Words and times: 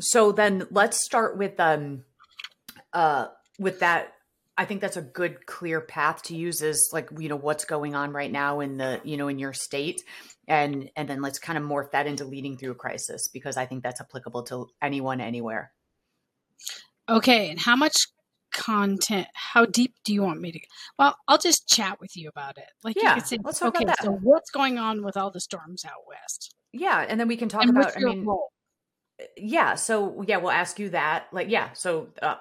so 0.00 0.32
then 0.32 0.66
let's 0.70 1.04
start 1.04 1.36
with 1.36 1.58
um 1.58 2.04
uh 2.92 3.26
with 3.58 3.80
that. 3.80 4.12
I 4.56 4.64
think 4.64 4.80
that's 4.80 4.96
a 4.96 5.02
good 5.02 5.46
clear 5.46 5.80
path 5.80 6.22
to 6.24 6.36
use 6.36 6.62
is 6.62 6.90
like 6.92 7.10
you 7.18 7.28
know 7.28 7.36
what's 7.36 7.64
going 7.64 7.94
on 7.94 8.12
right 8.12 8.30
now 8.30 8.60
in 8.60 8.76
the 8.76 9.00
you 9.04 9.16
know 9.16 9.28
in 9.28 9.38
your 9.38 9.52
state. 9.52 10.02
And 10.46 10.90
and 10.96 11.08
then 11.08 11.20
let's 11.20 11.38
kind 11.38 11.58
of 11.58 11.64
morph 11.64 11.90
that 11.92 12.06
into 12.06 12.24
leading 12.24 12.56
through 12.56 12.72
a 12.72 12.76
crisis 12.76 13.28
because 13.28 13.56
I 13.56 13.66
think 13.66 13.82
that's 13.82 14.00
applicable 14.00 14.44
to 14.44 14.68
anyone 14.82 15.20
anywhere. 15.20 15.72
Okay, 17.08 17.50
and 17.50 17.60
how 17.60 17.76
much 17.76 17.94
content 18.50 19.26
how 19.34 19.66
deep 19.66 19.94
do 20.04 20.12
you 20.12 20.22
want 20.22 20.40
me 20.40 20.50
to 20.50 20.58
well 20.98 21.14
i'll 21.28 21.36
just 21.38 21.68
chat 21.68 22.00
with 22.00 22.16
you 22.16 22.28
about 22.28 22.56
it. 22.56 22.64
Like 22.82 22.96
yeah, 23.00 23.10
you 23.10 23.20
could 23.20 23.28
say 23.28 23.38
let's 23.44 23.58
talk 23.58 23.76
okay 23.76 23.84
about 23.84 23.98
that. 23.98 24.04
so 24.04 24.12
what's 24.22 24.50
going 24.50 24.78
on 24.78 25.04
with 25.04 25.16
all 25.16 25.30
the 25.30 25.40
storms 25.40 25.84
out 25.84 26.06
west? 26.08 26.54
Yeah, 26.72 27.04
and 27.06 27.20
then 27.20 27.28
we 27.28 27.36
can 27.36 27.48
talk 27.48 27.62
and 27.62 27.70
about 27.76 27.96
I 27.96 28.00
mean 28.00 28.24
role 28.24 28.50
yeah, 29.36 29.74
so 29.74 30.22
yeah, 30.26 30.36
we'll 30.38 30.50
ask 30.50 30.78
you 30.78 30.90
that. 30.90 31.26
Like 31.32 31.48
yeah, 31.50 31.72
so 31.72 32.08
uh 32.22 32.36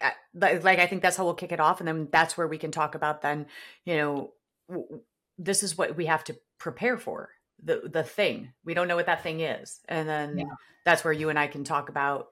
uh, 0.00 0.10
like 0.34 0.62
like, 0.64 0.78
I 0.78 0.86
think 0.86 1.02
that's 1.02 1.16
how 1.16 1.24
we'll 1.24 1.34
kick 1.34 1.52
it 1.52 1.60
off 1.60 1.80
and 1.80 1.88
then 1.88 2.08
that's 2.12 2.36
where 2.38 2.46
we 2.46 2.58
can 2.58 2.70
talk 2.70 2.94
about 2.94 3.20
then, 3.22 3.46
you 3.84 3.96
know, 3.96 4.32
w- 4.68 4.86
w- 4.86 5.02
this 5.38 5.62
is 5.62 5.76
what 5.76 5.96
we 5.96 6.06
have 6.06 6.22
to 6.24 6.36
prepare 6.58 6.96
for. 6.98 7.30
The 7.64 7.88
the 7.92 8.04
thing. 8.04 8.52
We 8.64 8.74
don't 8.74 8.86
know 8.88 8.96
what 8.96 9.06
that 9.06 9.22
thing 9.22 9.40
is. 9.40 9.80
And 9.88 10.08
then 10.08 10.38
Yeah. 10.38 10.44
that's 10.84 11.02
where 11.04 11.12
you 11.12 11.30
and 11.30 11.38
I 11.38 11.48
can 11.48 11.64
talk 11.64 11.88
about 11.88 12.28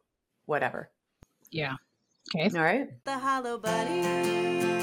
whatever. 0.46 0.90
yeah 1.50 1.74
okay 2.34 2.56
All 2.56 2.64
right? 2.64 2.88
The 3.04 3.18
Hollow 3.18 3.58
Bunny. 3.58 4.75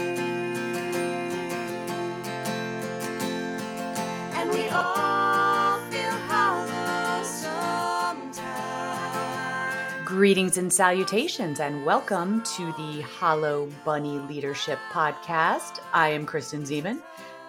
Greetings 10.24 10.58
and 10.58 10.72
salutations, 10.72 11.60
and 11.60 11.86
welcome 11.86 12.42
to 12.56 12.68
the 12.78 13.02
Hollow 13.02 13.70
Bunny 13.84 14.20
Leadership 14.20 14.80
Podcast. 14.90 15.82
I 15.92 16.12
am 16.12 16.26
Kristen 16.26 16.64
Ziman, 16.64 17.02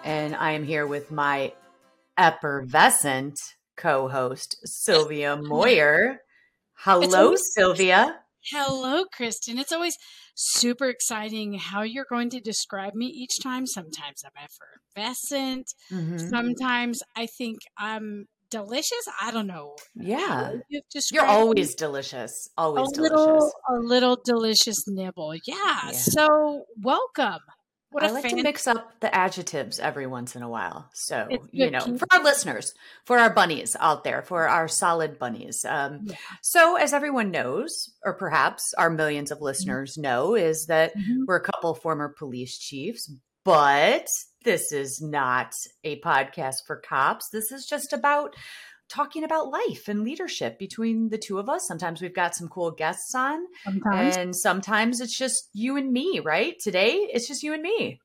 and 0.03 0.35
I 0.35 0.51
am 0.51 0.65
here 0.65 0.85
with 0.85 1.09
my 1.09 1.53
effervescent 2.17 3.39
co 3.77 4.09
host, 4.09 4.57
Sylvia 4.65 5.37
Moir. 5.41 6.17
Hello, 6.73 7.27
always- 7.27 7.43
Sylvia. 7.53 8.17
hello 8.51 9.05
kristen 9.11 9.57
it's 9.57 9.71
always 9.71 9.95
super 10.35 10.87
exciting 10.89 11.53
how 11.55 11.81
you're 11.81 12.05
going 12.07 12.29
to 12.29 12.39
describe 12.39 12.93
me 12.93 13.07
each 13.07 13.41
time 13.41 13.65
sometimes 13.65 14.21
i'm 14.23 14.43
effervescent 14.45 15.65
Mhm. 15.91 16.29
sometimes 16.29 17.01
i 17.15 17.25
think 17.25 17.57
i'm 17.77 18.27
delicious 18.49 19.05
i 19.21 19.31
don't 19.31 19.47
know 19.47 19.75
Yeah. 19.95 20.53
You're 21.11 21.25
always 21.25 21.75
delicious. 21.75 22.49
a 22.57 22.61
Always 22.61 22.97
little 22.97 23.25
delicious. 23.25 23.53
a 23.69 23.73
little 23.79 24.17
delicious 24.23 24.83
nibble 24.87 25.33
yeah, 25.45 25.53
Yeah. 25.87 25.91
so 25.91 26.65
welcome 26.81 27.39
what 27.91 28.03
I 28.03 28.07
a 28.09 28.11
like 28.13 28.23
fan- 28.23 28.35
to 28.37 28.43
mix 28.43 28.67
up 28.67 28.99
the 28.99 29.13
adjectives 29.15 29.79
every 29.79 30.05
once 30.05 30.35
in 30.35 30.41
a 30.41 30.49
while. 30.49 30.89
So, 30.93 31.29
you 31.51 31.71
know, 31.71 31.79
for 31.79 32.05
our 32.11 32.21
listeners, 32.21 32.73
for 33.05 33.17
our 33.17 33.29
bunnies 33.29 33.77
out 33.79 34.03
there, 34.03 34.21
for 34.21 34.49
our 34.49 34.67
solid 34.67 35.17
bunnies. 35.17 35.63
Um, 35.63 36.01
Yeah. 36.03 36.15
So, 36.41 36.75
as 36.75 36.91
everyone 36.91 37.31
knows, 37.31 37.93
or 38.03 38.13
perhaps 38.13 38.73
our 38.77 38.89
millions 38.89 39.31
of 39.31 39.39
listeners 39.39 39.97
know, 39.97 40.35
is 40.35 40.65
that 40.65 40.93
Mhm. 40.97 41.19
we're 41.25 41.37
a 41.37 41.41
couple 41.41 41.73
former 41.73 42.09
police 42.09 42.57
chiefs, 42.57 43.09
but 43.45 44.07
this 44.43 44.71
is 44.71 45.01
not 45.01 45.53
a 45.83 46.01
podcast 46.01 46.65
for 46.67 46.75
cops. 46.75 47.29
This 47.29 47.51
is 47.51 47.65
just 47.65 47.93
about 47.93 48.35
talking 48.89 49.23
about 49.23 49.49
life 49.49 49.87
and 49.87 50.03
leadership 50.03 50.59
between 50.59 51.09
the 51.09 51.17
two 51.17 51.39
of 51.39 51.49
us. 51.49 51.67
Sometimes 51.67 52.01
we've 52.01 52.13
got 52.13 52.35
some 52.35 52.47
cool 52.47 52.71
guests 52.71 53.15
on, 53.15 53.39
sometimes 53.63 54.17
and 54.17 54.35
sometimes 54.35 54.99
it's 54.99 55.17
just 55.17 55.49
you 55.53 55.77
and 55.77 55.91
me, 55.91 56.19
right? 56.19 56.55
Today, 56.61 57.07
it's 57.11 57.27
just 57.27 57.43
you 57.43 57.53
and 57.53 57.63
me. 57.63 57.99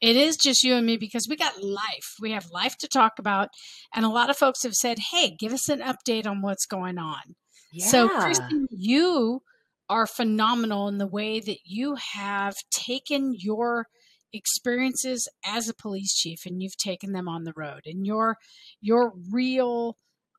It 0.00 0.16
is 0.16 0.36
just 0.36 0.64
you 0.64 0.74
and 0.74 0.86
me 0.86 0.96
because 0.96 1.28
we 1.28 1.36
got 1.36 1.62
life. 1.62 2.16
We 2.20 2.32
have 2.32 2.50
life 2.50 2.76
to 2.78 2.88
talk 2.88 3.18
about. 3.18 3.48
And 3.94 4.04
a 4.04 4.10
lot 4.10 4.28
of 4.28 4.36
folks 4.36 4.64
have 4.64 4.74
said, 4.74 4.98
hey, 4.98 5.34
give 5.38 5.52
us 5.52 5.68
an 5.68 5.80
update 5.80 6.26
on 6.26 6.42
what's 6.42 6.66
going 6.66 6.98
on. 6.98 7.36
So, 7.78 8.08
Kristen, 8.08 8.66
you 8.70 9.42
are 9.88 10.06
phenomenal 10.06 10.88
in 10.88 10.98
the 10.98 11.06
way 11.06 11.40
that 11.40 11.58
you 11.64 11.96
have 11.96 12.54
taken 12.70 13.34
your 13.36 13.86
experiences 14.34 15.28
as 15.46 15.68
a 15.68 15.74
police 15.74 16.14
chief 16.14 16.44
and 16.44 16.60
you've 16.60 16.76
taken 16.76 17.12
them 17.12 17.28
on 17.28 17.44
the 17.44 17.54
road. 17.56 17.82
And 17.86 18.04
your 18.04 18.36
your 18.80 19.12
real 19.30 19.96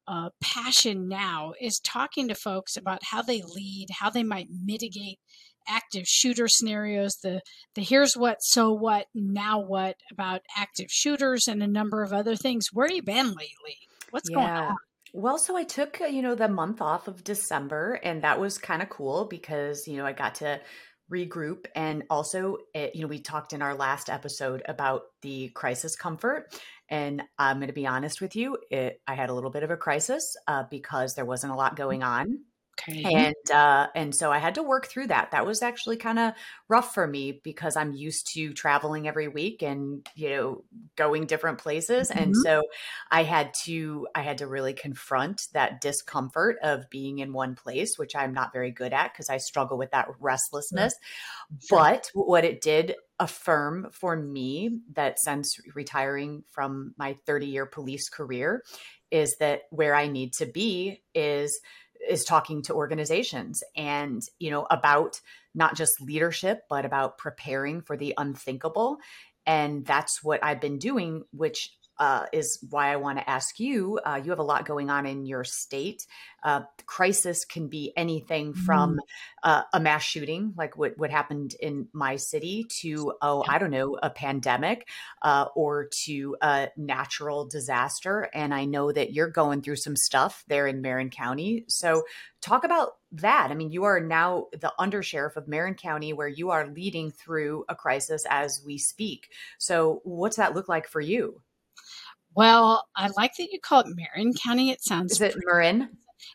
uh, 0.08 0.30
passion 0.42 1.08
now 1.08 1.54
is 1.60 1.80
talking 1.80 2.28
to 2.28 2.36
folks 2.36 2.78
about 2.78 3.00
how 3.04 3.22
they 3.22 3.42
lead, 3.42 3.88
how 3.92 4.10
they 4.10 4.24
might 4.24 4.48
mitigate 4.52 5.20
active 5.68 6.06
shooter 6.06 6.48
scenarios. 6.48 7.16
The 7.24 7.42
the 7.74 7.82
here's 7.82 8.16
what, 8.16 8.38
so 8.42 8.72
what, 8.72 9.08
now 9.16 9.60
what 9.60 9.96
about 10.12 10.42
active 10.56 10.88
shooters 10.90 11.48
and 11.48 11.64
a 11.64 11.68
number 11.68 12.04
of 12.04 12.14
other 12.14 12.36
things. 12.36 12.68
Where 12.72 12.88
have 12.88 12.96
you 12.96 13.04
been 13.04 13.28
lately? 13.28 13.78
What's 14.12 14.30
going 14.30 14.46
on? 14.46 14.76
Well, 15.14 15.38
so 15.38 15.56
I 15.56 15.64
took, 15.64 16.02
uh, 16.02 16.06
you 16.06 16.22
know, 16.22 16.36
the 16.36 16.50
month 16.50 16.82
off 16.82 17.08
of 17.08 17.24
December, 17.24 18.00
and 18.04 18.22
that 18.22 18.40
was 18.40 18.58
kind 18.58 18.82
of 18.82 18.90
cool 18.90 19.26
because, 19.26 19.88
you 19.88 19.96
know, 19.96 20.06
I 20.06 20.12
got 20.12 20.36
to 20.36 20.60
regroup. 21.12 21.66
And 21.76 22.04
also, 22.10 22.58
you 22.74 23.02
know, 23.02 23.08
we 23.08 23.20
talked 23.20 23.54
in 23.54 23.62
our 23.62 23.76
last 23.76 24.10
episode 24.10 24.64
about 24.68 25.04
the 25.22 25.50
crisis 25.50 25.96
comfort. 25.96 26.60
And 26.90 27.24
I'm 27.38 27.58
going 27.58 27.68
to 27.68 27.74
be 27.74 27.88
honest 27.88 28.22
with 28.22 28.36
you, 28.36 28.58
it, 28.70 29.02
I 29.08 29.16
had 29.16 29.30
a 29.30 29.34
little 29.34 29.50
bit 29.50 29.64
of 29.64 29.72
a 29.72 29.78
crisis 29.78 30.36
uh, 30.48 30.64
because 30.70 31.16
there 31.16 31.26
wasn't 31.26 31.54
a 31.54 31.56
lot 31.56 31.76
going 31.76 32.04
on. 32.04 32.40
Okay. 32.78 33.12
and 33.14 33.52
uh 33.52 33.88
and 33.96 34.16
so 34.16 34.32
i 34.32 34.40
had 34.40 34.56
to 34.56 34.64
work 34.64 34.88
through 34.88 35.08
that 35.08 35.32
that 35.32 35.46
was 35.46 35.62
actually 35.62 35.96
kind 35.98 36.18
of 36.18 36.34
rough 36.68 36.94
for 36.94 37.06
me 37.08 37.40
because 37.44 37.76
i'm 37.76 37.94
used 37.94 38.28
to 38.34 38.52
traveling 38.54 39.08
every 39.08 39.28
week 39.28 39.62
and 39.62 40.08
you 40.16 40.30
know 40.30 40.64
going 40.96 41.26
different 41.26 41.60
places 41.60 42.10
and 42.10 42.36
Mhm. 42.36 42.36
so 42.36 42.64
i 43.12 43.24
had 43.24 43.54
to 43.54 44.08
i 44.16 44.22
had 44.22 44.40
to 44.40 44.48
really 44.48 44.74
confront 44.74 45.44
that 45.54 45.82
discomfort 45.82 46.58
of 46.64 46.90
being 46.90 47.20
in 47.20 47.32
one 47.32 47.56
place 47.56 47.98
which 47.98 48.16
i'm 48.16 48.34
not 48.34 48.52
very 48.52 48.72
good 48.72 48.92
at 48.94 49.14
because 49.14 49.30
i 49.30 49.38
struggle 49.38 49.78
with 49.78 49.92
that 49.92 50.08
restlessness 50.20 50.94
Sure. 51.60 51.70
but 51.70 52.10
what 52.14 52.44
it 52.46 52.62
did 52.62 52.96
affirm 53.20 53.88
for 53.92 54.16
me 54.18 54.80
that 54.92 55.20
since 55.20 55.58
retiring 55.74 56.44
from 56.50 56.94
my 56.98 57.14
30 57.26 57.48
year 57.48 57.66
police 57.66 58.10
career 58.10 58.64
is 59.12 59.38
that 59.38 59.62
where 59.72 59.96
i 59.96 60.08
need 60.08 60.34
to 60.34 60.46
be 60.46 61.02
is 61.14 61.60
is 62.08 62.24
talking 62.24 62.62
to 62.64 62.74
organizations 62.74 63.64
and 63.76 64.22
you 64.40 64.52
know 64.52 64.66
about 64.70 65.22
not 65.54 65.76
just 65.76 66.02
leadership 66.02 66.64
but 66.70 66.86
about 66.86 67.18
preparing 67.18 67.82
for 67.82 67.98
the 67.98 68.14
unthinkable. 68.18 68.98
And 69.48 69.86
that's 69.86 70.24
what 70.24 70.44
i've 70.44 70.60
been 70.60 70.80
doing 70.80 71.24
which 71.32 71.72
uh, 71.98 72.26
is 72.34 72.60
why 72.70 72.92
I 72.92 72.98
want 72.98 73.20
to 73.20 73.30
ask 73.30 73.60
you. 73.60 74.00
Uh, 74.06 74.20
you 74.24 74.32
have 74.32 74.40
a 74.40 74.44
lot 74.44 74.66
going 74.66 74.90
on 74.90 75.06
in 75.06 75.26
your 75.26 75.44
state. 75.44 76.06
Uh, 76.44 76.62
crisis 76.86 77.44
can 77.44 77.68
be 77.68 77.92
anything 77.98 78.54
from 78.54 79.00
uh, 79.44 79.64
a 79.74 79.80
mass 79.80 80.04
shooting, 80.04 80.54
like 80.56 80.78
what, 80.78 80.96
what 80.98 81.10
happened 81.10 81.56
in 81.60 81.88
my 81.92 82.18
city, 82.18 82.66
to, 82.82 83.14
oh, 83.22 83.44
I 83.48 83.58
don't 83.58 83.72
know, 83.72 83.98
a 84.02 84.10
pandemic 84.12 84.88
uh, 85.24 85.46
or 85.56 85.88
to 86.04 86.36
a 86.42 86.70
natural 86.78 87.48
disaster. 87.48 88.30
And 88.34 88.54
I 88.54 88.66
know 88.66 88.92
that 88.92 89.14
you're 89.14 89.30
going 89.30 89.62
through 89.62 89.78
some 89.78 89.96
stuff 89.96 90.44
there 90.48 90.68
in 90.68 90.82
Marin 90.82 91.10
County. 91.10 91.66
So, 91.68 92.04
talk 92.42 92.64
about 92.64 92.98
that. 93.12 93.50
I 93.50 93.56
mean, 93.56 93.72
you 93.72 93.86
are 93.86 94.00
now 94.00 94.48
the 94.52 94.72
undersheriff 94.80 95.36
of 95.36 95.48
Marin 95.48 95.74
County, 95.74 96.14
where 96.14 96.28
you 96.28 96.52
are 96.52 96.68
leading 96.68 97.10
through 97.10 97.66
a 97.68 97.76
crisis 97.76 98.26
as 98.30 98.62
we 98.64 98.78
speak. 98.78 99.32
So, 99.58 100.02
what's 100.04 100.38
that 100.38 100.54
look 100.54 100.70
like 100.70 100.88
for 100.88 101.02
you? 101.02 101.42
Well, 102.36 102.86
I 102.96 103.10
like 103.16 103.36
that 103.38 103.52
you 103.52 103.60
call 103.60 103.82
it 103.82 103.88
Marin 103.88 104.34
County. 104.34 104.72
It 104.72 104.84
sounds 104.84 105.14
Is 105.14 105.22
it 105.22 105.36
Marin? 105.46 105.90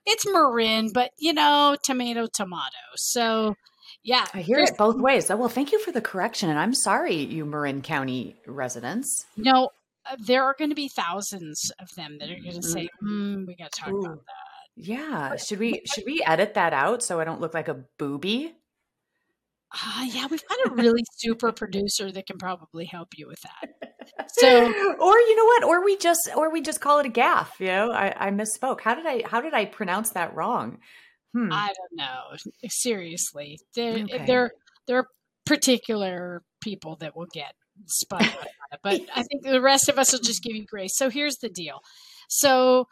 it's 0.07 0.27
Marin, 0.27 0.93
but 0.93 1.11
you 1.19 1.33
know, 1.33 1.77
tomato, 1.83 2.27
tomato. 2.27 2.77
So, 2.97 3.57
yeah, 4.03 4.27
I 4.33 4.41
hear 4.41 4.59
it 4.59 4.77
both 4.77 4.97
ways. 4.97 5.31
Oh, 5.31 5.37
well, 5.37 5.49
thank 5.49 5.73
you 5.73 5.79
for 5.81 5.93
the 5.93 6.01
correction. 6.01 6.49
And 6.49 6.59
I'm 6.59 6.75
sorry, 6.75 7.17
you 7.17 7.45
Marin 7.45 7.83
County 7.83 8.37
residents. 8.47 9.27
No, 9.37 9.71
uh, 10.11 10.17
there 10.19 10.45
are 10.45 10.55
going 10.59 10.71
to 10.71 10.77
be 10.77 10.89
thousands 10.89 11.71
of 11.81 11.95
them 11.95 12.19
that 12.19 12.31
are 12.31 12.41
going 12.41 12.61
to 12.61 12.63
say, 12.63 12.89
"Hmm, 13.01 13.45
we 13.47 13.55
got 13.55 13.73
to 13.73 13.81
talk 13.81 13.93
Ooh. 13.93 14.01
about 14.01 14.25
that." 14.27 14.51
Yeah. 14.77 15.37
Should 15.37 15.59
we 15.59 15.83
should 15.85 16.05
we 16.07 16.23
edit 16.27 16.55
that 16.55 16.73
out 16.73 17.03
so 17.03 17.21
I 17.21 17.25
don't 17.25 17.41
look 17.41 17.53
like 17.53 17.69
a 17.69 17.85
booby? 17.99 18.55
Ah, 19.73 20.03
yeah, 20.05 20.27
we've 20.31 20.43
got 20.49 20.59
a 20.67 20.75
really 20.75 21.05
super 21.17 21.53
producer 21.53 22.11
that 22.11 22.27
can 22.27 22.39
probably 22.39 22.85
help 22.87 23.09
you 23.17 23.27
with 23.29 23.41
that. 23.43 23.71
So- 24.29 24.49
or 24.99 25.19
you 25.19 25.37
know 25.37 25.45
what? 25.45 25.65
Or 25.65 25.85
we 25.85 25.97
just 25.97 26.29
or 26.37 26.51
we 26.53 26.61
just 26.61 26.81
call 26.81 26.99
it 26.99 27.07
a 27.07 27.11
gaff, 27.11 27.55
you 27.59 27.67
know? 27.69 27.91
I, 27.91 28.29
I 28.29 28.31
misspoke. 28.31 28.81
How 28.81 28.95
did 28.95 29.07
I 29.07 29.23
how 29.27 29.41
did 29.41 29.55
I 29.55 29.65
pronounce 29.65 30.11
that 30.11 30.35
wrong? 30.35 30.79
Hmm. 31.33 31.49
I 31.53 31.69
don't 31.69 31.97
know. 31.97 32.53
Seriously, 32.69 33.59
there 33.75 33.99
Okay. 33.99 34.27
there 34.27 34.51
there 34.87 34.99
are 34.99 35.07
particular 35.47 36.43
people 36.61 36.97
that 36.97 37.17
will 37.17 37.29
get 37.33 37.55
spun 37.87 38.23
out 38.23 38.37
on 38.39 38.45
it, 38.73 38.81
but 38.83 39.01
I 39.15 39.23
think 39.23 39.43
the 39.43 39.61
rest 39.61 39.89
of 39.89 39.99
us 39.99 40.13
will 40.13 40.21
just 40.21 40.43
give 40.43 40.55
you 40.55 40.65
grace. 40.67 40.97
So 40.97 41.09
here's 41.11 41.37
the 41.37 41.49
deal. 41.49 41.81
So 42.29 42.87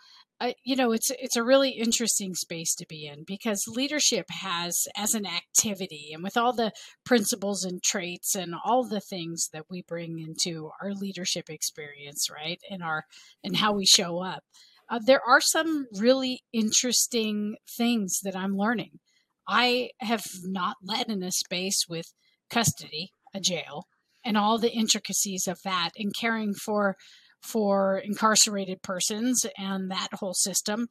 you 0.64 0.76
know 0.76 0.93
it's 0.93 1.11
it's 1.19 1.37
a 1.37 1.43
really 1.43 1.70
interesting 1.70 2.35
space 2.35 2.75
to 2.75 2.87
be 2.88 3.06
in 3.06 3.25
because 3.26 3.64
leadership 3.67 4.26
has 4.31 4.87
as 4.96 5.14
an 5.14 5.26
activity 5.26 6.11
and 6.12 6.23
with 6.23 6.37
all 6.37 6.52
the 6.52 6.73
principles 7.05 7.64
and 7.64 7.82
traits 7.82 8.35
and 8.35 8.55
all 8.64 8.87
the 8.87 9.00
things 9.00 9.49
that 9.52 9.64
we 9.69 9.82
bring 9.82 10.19
into 10.19 10.70
our 10.81 10.93
leadership 10.93 11.50
experience 11.50 12.29
right 12.31 12.61
and 12.70 12.82
our 12.82 13.05
and 13.43 13.56
how 13.56 13.73
we 13.73 13.85
show 13.85 14.23
up 14.23 14.44
uh, 14.90 15.00
there 15.05 15.20
are 15.26 15.40
some 15.40 15.87
really 15.99 16.43
interesting 16.52 17.56
things 17.76 18.20
that 18.23 18.37
i'm 18.37 18.56
learning. 18.56 19.00
I 19.49 19.91
have 20.00 20.26
not 20.44 20.76
led 20.82 21.08
in 21.08 21.23
a 21.23 21.32
space 21.32 21.87
with 21.88 22.12
custody 22.50 23.12
a 23.34 23.41
jail 23.41 23.87
and 24.25 24.37
all 24.37 24.58
the 24.58 24.73
intricacies 24.73 25.46
of 25.46 25.58
that 25.64 25.91
and 25.96 26.12
caring 26.19 26.55
for 26.55 26.96
for 27.43 27.99
incarcerated 27.99 28.82
persons 28.82 29.44
and 29.56 29.90
that 29.90 30.08
whole 30.14 30.35
system. 30.35 30.88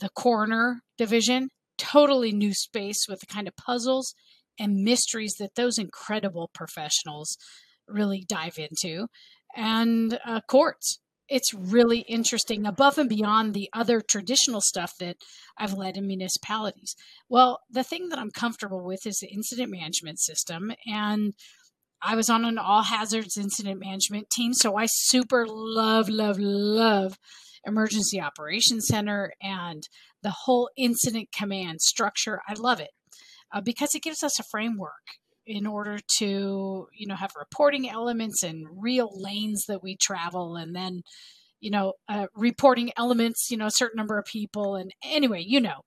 The 0.00 0.10
coroner 0.16 0.80
division, 0.96 1.48
totally 1.78 2.32
new 2.32 2.54
space 2.54 3.06
with 3.08 3.20
the 3.20 3.26
kind 3.26 3.48
of 3.48 3.56
puzzles 3.56 4.14
and 4.58 4.84
mysteries 4.84 5.34
that 5.38 5.54
those 5.56 5.78
incredible 5.78 6.50
professionals 6.54 7.36
really 7.88 8.24
dive 8.28 8.58
into. 8.58 9.06
And 9.56 10.18
uh, 10.24 10.40
courts. 10.48 11.00
It's 11.28 11.54
really 11.54 12.00
interesting 12.00 12.66
above 12.66 12.98
and 12.98 13.08
beyond 13.08 13.54
the 13.54 13.68
other 13.72 14.00
traditional 14.00 14.60
stuff 14.60 14.92
that 14.98 15.16
I've 15.56 15.74
led 15.74 15.96
in 15.96 16.08
municipalities. 16.08 16.96
Well, 17.28 17.60
the 17.70 17.84
thing 17.84 18.08
that 18.08 18.18
I'm 18.18 18.32
comfortable 18.32 18.84
with 18.84 19.06
is 19.06 19.18
the 19.20 19.32
incident 19.32 19.70
management 19.70 20.18
system. 20.18 20.72
And 20.86 21.34
I 22.02 22.16
was 22.16 22.30
on 22.30 22.44
an 22.44 22.58
all 22.58 22.82
hazards 22.82 23.36
incident 23.36 23.80
management 23.80 24.30
team, 24.30 24.54
so 24.54 24.76
I 24.76 24.86
super 24.88 25.46
love, 25.46 26.08
love, 26.08 26.38
love 26.38 27.18
emergency 27.66 28.20
operations 28.20 28.86
center 28.86 29.32
and 29.42 29.86
the 30.22 30.30
whole 30.30 30.70
incident 30.76 31.28
command 31.32 31.80
structure. 31.80 32.40
I 32.48 32.54
love 32.54 32.80
it 32.80 32.90
uh, 33.52 33.60
because 33.60 33.94
it 33.94 34.02
gives 34.02 34.22
us 34.22 34.38
a 34.38 34.44
framework 34.44 34.92
in 35.46 35.66
order 35.66 35.98
to, 36.18 36.88
you 36.94 37.06
know, 37.06 37.16
have 37.16 37.32
reporting 37.38 37.88
elements 37.88 38.42
and 38.42 38.66
real 38.76 39.10
lanes 39.14 39.64
that 39.66 39.82
we 39.82 39.96
travel, 39.96 40.56
and 40.56 40.76
then, 40.76 41.02
you 41.60 41.70
know, 41.70 41.94
uh, 42.08 42.26
reporting 42.34 42.92
elements, 42.96 43.50
you 43.50 43.56
know, 43.56 43.66
a 43.66 43.72
certain 43.72 43.96
number 43.96 44.18
of 44.18 44.24
people, 44.24 44.76
and 44.76 44.92
anyway, 45.04 45.42
you 45.46 45.60
know. 45.60 45.80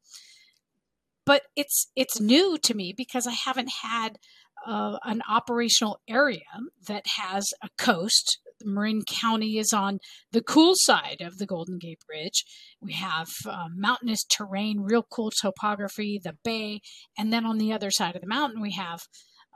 But 1.26 1.44
it's 1.56 1.90
it's 1.96 2.20
new 2.20 2.58
to 2.58 2.74
me 2.74 2.94
because 2.96 3.26
I 3.26 3.32
haven't 3.32 3.72
had 3.82 4.18
uh, 4.66 4.98
an 5.04 5.22
operational 5.30 6.00
area 6.08 6.42
that 6.88 7.06
has 7.18 7.54
a 7.62 7.70
coast. 7.78 8.40
Marin 8.66 9.02
County 9.04 9.58
is 9.58 9.74
on 9.74 10.00
the 10.32 10.42
cool 10.42 10.74
side 10.76 11.18
of 11.20 11.38
the 11.38 11.46
Golden 11.46 11.78
Gate 11.78 12.00
Bridge. 12.08 12.46
We 12.82 12.94
have 12.94 13.28
uh, 13.46 13.66
mountainous 13.76 14.24
terrain, 14.24 14.80
real 14.80 15.04
cool 15.04 15.32
topography, 15.32 16.20
the 16.24 16.38
bay, 16.44 16.80
and 17.18 17.34
then 17.34 17.46
on 17.46 17.58
the 17.58 17.74
other 17.74 17.92
side 17.92 18.16
of 18.16 18.22
the 18.22 18.28
mountain, 18.28 18.62
we 18.62 18.72
have 18.72 19.02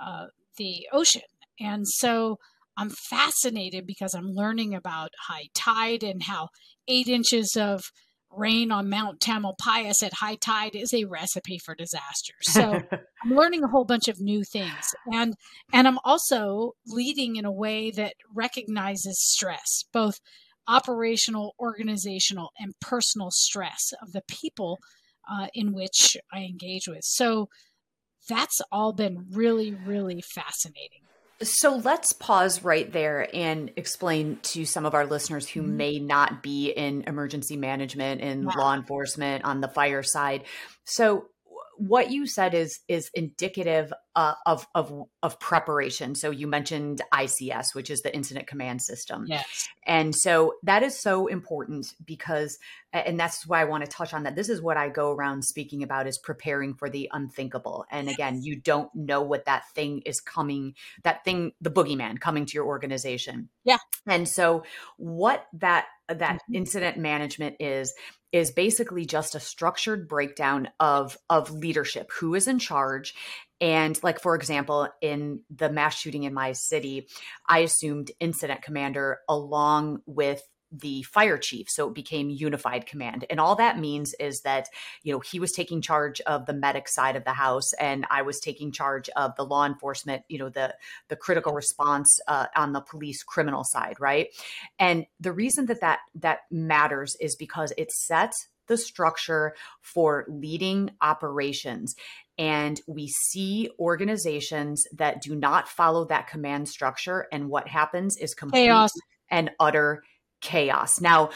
uh, 0.04 0.26
the 0.58 0.88
ocean. 0.92 1.22
And 1.60 1.88
so 1.88 2.38
I'm 2.76 2.90
fascinated 2.90 3.88
because 3.88 4.14
I'm 4.14 4.34
learning 4.34 4.76
about 4.76 5.10
high 5.28 5.48
tide 5.56 6.04
and 6.04 6.24
how 6.24 6.50
eight 6.88 7.08
inches 7.08 7.56
of 7.58 7.84
rain 8.32 8.72
on 8.72 8.90
Mount 8.90 9.20
Tamalpais 9.20 10.04
at 10.04 10.14
high 10.16 10.36
tide 10.36 10.76
is 10.76 10.94
a 10.94 11.06
recipe 11.06 11.58
for 11.58 11.76
disaster. 11.76 12.34
So 12.42 12.82
I'm 13.24 13.32
learning 13.32 13.64
a 13.64 13.68
whole 13.68 13.86
bunch 13.86 14.08
of 14.08 14.20
new 14.20 14.44
things. 14.44 14.94
And 15.12 15.36
and 15.74 15.88
I'm 15.88 16.00
also 16.04 16.74
leading 16.86 17.36
in 17.36 17.46
a 17.46 17.52
way 17.52 17.92
that 17.92 18.14
recognizes 18.34 19.20
stress, 19.20 19.86
both 19.92 20.20
operational, 20.68 21.56
organizational, 21.60 22.52
and 22.60 22.74
personal 22.82 23.32
stress 23.32 23.94
of 24.02 24.12
the 24.12 24.24
people 24.28 24.80
uh, 25.30 25.48
in 25.54 25.74
which 25.74 26.18
I 26.32 26.40
engage 26.42 26.88
with. 26.88 27.04
So 27.04 27.50
that's 28.28 28.62
all 28.72 28.94
been 28.94 29.26
really, 29.32 29.74
really 29.74 30.22
fascinating. 30.22 31.02
So 31.42 31.76
let's 31.76 32.14
pause 32.14 32.64
right 32.64 32.92
there 32.92 33.28
and 33.34 33.72
explain 33.76 34.40
to 34.44 34.66
some 34.66 34.86
of 34.86 34.96
our 34.96 35.06
listeners 35.06 35.48
who 35.48 35.62
Mhm. 35.62 35.70
may 35.70 36.00
not 36.00 36.42
be 36.42 36.70
in 36.72 37.04
emergency 37.04 37.58
management 37.58 38.22
and 38.22 38.46
law 38.46 38.74
enforcement 38.74 39.46
on 39.46 39.62
the 39.62 39.68
fire 39.68 40.02
side. 40.04 40.46
So 40.84 41.30
what 41.78 42.12
you 42.12 42.26
said 42.26 42.54
is 42.54 42.80
is 42.88 43.10
indicative 43.14 43.94
uh, 44.16 44.34
of 44.46 44.68
of 44.74 44.92
of 45.22 45.40
preparation. 45.40 46.16
So 46.16 46.32
you 46.32 46.48
mentioned 46.48 47.02
ICS, 47.14 47.74
which 47.74 47.90
is 47.90 48.02
the 48.02 48.14
Incident 48.14 48.48
Command 48.48 48.82
System. 48.82 49.26
Yes. 49.28 49.70
And 49.86 50.16
so 50.16 50.56
that 50.64 50.84
is 50.84 51.00
so 51.00 51.28
important 51.28 51.94
because, 52.04 52.58
and 52.92 53.20
that's 53.20 53.48
why 53.48 53.62
I 53.62 53.66
want 53.66 53.86
to 53.86 53.92
touch 53.92 54.14
on 54.14 54.24
that. 54.24 54.36
This 54.36 54.50
is 54.50 54.62
what 54.62 54.76
I 54.76 54.90
go 54.90 55.12
around 55.12 55.44
speaking 55.44 55.84
about 55.84 56.08
is 56.08 56.18
preparing 56.18 56.74
for 56.74 56.90
the 56.90 57.10
unthinkable. 57.14 57.86
And 57.92 58.10
again, 58.10 58.42
you 58.42 58.56
don't 58.56 58.94
know 58.96 59.22
what 59.22 59.46
that 59.46 59.70
thing 59.76 60.02
is 60.06 60.20
coming, 60.20 60.74
that 61.04 61.24
thing, 61.24 61.54
the 61.62 61.72
boogeyman 61.72 62.20
coming 62.20 62.46
to 62.46 62.54
your 62.54 62.66
organization. 62.66 63.50
Yeah. 63.64 63.78
And 64.06 64.28
so 64.28 64.64
what 64.98 65.46
that, 65.54 65.86
that 66.10 66.42
Mhm. 66.50 66.56
incident 66.56 66.98
management 66.98 67.56
is, 67.60 67.94
is 68.32 68.52
basically 68.52 69.06
just 69.06 69.36
a 69.36 69.40
structured 69.40 70.08
breakdown 70.08 70.70
of, 70.80 71.18
of 71.30 71.52
leadership, 71.52 72.12
who 72.20 72.36
is 72.36 72.48
in 72.48 72.60
charge, 72.60 73.14
and 73.60 74.02
like, 74.04 74.20
for 74.22 74.36
example, 74.36 74.88
in 75.02 75.42
the 75.50 75.70
mass 75.70 75.96
shooting 75.96 76.24
in 76.24 76.34
my 76.34 76.52
city, 76.52 77.08
I 77.48 77.60
assumed 77.60 78.12
incident 78.20 78.62
commander 78.62 79.20
along 79.28 80.02
with 80.06 80.42
the 80.72 81.04
fire 81.04 81.38
chief. 81.38 81.70
So 81.70 81.88
it 81.88 81.94
became 81.94 82.30
unified 82.30 82.86
command. 82.86 83.26
And 83.30 83.40
all 83.40 83.56
that 83.56 83.80
means 83.80 84.14
is 84.20 84.42
that, 84.42 84.68
you 85.04 85.14
know, 85.14 85.20
he 85.20 85.40
was 85.40 85.52
taking 85.52 85.82
charge 85.82 86.20
of 86.22 86.46
the 86.46 86.54
medic 86.54 86.88
side 86.88 87.16
of 87.16 87.24
the 87.24 87.34
house 87.34 87.74
and 87.74 88.06
I 88.10 88.22
was 88.22 88.40
taking 88.40 88.72
charge 88.72 89.10
of 89.16 89.36
the 89.36 89.46
law 89.46 89.66
enforcement, 89.66 90.24
you 90.28 90.40
know, 90.40 90.50
the 90.50 90.76
the 91.08 91.16
critical 91.16 91.54
response 91.54 92.20
uh, 92.28 92.48
on 92.56 92.74
the 92.74 92.82
police 92.82 93.24
criminal 93.24 93.64
side, 93.64 93.96
right? 94.00 94.28
And 94.80 95.06
the 95.20 95.32
reason 95.32 95.68
that 95.68 95.82
that 95.82 96.00
that 96.16 96.40
matters 96.52 97.16
is 97.20 97.36
because 97.36 97.74
it 97.78 97.92
sets 97.92 98.48
the 98.68 98.78
structure 98.78 99.56
for 99.82 100.26
leading 100.28 100.92
operations 101.02 101.96
and 102.38 102.80
we 102.86 103.08
see 103.08 103.70
organizations 103.80 104.86
that 104.94 105.22
do 105.22 105.36
not 105.36 105.68
follow 105.68 106.06
that 106.06 106.28
command 106.28 106.70
structure 106.70 107.28
and 107.32 107.50
what 107.50 107.68
happens 107.68 108.18
is 108.18 108.36
complete 108.36 108.66
Chaos. 108.66 108.92
and 109.30 109.50
utter 109.60 110.04
chaos. 110.42 111.02
Now 111.02 111.30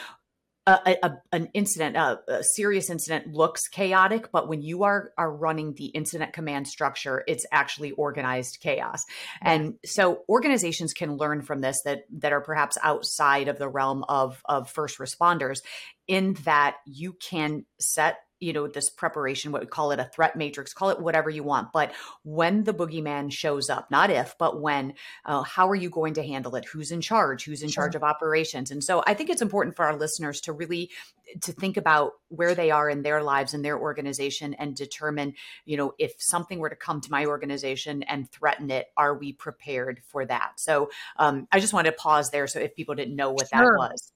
a, 0.67 0.97
a, 1.03 1.11
an 1.31 1.49
incident 1.53 1.95
a, 1.97 2.19
a 2.27 2.43
serious 2.43 2.89
incident 2.89 3.33
looks 3.33 3.67
chaotic 3.67 4.31
but 4.31 4.47
when 4.47 4.61
you 4.61 4.83
are 4.83 5.11
are 5.17 5.31
running 5.31 5.73
the 5.73 5.87
incident 5.87 6.33
command 6.33 6.67
structure 6.67 7.23
it's 7.27 7.45
actually 7.51 7.91
organized 7.91 8.59
chaos. 8.61 9.03
And 9.41 9.75
so 9.83 10.19
organizations 10.29 10.93
can 10.93 11.17
learn 11.17 11.41
from 11.41 11.61
this 11.61 11.81
that 11.85 12.03
that 12.19 12.31
are 12.31 12.41
perhaps 12.41 12.77
outside 12.83 13.47
of 13.47 13.57
the 13.57 13.69
realm 13.69 14.05
of 14.07 14.41
of 14.45 14.69
first 14.69 14.99
responders 14.99 15.61
in 16.07 16.33
that 16.45 16.77
you 16.85 17.13
can 17.13 17.65
set 17.79 18.17
you 18.41 18.51
know 18.53 18.67
this 18.67 18.89
preparation 18.89 19.51
what 19.51 19.61
we 19.61 19.67
call 19.67 19.91
it 19.91 19.99
a 19.99 20.05
threat 20.05 20.35
matrix 20.35 20.73
call 20.73 20.89
it 20.89 20.99
whatever 20.99 21.29
you 21.29 21.43
want 21.43 21.71
but 21.71 21.93
when 22.23 22.63
the 22.63 22.73
boogeyman 22.73 23.31
shows 23.31 23.69
up 23.69 23.89
not 23.91 24.09
if 24.09 24.35
but 24.37 24.59
when 24.59 24.93
uh, 25.25 25.43
how 25.43 25.69
are 25.69 25.75
you 25.75 25.89
going 25.89 26.15
to 26.15 26.23
handle 26.23 26.55
it? 26.55 26.65
Who's 26.65 26.91
in 26.91 27.01
charge? 27.01 27.45
Who's 27.45 27.61
in 27.63 27.69
Sure. 27.69 27.83
charge 27.83 27.95
of 27.95 28.03
operations? 28.03 28.71
And 28.71 28.83
so 28.83 29.03
i 29.07 29.13
think 29.13 29.29
it's 29.29 29.41
important 29.41 29.75
for 29.75 29.85
our 29.85 29.97
listeners 29.97 30.41
to 30.41 30.53
really 30.53 30.89
to 31.41 31.53
think 31.53 31.77
about 31.77 32.13
where 32.27 32.55
they 32.55 32.71
are 32.71 32.89
in 32.89 33.03
their 33.03 33.23
lives 33.23 33.53
and 33.53 33.63
their 33.63 33.79
organization 33.79 34.53
and 34.55 34.75
determine 34.75 35.33
you 35.65 35.77
know 35.77 35.93
if 35.99 36.13
something 36.19 36.59
were 36.59 36.69
to 36.69 36.75
come 36.75 36.99
to 37.01 37.11
my 37.11 37.25
organization 37.25 38.03
and 38.03 38.29
threaten 38.31 38.69
it 38.71 38.87
are 38.97 39.15
we 39.17 39.31
prepared 39.33 40.01
for 40.07 40.25
that? 40.25 40.53
So 40.59 40.89
um, 41.17 41.47
i 41.51 41.59
just 41.59 41.73
wanted 41.73 41.91
to 41.91 41.97
pause 41.97 42.31
there 42.31 42.47
so 42.47 42.59
if 42.59 42.75
people 42.75 42.95
didn't 42.95 43.15
know 43.15 43.31
what 43.31 43.49
Sure. 43.53 43.59
that 43.61 43.77
was 43.77 44.11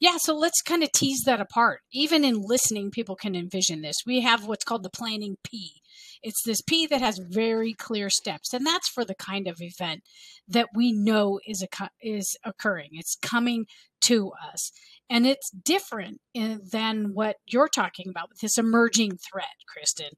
Yeah, 0.00 0.16
so 0.18 0.34
let's 0.34 0.62
kind 0.62 0.82
of 0.82 0.92
tease 0.92 1.22
that 1.26 1.40
apart. 1.40 1.80
Even 1.92 2.24
in 2.24 2.42
listening, 2.42 2.90
people 2.90 3.16
can 3.16 3.34
envision 3.34 3.82
this. 3.82 3.96
We 4.06 4.20
have 4.20 4.46
what's 4.46 4.64
called 4.64 4.82
the 4.82 4.90
planning 4.90 5.36
P. 5.44 5.80
It's 6.22 6.42
this 6.44 6.60
P 6.62 6.86
that 6.86 7.00
has 7.00 7.18
very 7.18 7.72
clear 7.72 8.10
steps, 8.10 8.52
and 8.52 8.66
that's 8.66 8.88
for 8.88 9.04
the 9.04 9.14
kind 9.14 9.48
of 9.48 9.56
event 9.60 10.02
that 10.48 10.68
we 10.74 10.92
know 10.92 11.40
is 11.46 11.62
a, 11.62 11.88
is 12.02 12.36
occurring. 12.44 12.90
It's 12.92 13.16
coming 13.22 13.66
to 14.02 14.32
us, 14.52 14.70
and 15.08 15.26
it's 15.26 15.50
different 15.50 16.20
in, 16.34 16.60
than 16.70 17.10
what 17.14 17.36
you're 17.46 17.68
talking 17.68 18.06
about 18.08 18.28
with 18.28 18.40
this 18.40 18.58
emerging 18.58 19.18
threat, 19.30 19.46
Kristen. 19.66 20.10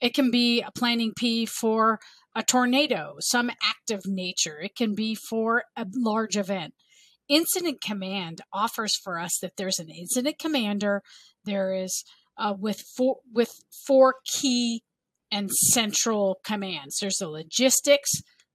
It 0.00 0.14
can 0.14 0.30
be 0.30 0.62
a 0.62 0.70
planning 0.70 1.12
P 1.16 1.44
for 1.46 1.98
a 2.34 2.42
tornado, 2.42 3.16
some 3.20 3.50
act 3.50 3.90
of 3.90 4.02
nature. 4.06 4.58
It 4.60 4.76
can 4.76 4.94
be 4.94 5.14
for 5.14 5.64
a 5.76 5.86
large 5.94 6.36
event 6.36 6.74
incident 7.30 7.80
command 7.80 8.42
offers 8.52 8.96
for 8.96 9.18
us 9.18 9.38
that 9.40 9.52
there's 9.56 9.78
an 9.78 9.88
incident 9.88 10.38
commander. 10.38 11.02
There 11.44 11.72
is 11.72 12.04
uh, 12.36 12.54
with 12.58 12.82
four 12.96 13.18
with 13.32 13.52
four 13.86 14.16
key 14.26 14.82
and 15.30 15.50
central 15.50 16.40
commands. 16.44 16.98
There's 17.00 17.18
the 17.18 17.28
logistics. 17.28 18.10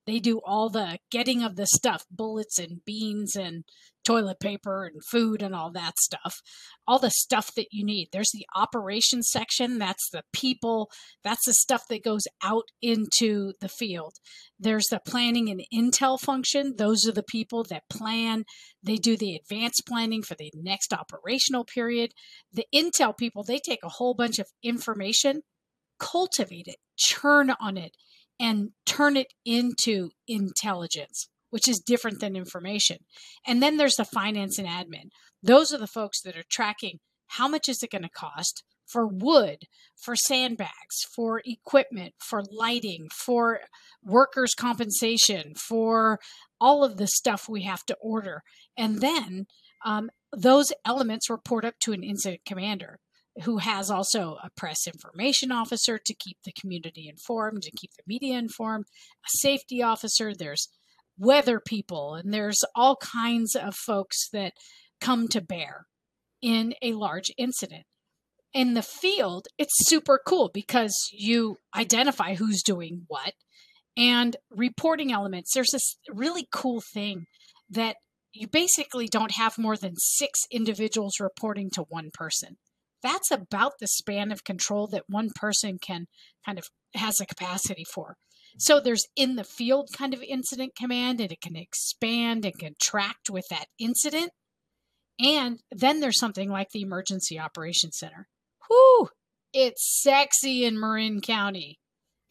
They 0.05 0.19
do 0.19 0.39
all 0.45 0.69
the 0.69 0.99
getting 1.09 1.41
of 1.41 1.55
the 1.55 1.65
stuff 1.65 2.03
bullets 2.11 2.59
and 2.59 2.83
beans 2.85 3.35
and 3.35 3.63
toilet 4.03 4.39
paper 4.39 4.85
and 4.85 5.03
food 5.03 5.41
and 5.41 5.55
all 5.55 5.71
that 5.71 5.97
stuff 5.97 6.41
all 6.87 6.99
the 6.99 7.09
stuff 7.09 7.53
that 7.55 7.67
you 7.71 7.85
need. 7.85 8.09
There's 8.11 8.31
the 8.33 8.45
operations 8.55 9.29
section, 9.29 9.77
that's 9.79 10.09
the 10.11 10.23
people, 10.33 10.89
that's 11.23 11.45
the 11.45 11.53
stuff 11.53 11.83
that 11.89 12.03
goes 12.03 12.23
out 12.43 12.65
into 12.81 13.53
the 13.59 13.69
field. 13.69 14.15
There's 14.59 14.87
the 14.89 15.01
planning 15.05 15.49
and 15.49 15.61
intel 15.73 16.19
function, 16.19 16.75
those 16.77 17.07
are 17.07 17.11
the 17.11 17.23
people 17.23 17.63
that 17.69 17.89
plan, 17.89 18.45
they 18.83 18.95
do 18.95 19.17
the 19.17 19.35
advanced 19.35 19.83
planning 19.87 20.21
for 20.21 20.35
the 20.35 20.51
next 20.55 20.93
operational 20.93 21.65
period. 21.65 22.11
The 22.53 22.65
intel 22.73 23.17
people, 23.17 23.43
they 23.43 23.59
take 23.59 23.83
a 23.83 23.89
whole 23.89 24.13
bunch 24.13 24.39
of 24.39 24.47
information, 24.63 25.41
cultivate 25.99 26.67
it, 26.67 26.77
churn 26.97 27.53
on 27.59 27.77
it, 27.77 27.95
and 28.39 28.71
turn 28.85 29.17
it 29.17 29.27
into 29.45 30.09
intelligence 30.27 31.29
which 31.55 31.69
is 31.69 31.79
different 31.79 32.19
than 32.19 32.35
information. 32.35 32.97
And 33.47 33.63
then 33.63 33.77
there's 33.77 33.95
the 33.95 34.03
finance 34.03 34.59
and 34.59 34.67
admin. 34.67 35.07
Those 35.45 35.71
are 35.73 35.77
the 35.77 35.87
folks 35.87 36.21
that 36.21 36.35
are 36.35 36.43
tracking 36.49 36.99
how 37.27 37.47
much 37.47 37.69
is 37.69 37.83
it 37.83 37.91
going 37.91 38.03
to 38.03 38.09
cost 38.09 38.63
for 38.87 39.07
wood, 39.07 39.65
for 39.95 40.15
sandbags, 40.15 41.03
for 41.15 41.41
equipment, 41.45 42.13
for 42.19 42.43
lighting, 42.51 43.07
for 43.13 43.59
workers' 44.03 44.53
compensation, 44.53 45.53
for 45.55 46.19
all 46.59 46.83
of 46.83 46.97
the 46.97 47.07
stuff 47.07 47.49
we 47.49 47.63
have 47.63 47.83
to 47.85 47.97
order. 48.01 48.41
And 48.77 49.01
then 49.01 49.47
um, 49.83 50.09
those 50.35 50.71
elements 50.85 51.29
report 51.29 51.65
up 51.65 51.75
to 51.81 51.93
an 51.93 52.03
incident 52.03 52.41
commander 52.45 52.99
who 53.43 53.57
has 53.57 53.91
also 53.91 54.37
a 54.43 54.49
press 54.55 54.87
information 54.87 55.51
officer 55.51 55.97
to 55.97 56.13
keep 56.13 56.37
the 56.45 56.53
community 56.53 57.07
informed, 57.09 57.63
to 57.63 57.71
keep 57.71 57.91
the 57.97 58.03
media 58.07 58.37
informed, 58.37 58.85
a 59.25 59.29
safety 59.29 59.81
officer. 59.83 60.33
There's 60.33 60.69
weather 61.17 61.59
people, 61.59 62.15
and 62.15 62.33
there's 62.33 62.63
all 62.75 62.95
kinds 62.97 63.55
of 63.55 63.75
folks 63.75 64.29
that 64.31 64.53
come 65.01 65.27
to 65.29 65.41
bear 65.41 65.85
in 66.41 66.73
a 66.81 66.93
large 66.93 67.31
incident. 67.37 67.83
In 68.53 68.73
the 68.73 68.81
field, 68.81 69.47
it's 69.57 69.87
super 69.87 70.19
cool 70.25 70.49
because 70.53 70.95
you 71.11 71.57
identify 71.75 72.35
who's 72.35 72.63
doing 72.63 73.03
what 73.07 73.33
and 73.97 74.37
reporting 74.49 75.11
elements. 75.11 75.51
There's 75.53 75.71
this 75.71 75.97
really 76.09 76.47
cool 76.53 76.81
thing 76.93 77.25
that 77.69 77.97
you 78.33 78.47
basically 78.47 79.07
don't 79.07 79.31
have 79.31 79.57
more 79.57 79.77
than 79.77 79.95
six 79.97 80.41
individuals 80.51 81.19
reporting 81.19 81.69
to 81.71 81.85
one 81.89 82.09
person. 82.13 82.57
That's 83.01 83.31
about 83.31 83.73
the 83.79 83.87
span 83.87 84.31
of 84.31 84.43
control 84.43 84.87
that 84.87 85.03
one 85.07 85.29
person 85.35 85.77
can 85.79 86.07
kind 86.45 86.57
of 86.57 86.65
has 86.95 87.19
a 87.19 87.25
capacity 87.25 87.85
for. 87.93 88.15
So 88.57 88.79
there's 88.79 89.05
in 89.15 89.35
the 89.35 89.43
field 89.43 89.89
kind 89.95 90.13
of 90.13 90.23
incident 90.23 90.73
command, 90.77 91.19
and 91.19 91.31
it 91.31 91.41
can 91.41 91.55
expand 91.55 92.45
and 92.45 92.57
contract 92.57 93.29
with 93.29 93.45
that 93.49 93.65
incident. 93.79 94.31
And 95.19 95.59
then 95.71 95.99
there's 95.99 96.19
something 96.19 96.49
like 96.49 96.69
the 96.71 96.81
Emergency 96.81 97.39
Operations 97.39 97.97
Center. 97.97 98.27
Whoo! 98.69 99.09
It's 99.53 100.01
sexy 100.03 100.65
in 100.65 100.79
Marin 100.79 101.21
County. 101.21 101.79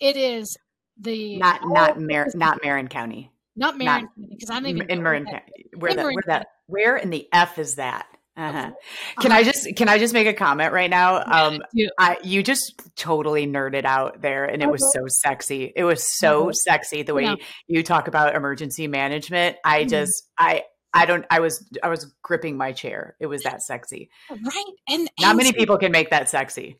It 0.01 0.17
is 0.17 0.57
the 0.99 1.39
not 1.39 1.61
not 1.65 1.99
Mar- 2.01 2.29
not 2.35 2.59
Marin 2.63 2.89
County. 2.89 3.31
Not 3.57 3.79
Marin 3.79 4.09
because 4.31 4.51
I 4.51 4.55
don't 4.55 4.67
even 4.67 4.91
in 4.91 5.03
Marin 5.03 5.25
County. 5.25 5.67
Where 5.79 5.91
in 5.93 5.97
the, 5.97 6.03
Marin 6.03 6.15
where 6.17 6.23
that 6.27 6.47
where 6.67 6.97
in 6.97 7.11
the 7.11 7.27
f 7.33 7.59
is 7.59 7.77
that? 7.77 8.07
Uh-huh. 8.37 8.73
Can 9.21 9.31
Uh-huh. 9.31 9.39
I 9.39 9.43
just 9.45 9.69
can 9.77 9.89
I 9.89 9.97
just 9.99 10.13
make 10.13 10.27
a 10.27 10.35
comment 10.35 10.73
right 10.73 10.91
now? 10.91 11.23
Um, 11.25 11.63
I 11.99 12.19
you 12.25 12.43
just 12.43 12.83
totally 12.97 13.47
nerded 13.47 13.85
out 13.85 14.21
there, 14.23 14.45
and 14.45 14.61
it 14.61 14.69
was 14.69 14.93
so 14.93 15.05
sexy. 15.07 15.73
It 15.77 15.85
was 15.85 16.05
so 16.19 16.47
Mhm. 16.47 16.55
sexy 16.55 17.03
the 17.03 17.15
way 17.15 17.23
Yeah. 17.25 17.35
you 17.69 17.83
talk 17.85 18.09
about 18.09 18.35
emergency 18.35 18.89
management. 18.89 19.57
I 19.65 19.85
Mhm. 19.85 19.89
just 19.89 20.29
I 20.37 20.65
I 20.95 21.07
don't 21.07 21.27
I 21.31 21.41
was 21.41 21.69
I 21.83 21.89
was 21.89 22.15
gripping 22.23 22.57
my 22.57 22.73
chair. 22.73 23.17
It 23.21 23.27
was 23.27 23.43
that 23.43 23.63
sexy. 23.63 24.11
right. 24.31 24.65
And 24.89 25.09
Not 25.21 25.31
and 25.31 25.37
many 25.37 25.53
people 25.53 25.77
can 25.77 25.93
make 25.93 26.11
that 26.11 26.29
sexy. 26.29 26.79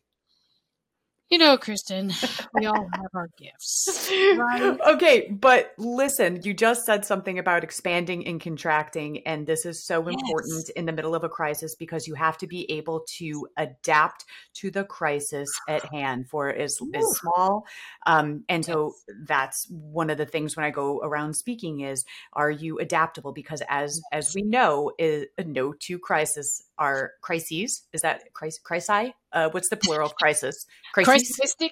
You 1.29 1.39
know, 1.39 1.57
Kristen, 1.57 2.13
we 2.53 2.67
all 2.67 2.87
have 2.93 3.09
our 3.15 3.29
gifts. 3.37 4.11
Right. 4.37 4.77
Okay, 4.95 5.27
but 5.31 5.73
listen, 5.77 6.41
you 6.43 6.53
just 6.53 6.85
said 6.85 7.03
something 7.03 7.39
about 7.39 7.63
expanding 7.63 8.25
and 8.27 8.39
contracting, 8.39 9.25
and 9.25 9.47
this 9.47 9.65
is 9.65 9.83
so 9.83 10.07
important 10.07 10.65
Yes. 10.67 10.69
in 10.69 10.85
the 10.85 10.91
middle 10.91 11.15
of 11.15 11.23
a 11.23 11.29
crisis 11.29 11.75
because 11.75 12.07
you 12.07 12.13
have 12.13 12.37
to 12.37 12.47
be 12.47 12.69
able 12.71 13.03
to 13.17 13.47
adapt 13.57 14.25
to 14.55 14.69
the 14.69 14.83
crisis 14.83 15.49
at 15.67 15.83
hand 15.91 16.29
for 16.29 16.49
as, 16.49 16.77
small. 16.77 17.65
Um, 18.05 18.43
and 18.47 18.63
so 18.63 18.93
that's 19.27 19.67
one 19.69 20.09
of 20.11 20.17
the 20.17 20.25
things 20.25 20.55
when 20.55 20.65
I 20.65 20.71
go 20.71 20.99
around 21.01 21.35
speaking 21.35 21.81
is, 21.81 22.05
are 22.33 22.51
you 22.51 22.77
adaptable? 22.77 23.33
Because 23.33 23.63
as 23.67 23.99
as 24.11 24.33
we 24.35 24.43
know, 24.43 24.91
is 24.99 25.25
no 25.43 25.73
two 25.73 25.97
crises 25.97 26.64
are 26.77 27.11
crises. 27.21 27.83
Is 27.93 28.01
that 28.01 28.33
crisis? 28.33 28.61
Crisi? 28.63 29.13
Uh, 29.31 29.49
what's 29.49 29.69
the 29.69 29.77
plural 29.77 30.07
of 30.07 30.15
crisis? 30.15 30.65
Crises. 30.93 31.55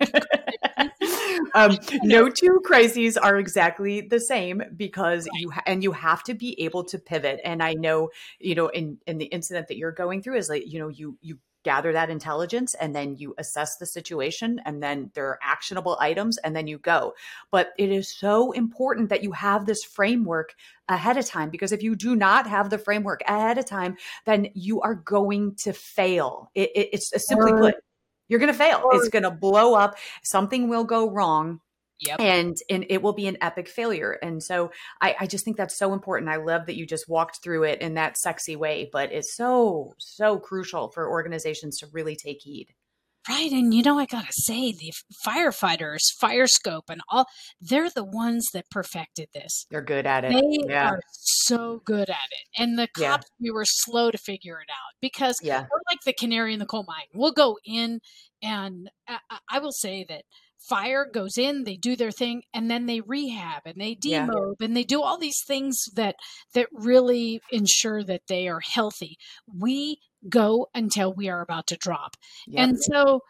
Um, 1.55 1.77
no 2.03 2.29
two 2.29 2.61
crises 2.63 3.17
are 3.17 3.37
exactly 3.37 4.01
the 4.01 4.19
same 4.19 4.63
because 4.75 5.27
Right. 5.27 5.41
you 5.41 5.51
ha- 5.51 5.61
and 5.67 5.83
you 5.83 5.91
have 5.91 6.23
to 6.23 6.33
be 6.33 6.59
able 6.61 6.83
to 6.85 6.97
pivot. 6.97 7.39
And 7.43 7.61
I 7.61 7.73
know, 7.73 8.09
you 8.39 8.55
know, 8.55 8.67
in 8.69 8.97
in 9.05 9.17
the 9.17 9.25
incident 9.25 9.67
that 9.67 9.77
you're 9.77 9.91
going 9.91 10.21
through 10.21 10.37
is 10.37 10.49
like, 10.49 10.63
you 10.65 10.79
know, 10.79 10.87
you 10.87 11.17
you 11.21 11.37
gather 11.63 11.93
that 11.93 12.09
intelligence 12.09 12.75
and 12.75 12.95
then 12.95 13.15
you 13.15 13.33
assess 13.37 13.77
the 13.77 13.85
situation 13.85 14.61
and 14.65 14.83
then 14.83 15.11
there 15.13 15.27
are 15.27 15.39
actionable 15.41 15.97
items 15.99 16.37
and 16.39 16.55
then 16.55 16.67
you 16.67 16.77
go. 16.77 17.13
But 17.51 17.71
it 17.77 17.91
is 17.91 18.15
so 18.15 18.51
important 18.51 19.09
that 19.09 19.23
you 19.23 19.31
have 19.31 19.65
this 19.65 19.83
framework 19.83 20.55
ahead 20.89 21.17
of 21.17 21.25
time 21.25 21.49
because 21.49 21.71
if 21.71 21.81
you 21.81 21.95
do 21.95 22.15
not 22.15 22.47
have 22.47 22.69
the 22.69 22.77
framework 22.77 23.21
ahead 23.27 23.57
of 23.57 23.65
time, 23.65 23.97
then 24.25 24.49
you 24.53 24.81
are 24.81 24.95
going 24.95 25.55
to 25.55 25.73
fail. 25.73 26.51
It, 26.53 26.69
it, 26.75 26.89
it's 26.93 27.27
simply 27.27 27.53
put, 27.53 27.75
you're 28.27 28.39
going 28.39 28.51
to 28.51 28.57
fail. 28.57 28.89
It's 28.93 29.09
going 29.09 29.23
to 29.23 29.31
blow 29.31 29.75
up. 29.75 29.95
Something 30.23 30.69
will 30.69 30.83
go 30.83 31.09
wrong 31.09 31.59
Yep. 32.07 32.19
and 32.19 32.57
and 32.69 32.85
it 32.89 33.01
will 33.01 33.13
be 33.13 33.27
an 33.27 33.37
epic 33.41 33.67
failure 33.67 34.13
and 34.21 34.41
so 34.43 34.71
I, 35.01 35.15
I 35.21 35.27
just 35.27 35.45
think 35.45 35.57
that's 35.57 35.77
so 35.77 35.93
important 35.93 36.29
i 36.29 36.35
love 36.37 36.65
that 36.65 36.75
you 36.75 36.85
just 36.85 37.07
walked 37.07 37.41
through 37.43 37.63
it 37.63 37.81
in 37.81 37.93
that 37.95 38.17
sexy 38.17 38.55
way 38.55 38.89
but 38.91 39.11
it's 39.11 39.35
so 39.35 39.93
so 39.99 40.39
crucial 40.39 40.89
for 40.91 41.09
organizations 41.09 41.77
to 41.79 41.87
really 41.91 42.15
take 42.15 42.39
heed 42.41 42.67
Right. 43.29 43.53
And 43.53 43.73
you 43.73 43.83
know, 43.83 43.97
I 43.97 44.05
got 44.05 44.25
to 44.25 44.33
say, 44.33 44.73
the 44.73 44.91
firefighters, 45.25 45.99
FIRESCOPE, 46.21 46.89
and 46.89 46.99
all, 47.07 47.25
they're 47.61 47.89
the 47.89 48.03
ones 48.03 48.49
that 48.53 48.69
perfected 48.69 49.29
this. 49.33 49.65
they're 49.71 49.81
good 49.81 50.05
at 50.05 50.25
it 50.25 50.33
They 50.33 50.59
yeah 50.73 50.89
are 50.89 50.99
so 51.13 51.81
good 51.85 52.09
at 52.09 52.17
it. 52.31 52.61
And 52.61 52.77
the 52.77 52.89
Yeah. 52.97 53.11
cops, 53.11 53.27
we 53.39 53.49
were 53.49 53.63
slow 53.65 54.11
to 54.11 54.17
figure 54.17 54.59
it 54.59 54.67
out 54.69 54.93
because 55.01 55.37
yeah 55.41 55.61
we're 55.61 55.79
like 55.89 55.99
the 56.05 56.11
canary 56.11 56.53
in 56.53 56.59
the 56.59 56.65
coal 56.65 56.83
mine. 56.85 57.05
We'll 57.13 57.31
go 57.31 57.57
in, 57.65 58.01
and 58.41 58.89
I- 59.07 59.39
I 59.49 59.59
will 59.59 59.71
say 59.71 60.05
that 60.09 60.23
fire 60.67 61.05
goes 61.11 61.37
in, 61.37 61.63
they 61.63 61.75
do 61.75 61.95
their 61.95 62.11
thing, 62.11 62.43
and 62.53 62.69
then 62.69 62.85
they 62.85 63.01
rehab 63.01 63.63
and 63.65 63.79
they 63.79 63.97
Yeah. 64.03 64.27
demob 64.27 64.55
and 64.61 64.75
they 64.75 64.83
do 64.83 65.01
all 65.01 65.17
these 65.17 65.41
things 65.45 65.77
that 65.95 66.15
that 66.53 66.67
really 66.71 67.41
ensure 67.51 68.03
that 68.03 68.21
they 68.27 68.47
are 68.47 68.61
healthy. 68.61 69.17
We 69.53 69.99
go 70.29 70.67
until 70.73 71.13
we 71.13 71.29
are 71.29 71.41
about 71.41 71.67
to 71.67 71.77
drop. 71.77 72.15
yeah 72.47 72.63
And 72.63 72.77
so 72.79 73.21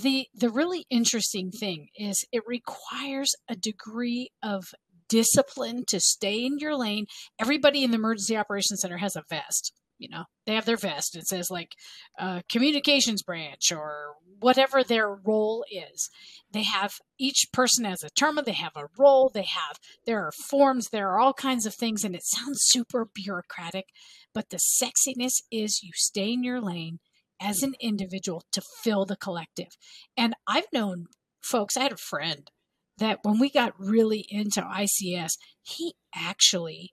the 0.00 0.28
the 0.34 0.50
really 0.50 0.86
interesting 0.90 1.50
thing 1.50 1.88
is 1.96 2.24
it 2.32 2.42
requires 2.46 3.34
a 3.48 3.56
degree 3.56 4.30
of 4.42 4.74
discipline 5.08 5.84
to 5.88 5.98
stay 6.00 6.44
in 6.44 6.58
your 6.58 6.76
lane. 6.76 7.06
Everybody 7.38 7.82
in 7.82 7.90
the 7.90 7.96
emergency 7.96 8.36
operations 8.36 8.80
center 8.82 8.98
has 8.98 9.16
a 9.16 9.22
vest. 9.28 9.72
You 9.98 10.08
know, 10.08 10.24
they 10.46 10.54
have 10.54 10.64
their 10.64 10.76
vest. 10.76 11.16
It 11.16 11.26
says 11.26 11.50
like 11.50 11.72
uh, 12.18 12.42
communications 12.48 13.22
branch 13.22 13.72
or 13.72 14.14
whatever 14.38 14.84
their 14.84 15.12
role 15.12 15.64
is. 15.70 16.08
They 16.52 16.62
have 16.62 16.94
each 17.18 17.46
person 17.52 17.84
has 17.84 18.04
a 18.04 18.10
term. 18.10 18.38
They 18.44 18.52
have 18.52 18.76
a 18.76 18.88
role. 18.96 19.30
They 19.32 19.42
have 19.42 19.78
there 20.06 20.24
are 20.24 20.32
forms. 20.32 20.88
There 20.88 21.10
are 21.10 21.18
all 21.18 21.34
kinds 21.34 21.66
of 21.66 21.74
things, 21.74 22.04
and 22.04 22.14
it 22.14 22.22
sounds 22.24 22.60
super 22.62 23.08
bureaucratic. 23.12 23.86
But 24.32 24.50
the 24.50 24.58
sexiness 24.58 25.42
is 25.50 25.82
you 25.82 25.90
stay 25.94 26.32
in 26.32 26.44
your 26.44 26.60
lane 26.60 27.00
as 27.40 27.62
an 27.62 27.74
individual 27.80 28.44
to 28.52 28.62
fill 28.82 29.04
the 29.04 29.16
collective. 29.16 29.76
And 30.16 30.34
I've 30.46 30.72
known 30.72 31.06
folks, 31.40 31.76
I 31.76 31.82
had 31.82 31.92
a 31.92 31.96
friend 31.96 32.50
that 32.98 33.20
when 33.22 33.38
we 33.38 33.50
got 33.50 33.78
really 33.78 34.26
into 34.28 34.60
ICS, 34.60 35.32
he 35.62 35.94
actually 36.14 36.92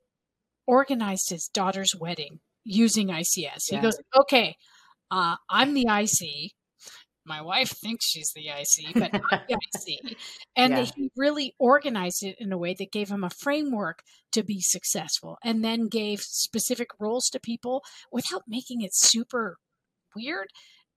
organized 0.68 1.30
his 1.30 1.50
daughter's 1.52 1.96
wedding 2.00 2.40
using 2.66 3.08
ICS. 3.10 3.70
He 3.70 3.78
goes, 3.80 3.98
okay, 4.16 4.56
uh, 5.12 5.36
I'm 5.50 5.74
the 5.74 5.88
IC. 5.90 6.52
My 7.28 7.42
wife 7.42 7.70
thinks 7.70 8.06
she's 8.06 8.32
the 8.36 8.50
IC, 8.50 8.94
but 9.00 9.12
I'm 9.24 9.40
the 9.48 9.56
IC. 9.76 10.18
And 10.56 10.74
Yeah. 10.74 10.86
he 10.96 11.12
really 11.16 11.56
organized 11.60 12.24
it 12.24 12.36
in 12.40 12.52
a 12.52 12.58
way 12.58 12.76
that 12.78 12.92
gave 12.92 13.10
him 13.10 13.24
a 13.24 13.30
framework 13.30 14.04
to 14.34 14.44
be 14.44 14.62
successful 14.62 15.38
and 15.44 15.64
then 15.64 15.88
gave 15.88 16.22
specific 16.22 16.90
roles 17.00 17.30
to 17.30 17.40
people 17.40 17.84
without 18.12 18.44
making 18.48 18.82
it 18.82 18.92
super 18.94 19.58
weird. 20.16 20.48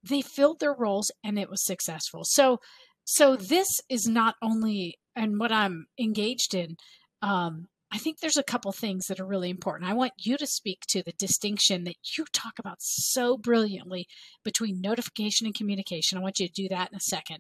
They 0.03 0.23
filled 0.23 0.61
their 0.61 0.75
roles 0.75 1.11
and 1.25 1.39
it 1.39 1.51
was 1.51 1.65
successful. 1.65 2.23
So 2.25 2.61
so 3.05 3.37
this 3.37 3.69
is 3.89 4.07
not 4.07 4.35
only 4.43 4.99
and 5.17 5.39
what 5.41 5.51
I'm 5.53 5.87
engaged 5.99 6.55
in 6.55 6.77
um 7.23 7.67
I 7.91 7.99
think 7.99 8.21
there's 8.21 8.37
a 8.37 8.43
couple 8.43 8.71
things 8.73 9.07
that 9.07 9.19
are 9.19 9.27
really 9.27 9.49
important. 9.49 9.91
I 9.91 9.95
want 9.95 10.13
you 10.19 10.37
to 10.37 10.47
speak 10.47 10.81
to 10.89 11.03
the 11.03 11.13
distinction 11.13 11.85
that 11.85 11.97
you 12.17 12.27
talk 12.33 12.59
about 12.59 12.83
so 12.83 13.39
brilliantly 13.39 14.07
between 14.45 14.81
notification 14.81 15.47
and 15.47 15.55
communication. 15.55 16.19
I 16.19 16.21
want 16.21 16.39
you 16.39 16.47
to 16.49 16.53
do 16.53 16.69
that 16.69 16.91
in 16.93 16.97
a 16.97 17.01
second. 17.01 17.39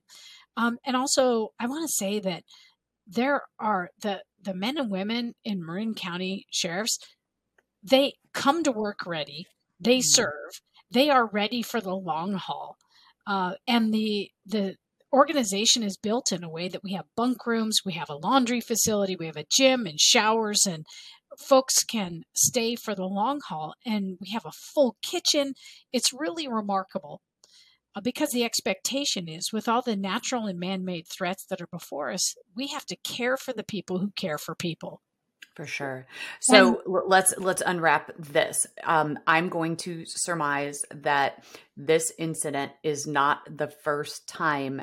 Um, 0.56 0.78
and 0.86 0.96
also, 0.96 1.50
I 1.60 1.66
want 1.66 1.86
to 1.86 1.92
say 1.92 2.18
that 2.20 2.44
there 3.06 3.42
are 3.58 3.90
the 4.00 4.22
the 4.40 4.54
men 4.54 4.78
and 4.78 4.90
women 4.90 5.34
in 5.44 5.64
Marin 5.64 5.94
County 5.94 6.46
sheriffs. 6.50 6.98
They 7.82 8.14
come 8.32 8.62
to 8.64 8.72
work 8.72 9.06
ready. 9.06 9.46
They 9.80 9.98
Mhm. 9.98 10.04
serve. 10.04 10.62
They 10.90 11.10
are 11.10 11.26
ready 11.26 11.62
for 11.62 11.80
the 11.80 11.94
long 11.96 12.34
haul. 12.34 12.76
Uh, 13.26 13.54
and 13.66 13.92
the 13.92 14.30
the 14.46 14.76
organization 15.12 15.82
is 15.82 15.96
built 15.96 16.32
in 16.32 16.44
a 16.44 16.50
way 16.50 16.68
that 16.68 16.82
we 16.84 16.92
have 16.92 17.06
bunk 17.16 17.46
rooms, 17.46 17.80
we 17.84 17.94
have 17.94 18.10
a 18.10 18.16
laundry 18.16 18.60
facility, 18.60 19.16
we 19.16 19.26
have 19.26 19.36
a 19.36 19.46
gym 19.50 19.86
and 19.86 20.00
showers, 20.00 20.66
and 20.66 20.84
folks 21.38 21.84
can 21.84 22.22
stay 22.34 22.74
for 22.74 22.94
the 22.94 23.04
long 23.04 23.40
haul. 23.48 23.74
And 23.84 24.18
we 24.20 24.30
have 24.30 24.44
a 24.44 24.52
full 24.52 24.96
kitchen. 25.02 25.54
It's 25.92 26.12
really 26.12 26.48
remarkable 26.48 27.20
uh, 27.94 28.00
because 28.00 28.30
the 28.30 28.44
expectation 28.44 29.28
is 29.28 29.52
with 29.52 29.68
all 29.68 29.82
the 29.82 29.96
natural 29.96 30.46
and 30.46 30.58
man 30.58 30.84
made 30.84 31.06
threats 31.08 31.44
that 31.46 31.60
are 31.60 31.68
before 31.68 32.10
us, 32.10 32.34
we 32.54 32.68
have 32.68 32.86
to 32.86 32.96
care 32.96 33.36
for 33.36 33.52
the 33.52 33.64
people 33.64 33.98
who 33.98 34.12
care 34.16 34.38
for 34.38 34.54
people. 34.54 35.00
For 35.58 35.66
sure. 35.66 36.06
So 36.38 36.82
let's 36.86 37.34
let's 37.36 37.62
unwrap 37.66 38.12
this. 38.16 38.64
Um, 38.84 39.18
I'm 39.26 39.48
going 39.48 39.74
to 39.78 40.04
surmise 40.06 40.84
that 40.94 41.42
this 41.76 42.12
incident 42.16 42.70
is 42.84 43.08
not 43.08 43.40
the 43.50 43.66
first 43.66 44.28
time 44.28 44.82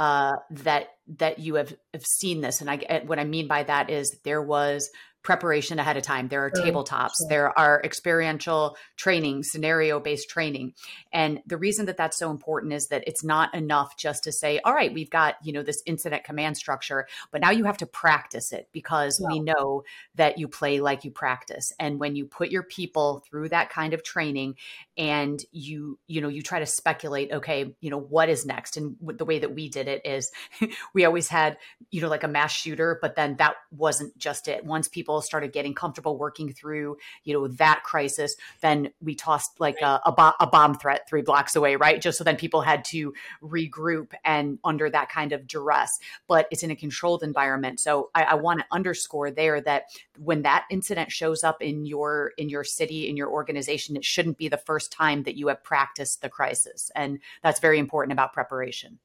uh, 0.00 0.36
that 0.48 0.94
that 1.18 1.40
you 1.40 1.56
have, 1.56 1.76
have 1.92 2.06
seen 2.06 2.40
this, 2.40 2.62
and 2.62 2.70
I 2.70 2.76
and 2.76 3.06
what 3.06 3.18
I 3.18 3.24
mean 3.24 3.48
by 3.48 3.64
that 3.64 3.90
is 3.90 4.16
there 4.24 4.40
was 4.40 4.88
preparation 5.24 5.80
ahead 5.80 5.96
of 5.96 6.04
time. 6.04 6.28
There 6.28 6.44
are 6.44 6.52
Sure, 6.54 6.64
tabletops. 6.64 7.14
sure. 7.18 7.28
There 7.28 7.58
are 7.58 7.80
experiential 7.82 8.76
training, 8.96 9.42
scenario 9.42 9.98
based 9.98 10.30
training, 10.30 10.74
and 11.12 11.40
the 11.46 11.56
reason 11.56 11.86
that 11.86 11.96
that's 11.96 12.16
so 12.16 12.30
important 12.30 12.72
is 12.72 12.86
that 12.88 13.02
it's 13.08 13.24
not 13.24 13.52
enough 13.54 13.96
just 13.96 14.24
to 14.24 14.32
say, 14.32 14.60
"All 14.64 14.74
right, 14.74 14.94
we've 14.94 15.10
got 15.10 15.34
you 15.42 15.52
know 15.52 15.62
this 15.62 15.82
incident 15.86 16.22
command 16.24 16.56
structure," 16.56 17.08
but 17.32 17.40
now 17.40 17.50
you 17.50 17.64
have 17.64 17.78
to 17.78 17.86
practice 17.86 18.52
it 18.52 18.68
because 18.72 19.20
we 19.28 19.40
know 19.40 19.82
that 20.14 20.38
you 20.38 20.46
play 20.46 20.80
like 20.80 21.04
you 21.04 21.10
practice 21.10 21.72
and 21.80 21.98
when 21.98 22.14
you 22.16 22.26
put 22.26 22.50
your 22.50 22.62
people 22.62 23.24
through 23.28 23.48
that 23.48 23.70
kind 23.70 23.94
of 23.94 24.02
training 24.02 24.56
and 24.96 25.44
you 25.50 25.98
you 26.06 26.20
know 26.20 26.28
you 26.28 26.42
try 26.42 26.58
to 26.58 26.66
speculate 26.66 27.32
okay 27.32 27.74
you 27.80 27.90
know 27.90 27.98
what 28.00 28.28
is 28.28 28.46
next 28.46 28.76
and 28.76 28.96
the 29.00 29.24
way 29.24 29.38
that 29.38 29.54
we 29.54 29.68
did 29.68 29.88
it 29.88 30.04
is 30.04 30.30
we 30.94 31.04
always 31.04 31.28
had 31.28 31.56
you 31.90 32.00
know 32.00 32.08
like 32.08 32.22
a 32.22 32.28
mass 32.28 32.52
shooter 32.52 32.98
but 33.00 33.16
then 33.16 33.36
that 33.36 33.54
wasn't 33.70 34.16
just 34.18 34.48
it 34.48 34.64
once 34.64 34.88
people 34.88 35.13
started 35.20 35.52
getting 35.52 35.74
comfortable 35.74 36.16
working 36.18 36.52
through 36.52 36.96
you 37.24 37.32
know 37.32 37.46
that 37.48 37.82
crisis 37.84 38.36
then 38.60 38.90
we 39.00 39.14
tossed 39.14 39.60
like 39.60 39.80
a, 39.80 40.00
a, 40.06 40.12
bo- 40.12 40.32
a 40.40 40.46
bomb 40.46 40.74
threat 40.74 41.08
three 41.08 41.22
blocks 41.22 41.54
away 41.54 41.74
right? 41.76 42.00
Just 42.00 42.18
so 42.18 42.24
then 42.24 42.36
people 42.36 42.60
had 42.60 42.84
to 42.86 43.12
regroup 43.42 44.12
and 44.24 44.58
under 44.64 44.90
that 44.90 45.08
kind 45.08 45.32
of 45.32 45.46
duress. 45.46 45.98
But 46.26 46.48
it's 46.50 46.62
in 46.62 46.70
a 46.70 46.76
controlled 46.76 47.22
environment. 47.22 47.80
So 47.80 48.10
i, 48.14 48.22
I 48.22 48.34
want 48.34 48.60
to 48.60 48.66
underscore 48.72 49.30
there 49.30 49.60
that 49.62 49.84
when 50.18 50.42
that 50.42 50.64
incident 50.70 51.10
shows 51.12 51.44
up 51.44 51.62
in 51.62 51.86
your 51.86 52.32
in 52.38 52.48
your 52.48 52.64
city 52.64 53.08
in 53.08 53.16
your 53.16 53.30
organization 53.30 53.96
it 53.96 54.04
shouldn't 54.04 54.38
be 54.38 54.48
the 54.48 54.56
first 54.56 54.92
time 54.92 55.22
that 55.24 55.36
you 55.36 55.48
have 55.48 55.62
practiced 55.62 56.22
the 56.22 56.28
crisis. 56.28 56.90
And 56.94 57.18
that's 57.42 57.60
very 57.60 57.78
important 57.78 58.12
about 58.12 58.32
preparation 58.32 58.98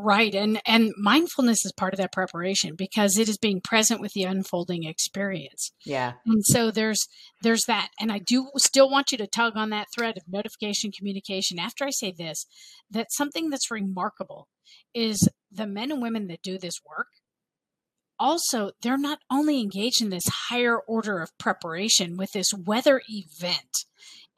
Right. 0.00 0.34
And 0.34 0.60
and 0.66 0.92
mindfulness 0.96 1.64
is 1.64 1.72
part 1.72 1.92
of 1.92 1.98
that 1.98 2.12
preparation 2.12 2.74
because 2.76 3.18
it 3.18 3.28
is 3.28 3.38
being 3.38 3.60
present 3.60 4.00
with 4.00 4.12
the 4.12 4.24
unfolding 4.24 4.84
experience. 4.84 5.72
yeah 5.84 6.14
And 6.26 6.44
so 6.44 6.70
there's 6.70 7.06
there's 7.42 7.64
that. 7.66 7.88
And 8.00 8.12
I 8.12 8.18
do 8.18 8.48
still 8.56 8.90
want 8.90 9.12
you 9.12 9.18
to 9.18 9.26
tug 9.26 9.56
on 9.56 9.70
that 9.70 9.88
thread 9.94 10.16
of 10.16 10.22
notification 10.28 10.92
communication 10.92 11.58
after 11.58 11.84
I 11.84 11.90
say 11.90 12.12
this, 12.16 12.46
that 12.90 13.12
something 13.12 13.50
that's 13.50 13.70
remarkable 13.70 14.48
is 14.94 15.28
the 15.50 15.66
men 15.66 15.90
and 15.90 16.02
women 16.02 16.28
that 16.28 16.42
do 16.42 16.58
this 16.58 16.80
work 16.88 17.08
also 18.18 18.72
they're 18.82 18.98
not 18.98 19.20
only 19.30 19.60
engaged 19.60 20.02
in 20.02 20.10
this 20.10 20.26
higher 20.48 20.76
order 20.76 21.20
of 21.20 21.36
preparation 21.38 22.16
with 22.16 22.32
this 22.32 22.52
weather 22.52 23.00
event 23.08 23.86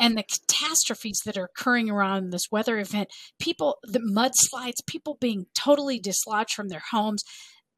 and 0.00 0.16
the 0.16 0.24
catastrophes 0.24 1.20
that 1.24 1.36
are 1.36 1.44
occurring 1.54 1.88
around 1.88 2.30
this 2.30 2.48
weather 2.50 2.78
event 2.78 3.08
people 3.38 3.78
the 3.84 4.00
mudslides 4.00 4.84
people 4.86 5.16
being 5.20 5.46
totally 5.54 6.00
dislodged 6.00 6.52
from 6.52 6.68
their 6.68 6.82
homes 6.90 7.22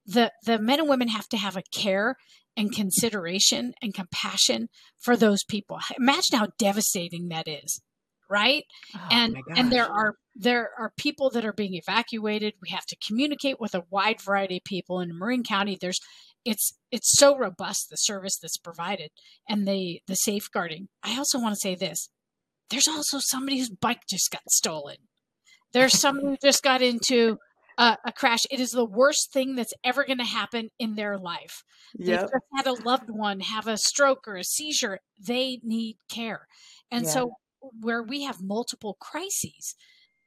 the 0.06 0.32
the 0.46 0.58
men 0.58 0.80
and 0.80 0.88
women 0.88 1.08
have 1.08 1.28
to 1.28 1.36
have 1.36 1.56
a 1.56 1.62
care 1.74 2.16
and 2.56 2.74
consideration 2.74 3.72
and 3.80 3.94
compassion 3.94 4.68
for 4.98 5.16
those 5.16 5.42
people. 5.44 5.78
Imagine 5.98 6.38
how 6.38 6.48
devastating 6.58 7.28
that 7.28 7.48
is 7.48 7.80
right? 8.30 8.64
Oh, 8.96 9.08
and 9.10 9.36
and 9.56 9.70
there 9.70 9.84
are 9.84 10.14
there 10.34 10.70
are 10.78 10.90
people 10.96 11.28
that 11.30 11.44
are 11.44 11.52
being 11.52 11.74
evacuated. 11.74 12.54
We 12.62 12.70
have 12.70 12.86
to 12.86 12.96
communicate 13.06 13.60
with 13.60 13.74
a 13.74 13.84
wide 13.90 14.22
variety 14.22 14.56
of 14.56 14.64
people 14.64 15.00
in 15.00 15.18
marin 15.18 15.42
county. 15.42 15.76
There's 15.78 16.00
it's 16.44 16.76
it's 16.90 17.16
so 17.18 17.36
robust 17.36 17.88
the 17.90 17.96
service 17.96 18.38
that's 18.38 18.56
provided 18.58 19.10
and 19.48 19.66
the 19.66 20.00
the 20.06 20.16
safeguarding. 20.16 20.88
I 21.02 21.16
also 21.16 21.38
want 21.38 21.54
to 21.54 21.60
say 21.60 21.74
this 21.74 22.08
there's 22.70 22.88
also 22.88 23.18
somebody 23.20 23.58
whose 23.58 23.70
bike 23.70 24.02
just 24.08 24.30
got 24.30 24.42
stolen. 24.50 24.96
There's 25.72 25.98
someone 25.98 26.26
who 26.32 26.36
just 26.42 26.62
got 26.62 26.82
into 26.82 27.38
a, 27.78 27.96
a 28.06 28.12
crash. 28.12 28.40
It 28.50 28.60
is 28.60 28.70
the 28.72 28.84
worst 28.84 29.32
thing 29.32 29.54
that's 29.56 29.74
ever 29.84 30.04
going 30.04 30.18
to 30.18 30.24
happen 30.24 30.68
in 30.78 30.94
their 30.94 31.18
life. 31.18 31.62
They've 31.98 32.08
Yep. 32.08 32.20
just 32.20 32.44
had 32.56 32.66
a 32.66 32.82
loved 32.84 33.08
one 33.10 33.40
have 33.40 33.66
a 33.66 33.76
stroke 33.76 34.26
or 34.26 34.36
a 34.36 34.44
seizure. 34.44 35.00
They 35.18 35.60
need 35.62 35.96
care. 36.10 36.46
And 36.90 37.04
Yeah. 37.04 37.12
so 37.12 37.32
where 37.80 38.02
we 38.02 38.24
have 38.24 38.40
multiple 38.42 38.96
crises 39.00 39.74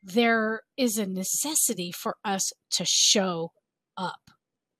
there 0.05 0.61
is 0.77 0.97
a 0.99 1.05
necessity 1.07 1.91
for 1.91 2.15
us 2.23 2.51
to 2.69 2.85
show 2.85 3.51
up 3.97 4.24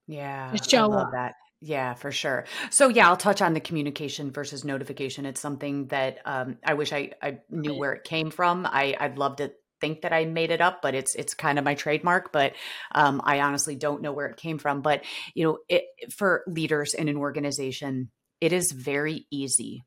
Yeah, 0.08 0.52
I 0.54 0.58
show 0.58 0.88
love 0.88 1.08
up. 1.08 1.12
that. 1.14 1.36
Yeah, 1.62 1.94
for 1.96 2.12
sure. 2.12 2.46
So 2.70 2.90
yeah, 2.90 3.08
I'll 3.08 3.18
touch 3.18 3.42
on 3.42 3.54
the 3.54 3.60
communication 3.60 4.32
versus 4.32 4.64
notification. 4.64 5.26
It's 5.26 5.42
something 5.42 5.88
that 5.88 6.20
um, 6.26 6.58
I 6.64 6.76
wish 6.76 6.94
I, 6.94 7.12
I 7.22 7.40
knew 7.50 7.74
where 7.74 7.94
it 7.94 8.04
came 8.04 8.30
from. 8.30 8.66
I, 8.66 8.96
I'd 9.00 9.18
love 9.18 9.38
to 9.38 9.52
think 9.82 10.02
that 10.02 10.14
I 10.14 10.26
made 10.26 10.52
it 10.52 10.62
up, 10.62 10.82
but 10.82 10.96
it's 10.96 11.16
it's 11.16 11.34
kind 11.34 11.58
of 11.58 11.66
my 11.66 11.74
trademark. 11.74 12.32
But 12.32 12.54
um, 12.94 13.22
I 13.24 13.40
honestly 13.40 13.76
don't 13.76 14.02
know 14.02 14.12
where 14.12 14.28
it 14.28 14.38
came 14.38 14.58
from. 14.58 14.82
But 14.82 15.04
you 15.34 15.44
know, 15.44 15.58
it, 15.68 15.86
for 16.16 16.44
leaders 16.48 16.94
in 16.94 17.08
an 17.08 17.18
organization, 17.18 18.12
it 18.42 18.54
is 18.54 18.72
very 18.72 19.26
easy 19.32 19.84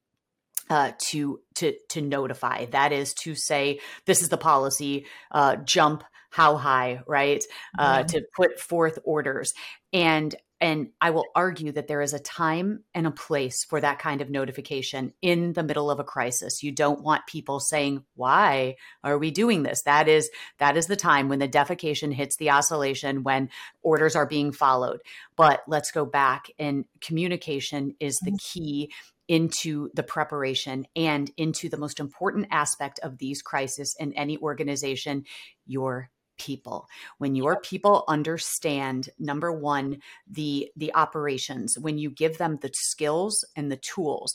uh, 0.71 0.93
to 1.11 1.41
to 1.57 1.75
to 1.91 2.01
notify. 2.01 2.67
That 2.67 2.93
is 2.93 3.15
to 3.23 3.35
say, 3.35 3.81
this 4.07 4.23
is 4.23 4.31
the 4.31 4.37
policy. 4.37 5.07
Uh, 5.31 5.57
jump 5.57 6.03
how 6.31 6.57
high, 6.57 7.01
right? 7.07 7.45
Uh, 7.79 7.99
Yeah. 7.99 8.03
To 8.05 8.23
put 8.37 8.61
forth 8.61 8.99
orders, 9.05 9.55
and 9.93 10.35
and 10.61 10.89
I 11.01 11.11
will 11.11 11.27
argue 11.37 11.71
that 11.71 11.87
there 11.87 12.03
is 12.03 12.13
a 12.13 12.19
time 12.19 12.83
and 12.93 13.07
a 13.07 13.13
place 13.13 13.65
for 13.65 13.81
that 13.81 14.01
kind 14.01 14.21
of 14.21 14.29
notification 14.29 15.13
in 15.23 15.53
the 15.53 15.63
middle 15.63 15.89
of 15.89 16.01
a 16.01 16.05
crisis. 16.05 16.65
You 16.65 16.73
don't 16.73 17.03
want 17.03 17.29
people 17.29 17.61
saying, 17.61 18.05
"Why 18.17 18.75
are 19.05 19.19
we 19.19 19.31
doing 19.31 19.63
this?" 19.63 19.83
That 19.85 20.09
is 20.09 20.29
that 20.59 20.77
is 20.77 20.87
the 20.89 20.97
time 20.97 21.29
when 21.29 21.39
the 21.39 21.49
defecation 21.49 22.13
hits 22.13 22.37
the 22.37 22.51
oscillation, 22.51 23.23
when 23.23 23.51
orders 23.83 24.17
are 24.17 24.27
being 24.27 24.51
followed. 24.53 25.01
But 25.37 25.63
let's 25.69 25.93
go 25.93 26.05
back, 26.05 26.51
and 26.59 26.85
communication 27.01 27.95
is 28.01 28.19
the 28.25 28.37
key 28.39 28.93
into 29.29 29.91
the 29.95 30.03
preparation 30.03 30.87
and 30.97 31.31
into 31.37 31.69
the 31.69 31.77
most 31.77 32.01
important 32.01 32.47
aspect 32.51 32.99
of 33.03 33.19
these 33.19 33.43
crises 33.43 33.95
in 34.01 34.13
any 34.15 34.39
organization 34.39 35.25
your 35.67 36.11
people. 36.39 36.89
When 37.19 37.35
your 37.35 37.61
people 37.61 38.05
understand 38.09 39.11
number 39.19 39.53
one 39.53 39.99
the 40.31 40.71
the 40.77 40.95
operations 40.95 41.79
when 41.79 41.99
you 41.99 42.11
give 42.11 42.39
them 42.39 42.59
the 42.61 42.71
skills 42.75 43.45
and 43.57 43.71
the 43.71 43.77
tools 43.77 44.35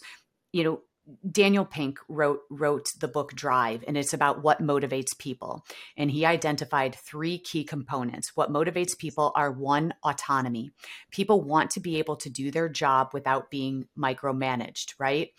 you 0.51 0.63
know 0.63 0.81
Daniel 1.29 1.65
Pink 1.65 1.99
wrote 2.07 2.41
wrote 2.49 2.91
the 2.99 3.09
book 3.09 3.33
Drive 3.33 3.83
and 3.87 3.97
it's 3.97 4.13
about 4.13 4.41
what 4.41 4.61
motivates 4.61 5.17
people. 5.17 5.65
And 5.97 6.09
he 6.09 6.25
identified 6.25 6.95
three 6.95 7.37
key 7.37 7.65
components. 7.65 8.31
What 8.35 8.53
motivates 8.53 8.97
people 8.97 9.33
are 9.35 9.51
one 9.51 9.93
autonomy. 10.03 10.71
People 11.11 11.41
want 11.41 11.71
to 11.71 11.81
be 11.81 11.99
able 11.99 12.15
to 12.17 12.29
do 12.29 12.51
their 12.51 12.69
job 12.69 13.09
without 13.13 13.51
being 13.51 13.87
micromanaged 13.97 14.93
right? 14.97 15.31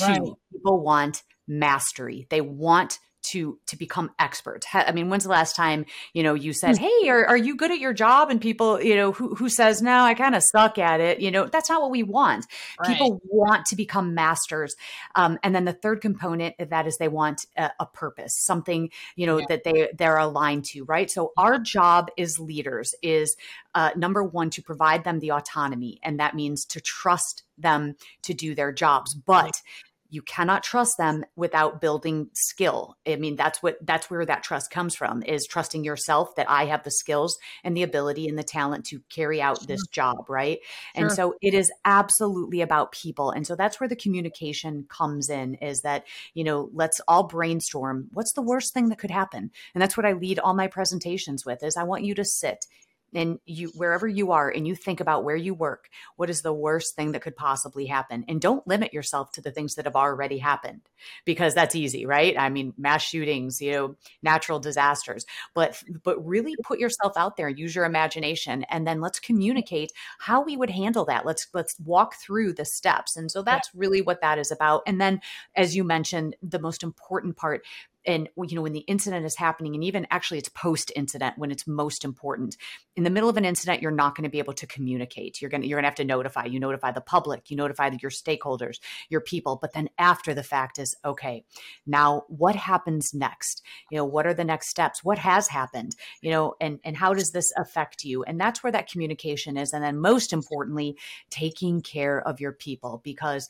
Right. 0.00 0.16
two 0.16 0.38
people 0.52 0.82
want 0.82 1.22
mastery. 1.46 2.26
They 2.30 2.40
want 2.40 2.98
to 3.22 3.58
to 3.66 3.76
become 3.76 4.10
experts 4.18 4.66
i 4.72 4.92
mean 4.92 5.08
when's 5.08 5.24
the 5.24 5.30
last 5.30 5.54
time 5.54 5.84
you 6.12 6.22
know 6.22 6.34
you 6.34 6.52
said 6.52 6.76
hey 6.78 7.08
are, 7.08 7.26
are 7.26 7.36
you 7.36 7.56
good 7.56 7.70
at 7.70 7.78
your 7.78 7.92
job? 7.92 8.30
And 8.30 8.40
people 8.40 8.82
you 8.82 8.94
know 8.94 9.12
who, 9.12 9.34
who 9.34 9.48
says 9.48 9.82
no 9.82 10.00
i 10.00 10.14
kind 10.14 10.34
of 10.34 10.42
suck 10.42 10.78
at 10.78 11.00
it. 11.00 11.20
You 11.20 11.30
know 11.30 11.46
that's 11.46 11.68
not 11.68 11.80
what 11.80 11.90
we 11.90 12.02
want. 12.02 12.46
Right. 12.80 12.88
people 12.88 13.20
want 13.24 13.66
to 13.66 13.76
become 13.76 14.14
masters 14.14 14.74
um, 15.14 15.38
and 15.42 15.54
then 15.54 15.64
the 15.64 15.72
third 15.72 16.00
component 16.00 16.54
of 16.58 16.70
that 16.70 16.86
is 16.86 16.96
they 16.98 17.08
want 17.08 17.46
a, 17.56 17.70
a 17.80 17.86
purpose 17.86 18.36
something 18.44 18.90
you 19.16 19.26
know 19.26 19.38
Yeah. 19.38 19.46
that 19.48 19.64
they 19.64 19.88
they're 19.96 20.18
aligned 20.18 20.64
to 20.66 20.84
right? 20.84 21.10
So 21.10 21.32
our 21.36 21.58
job 21.58 22.08
as 22.18 22.38
leaders 22.38 22.94
is 23.02 23.36
uh, 23.74 23.90
number 23.96 24.22
one 24.22 24.50
to 24.50 24.62
provide 24.62 25.04
them 25.04 25.20
the 25.20 25.32
autonomy 25.32 25.98
and 26.02 26.20
that 26.20 26.34
means 26.34 26.64
to 26.66 26.80
trust 26.80 27.44
them 27.58 27.96
to 28.22 28.34
do 28.34 28.54
their 28.54 28.72
jobs. 28.72 29.14
But 29.14 29.62
you 30.12 30.20
cannot 30.20 30.62
trust 30.62 30.98
them 30.98 31.24
without 31.36 31.80
building 31.80 32.28
skill. 32.34 32.96
I 33.08 33.16
mean 33.16 33.34
that's 33.34 33.62
what 33.62 33.78
that's 33.80 34.10
where 34.10 34.26
that 34.26 34.42
trust 34.42 34.70
comes 34.70 34.94
from 34.94 35.22
is 35.22 35.46
trusting 35.46 35.84
yourself 35.84 36.34
that 36.36 36.50
i 36.50 36.66
have 36.66 36.84
the 36.84 36.90
skills 36.90 37.38
and 37.64 37.74
the 37.74 37.82
ability 37.82 38.28
and 38.28 38.38
the 38.38 38.42
talent 38.42 38.84
to 38.86 39.00
carry 39.08 39.40
out 39.40 39.66
this 39.66 39.86
job 39.90 40.28
right? 40.28 40.58
And 40.94 41.10
so 41.10 41.34
it 41.40 41.54
is 41.54 41.72
absolutely 41.84 42.60
about 42.60 42.92
people. 42.92 43.30
And 43.30 43.46
so 43.46 43.56
that's 43.56 43.80
where 43.80 43.88
the 43.88 43.96
communication 43.96 44.84
comes 44.88 45.30
in 45.30 45.54
is 45.54 45.80
that 45.80 46.04
you 46.34 46.44
know 46.44 46.68
let's 46.74 47.00
all 47.08 47.24
brainstorm 47.24 48.08
what's 48.12 48.34
the 48.34 48.42
worst 48.42 48.74
thing 48.74 48.90
that 48.90 48.98
could 48.98 49.10
happen? 49.10 49.50
And 49.74 49.80
that's 49.80 49.96
what 49.96 50.04
i 50.04 50.12
lead 50.12 50.38
all 50.38 50.54
my 50.54 50.66
presentations 50.66 51.46
with 51.46 51.62
is 51.62 51.76
i 51.76 51.84
want 51.84 52.04
you 52.04 52.14
to 52.14 52.24
sit 52.24 52.66
and 53.14 53.38
you 53.44 53.70
wherever 53.74 54.06
you 54.06 54.32
are 54.32 54.50
and 54.50 54.66
you 54.66 54.74
think 54.74 55.00
about 55.00 55.24
where 55.24 55.36
you 55.36 55.54
work 55.54 55.88
what 56.16 56.30
is 56.30 56.42
the 56.42 56.52
worst 56.52 56.96
thing 56.96 57.12
that 57.12 57.22
could 57.22 57.36
possibly 57.36 57.86
happen? 57.86 58.24
And 58.28 58.40
don't 58.40 58.66
limit 58.66 58.92
yourself 58.92 59.32
to 59.32 59.40
the 59.40 59.50
things 59.50 59.74
that 59.74 59.84
have 59.84 59.96
already 59.96 60.38
happened 60.38 60.82
because 61.24 61.54
that's 61.54 61.74
easy 61.74 62.06
right? 62.06 62.38
I 62.38 62.48
mean 62.48 62.74
mass 62.76 63.02
shootings 63.02 63.60
you 63.60 63.72
know 63.72 63.96
natural 64.22 64.58
disasters. 64.58 65.26
But 65.54 65.82
but 66.02 66.24
really 66.26 66.54
put 66.64 66.78
yourself 66.78 67.12
out 67.16 67.36
there 67.36 67.48
use 67.48 67.74
your 67.74 67.84
imagination 67.84 68.64
and 68.64 68.86
then 68.86 69.00
let's 69.00 69.20
communicate 69.20 69.92
how 70.18 70.42
we 70.42 70.56
would 70.56 70.70
handle 70.70 71.04
that. 71.06 71.26
Let's 71.26 71.46
let's 71.52 71.78
walk 71.80 72.16
through 72.16 72.54
the 72.54 72.64
steps. 72.64 73.16
And 73.16 73.30
so 73.30 73.42
that's 73.42 73.70
really 73.74 74.02
what 74.02 74.20
that 74.20 74.38
is 74.38 74.50
about. 74.50 74.82
And 74.86 75.00
then 75.00 75.20
as 75.56 75.76
you 75.76 75.84
mentioned 75.84 76.36
the 76.42 76.58
most 76.58 76.82
important 76.82 77.36
part 77.36 77.64
and 78.06 78.28
you 78.36 78.56
know 78.56 78.62
when 78.62 78.72
the 78.72 78.80
incident 78.80 79.24
is 79.24 79.36
happening 79.36 79.74
and 79.74 79.84
even 79.84 80.06
actually 80.10 80.38
it's 80.38 80.48
post 80.48 80.92
incident 80.96 81.38
when 81.38 81.50
it's 81.50 81.66
most 81.66 82.04
important. 82.04 82.56
In 82.96 83.04
the 83.04 83.10
middle 83.10 83.28
of 83.28 83.36
an 83.36 83.44
incident 83.44 83.82
you're 83.82 83.90
not 83.90 84.14
going 84.14 84.24
to 84.24 84.30
be 84.30 84.38
able 84.38 84.54
to 84.54 84.66
communicate. 84.66 85.40
You're 85.40 85.50
going 85.50 85.62
to 85.62 85.68
you're 85.68 85.76
going 85.76 85.84
to 85.84 85.88
have 85.88 85.94
to 85.96 86.04
notify. 86.04 86.46
You 86.46 86.60
notify 86.60 86.92
the 86.92 87.00
public. 87.00 87.50
You 87.50 87.56
notify 87.56 87.90
your 88.00 88.10
stakeholders 88.10 88.78
your 89.08 89.20
people. 89.20 89.58
But 89.60 89.72
then 89.72 89.88
after 89.98 90.34
the 90.34 90.42
fact 90.42 90.78
is 90.78 90.96
okay 91.04 91.44
now 91.86 92.24
what 92.28 92.56
happens 92.56 93.14
next? 93.14 93.62
You 93.90 93.98
know 93.98 94.04
what 94.04 94.26
are 94.26 94.34
the 94.34 94.44
next 94.44 94.68
steps? 94.68 95.04
What 95.04 95.18
has 95.18 95.48
happened? 95.48 95.96
You 96.20 96.30
know 96.30 96.54
and 96.60 96.80
and 96.84 96.96
how 96.96 97.14
does 97.14 97.32
this 97.32 97.52
affect 97.56 98.04
you? 98.04 98.22
And 98.24 98.40
that's 98.40 98.62
where 98.62 98.72
that 98.72 98.90
communication 98.90 99.56
is. 99.56 99.72
And 99.72 99.82
then 99.82 99.98
most 99.98 100.32
importantly 100.32 100.96
taking 101.30 101.80
care 101.80 102.20
of 102.26 102.40
your 102.40 102.52
people. 102.52 103.00
Because 103.04 103.48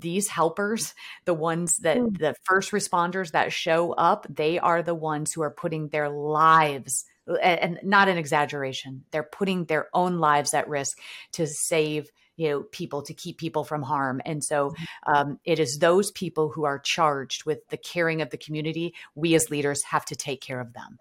these 0.00 0.28
helpers 0.28 0.94
the 1.24 1.34
ones 1.34 1.78
that 1.78 1.98
Mm. 1.98 2.18
the 2.18 2.34
first 2.44 2.72
responders 2.72 3.32
that 3.32 3.52
show 3.52 3.92
up 3.92 4.26
they 4.28 4.58
are 4.58 4.82
the 4.82 4.94
ones 4.94 5.32
who 5.32 5.42
are 5.42 5.50
putting 5.50 5.88
their 5.88 6.08
lives 6.08 7.04
and 7.42 7.78
not 7.82 8.08
an 8.08 8.18
exaggeration 8.18 9.04
they're 9.10 9.22
putting 9.22 9.64
their 9.66 9.88
own 9.94 10.18
lives 10.18 10.54
at 10.54 10.68
risk 10.68 10.98
to 11.32 11.46
save 11.46 12.10
you 12.42 12.48
know 12.50 12.62
people 12.72 13.02
to 13.02 13.14
keep 13.14 13.38
people 13.38 13.64
from 13.64 13.82
harm 13.82 14.20
and 14.24 14.42
so 14.42 14.74
um, 15.06 15.38
it 15.44 15.58
is 15.58 15.78
those 15.80 16.10
people 16.10 16.48
who 16.50 16.64
are 16.64 16.78
charged 16.78 17.44
with 17.44 17.60
the 17.68 17.76
caring 17.76 18.20
of 18.22 18.30
the 18.30 18.36
community 18.36 18.92
we 19.14 19.34
as 19.34 19.50
leaders 19.50 19.82
have 19.84 20.04
to 20.04 20.16
take 20.16 20.40
care 20.40 20.60
of 20.60 20.72
them 20.72 20.98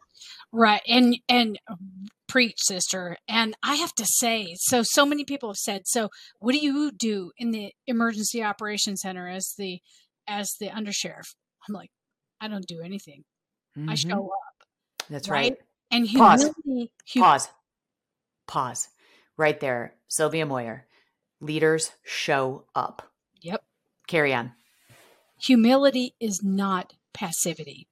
Right. 0.52 0.82
And 0.88 1.18
and 1.30 1.58
preach, 2.28 2.58
sister. 2.58 3.18
And 3.28 3.56
I 3.64 3.76
have 3.76 3.94
to 3.96 4.06
say, 4.06 4.56
so 4.60 4.84
so 4.84 5.06
many 5.06 5.24
people 5.26 5.50
have 5.50 5.58
said, 5.58 5.82
so 5.86 6.10
what 6.40 6.52
do 6.52 6.60
you 6.60 6.92
do 6.92 7.32
in 7.38 7.52
the 7.52 7.72
emergency 7.88 8.44
operations 8.44 9.02
center 9.02 9.28
as 9.28 9.54
the 9.58 9.80
as 10.28 10.52
the 10.60 10.68
undersheriff? 10.68 11.34
I'm 11.68 11.74
like, 11.74 11.90
I 12.40 12.48
don't 12.50 12.68
do 12.68 12.82
anything. 12.82 13.24
I 13.88 13.94
Mhm. 13.94 14.10
show 14.10 14.26
up. 14.26 14.68
that's 15.10 15.30
right? 15.30 15.52
right 15.54 15.58
And 15.90 16.08
Pause. 16.08 16.52
humility 16.68 16.92
pause 17.18 17.50
pause 18.48 18.90
right 19.38 19.60
there 19.60 19.96
sylvia 20.08 20.46
moir 20.46 20.86
leaders 21.42 21.92
show 22.04 22.66
up 22.76 23.12
Yep. 23.42 23.64
carry 24.08 24.34
on 24.34 24.54
Humility 25.42 26.14
is 26.20 26.42
not 26.44 26.94
passivity. 27.14 27.88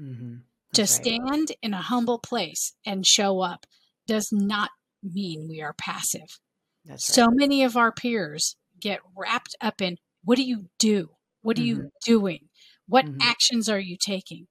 mm-hmm. 0.00 0.36
to 0.72 0.86
stand 0.86 1.52
in 1.62 1.72
a 1.74 1.82
humble 1.82 2.18
place 2.18 2.72
and 2.86 3.06
show 3.06 3.40
up 3.40 3.64
does 4.06 4.28
not 4.32 4.70
mean 5.02 5.46
we 5.48 5.60
are 5.62 5.72
passive. 5.74 6.40
That's 6.84 7.04
So 7.04 7.28
many 7.30 7.62
of 7.62 7.76
our 7.76 7.92
peers 7.92 8.56
get 8.80 9.00
wrapped 9.16 9.54
up 9.60 9.80
in 9.80 9.98
what 10.24 10.36
do 10.36 10.42
you 10.44 10.68
do? 10.78 11.10
What 11.42 11.58
are 11.58 11.62
you 11.62 11.90
doing? 12.04 12.48
What 12.86 13.04
Mhm. 13.06 13.18
actions 13.22 13.68
are 13.68 13.78
you 13.78 13.96
taking? 14.00 14.46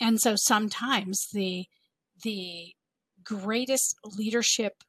And 0.00 0.20
so 0.20 0.34
sometimes 0.36 1.28
the 1.32 1.66
the 2.22 2.74
greatest 3.22 3.96
leadership 4.04 4.84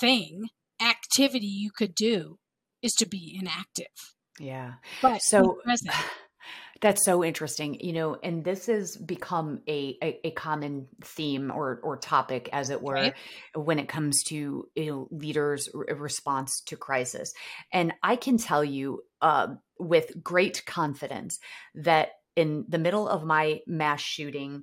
thing, 0.00 0.48
activity 0.80 1.46
you 1.46 1.70
could 1.70 1.94
do 1.94 2.38
is 2.82 2.94
to 2.94 3.06
be 3.06 3.36
inactive. 3.40 4.14
yeah 4.38 4.74
But 5.00 5.22
so 5.22 5.58
that's 6.80 7.04
so 7.04 7.24
interesting 7.24 7.74
you 7.80 7.92
know 7.92 8.16
and 8.22 8.44
this 8.44 8.66
has 8.66 8.96
become 8.96 9.60
a, 9.68 9.96
a, 10.02 10.28
a 10.28 10.30
common 10.32 10.86
theme 11.02 11.50
or 11.50 11.80
or 11.82 11.96
topic 11.96 12.48
as 12.52 12.70
it 12.70 12.82
were 12.82 12.94
Right. 12.94 13.14
when 13.54 13.78
it 13.78 13.88
comes 13.88 14.22
to 14.24 14.68
you 14.76 14.86
know, 14.86 15.08
leaders 15.10 15.68
r- 15.74 15.96
response 15.96 16.60
to 16.62 16.76
crisis 16.76 17.32
and 17.72 17.92
i 18.02 18.16
can 18.16 18.38
tell 18.38 18.64
you 18.64 19.02
uh, 19.20 19.48
with 19.80 20.22
great 20.22 20.64
confidence 20.66 21.40
that 21.74 22.10
in 22.36 22.64
the 22.68 22.78
middle 22.78 23.08
of 23.08 23.24
my 23.24 23.60
mass 23.66 24.00
shooting 24.00 24.62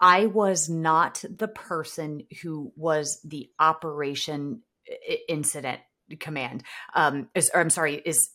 i 0.00 0.26
was 0.26 0.68
not 0.68 1.24
the 1.28 1.48
person 1.48 2.22
who 2.42 2.72
was 2.76 3.20
the 3.24 3.50
operation 3.58 4.62
incident 5.28 5.80
command 6.20 6.62
um 6.94 7.28
is 7.34 7.50
or 7.54 7.60
i'm 7.60 7.70
sorry 7.70 7.94
is 8.04 8.30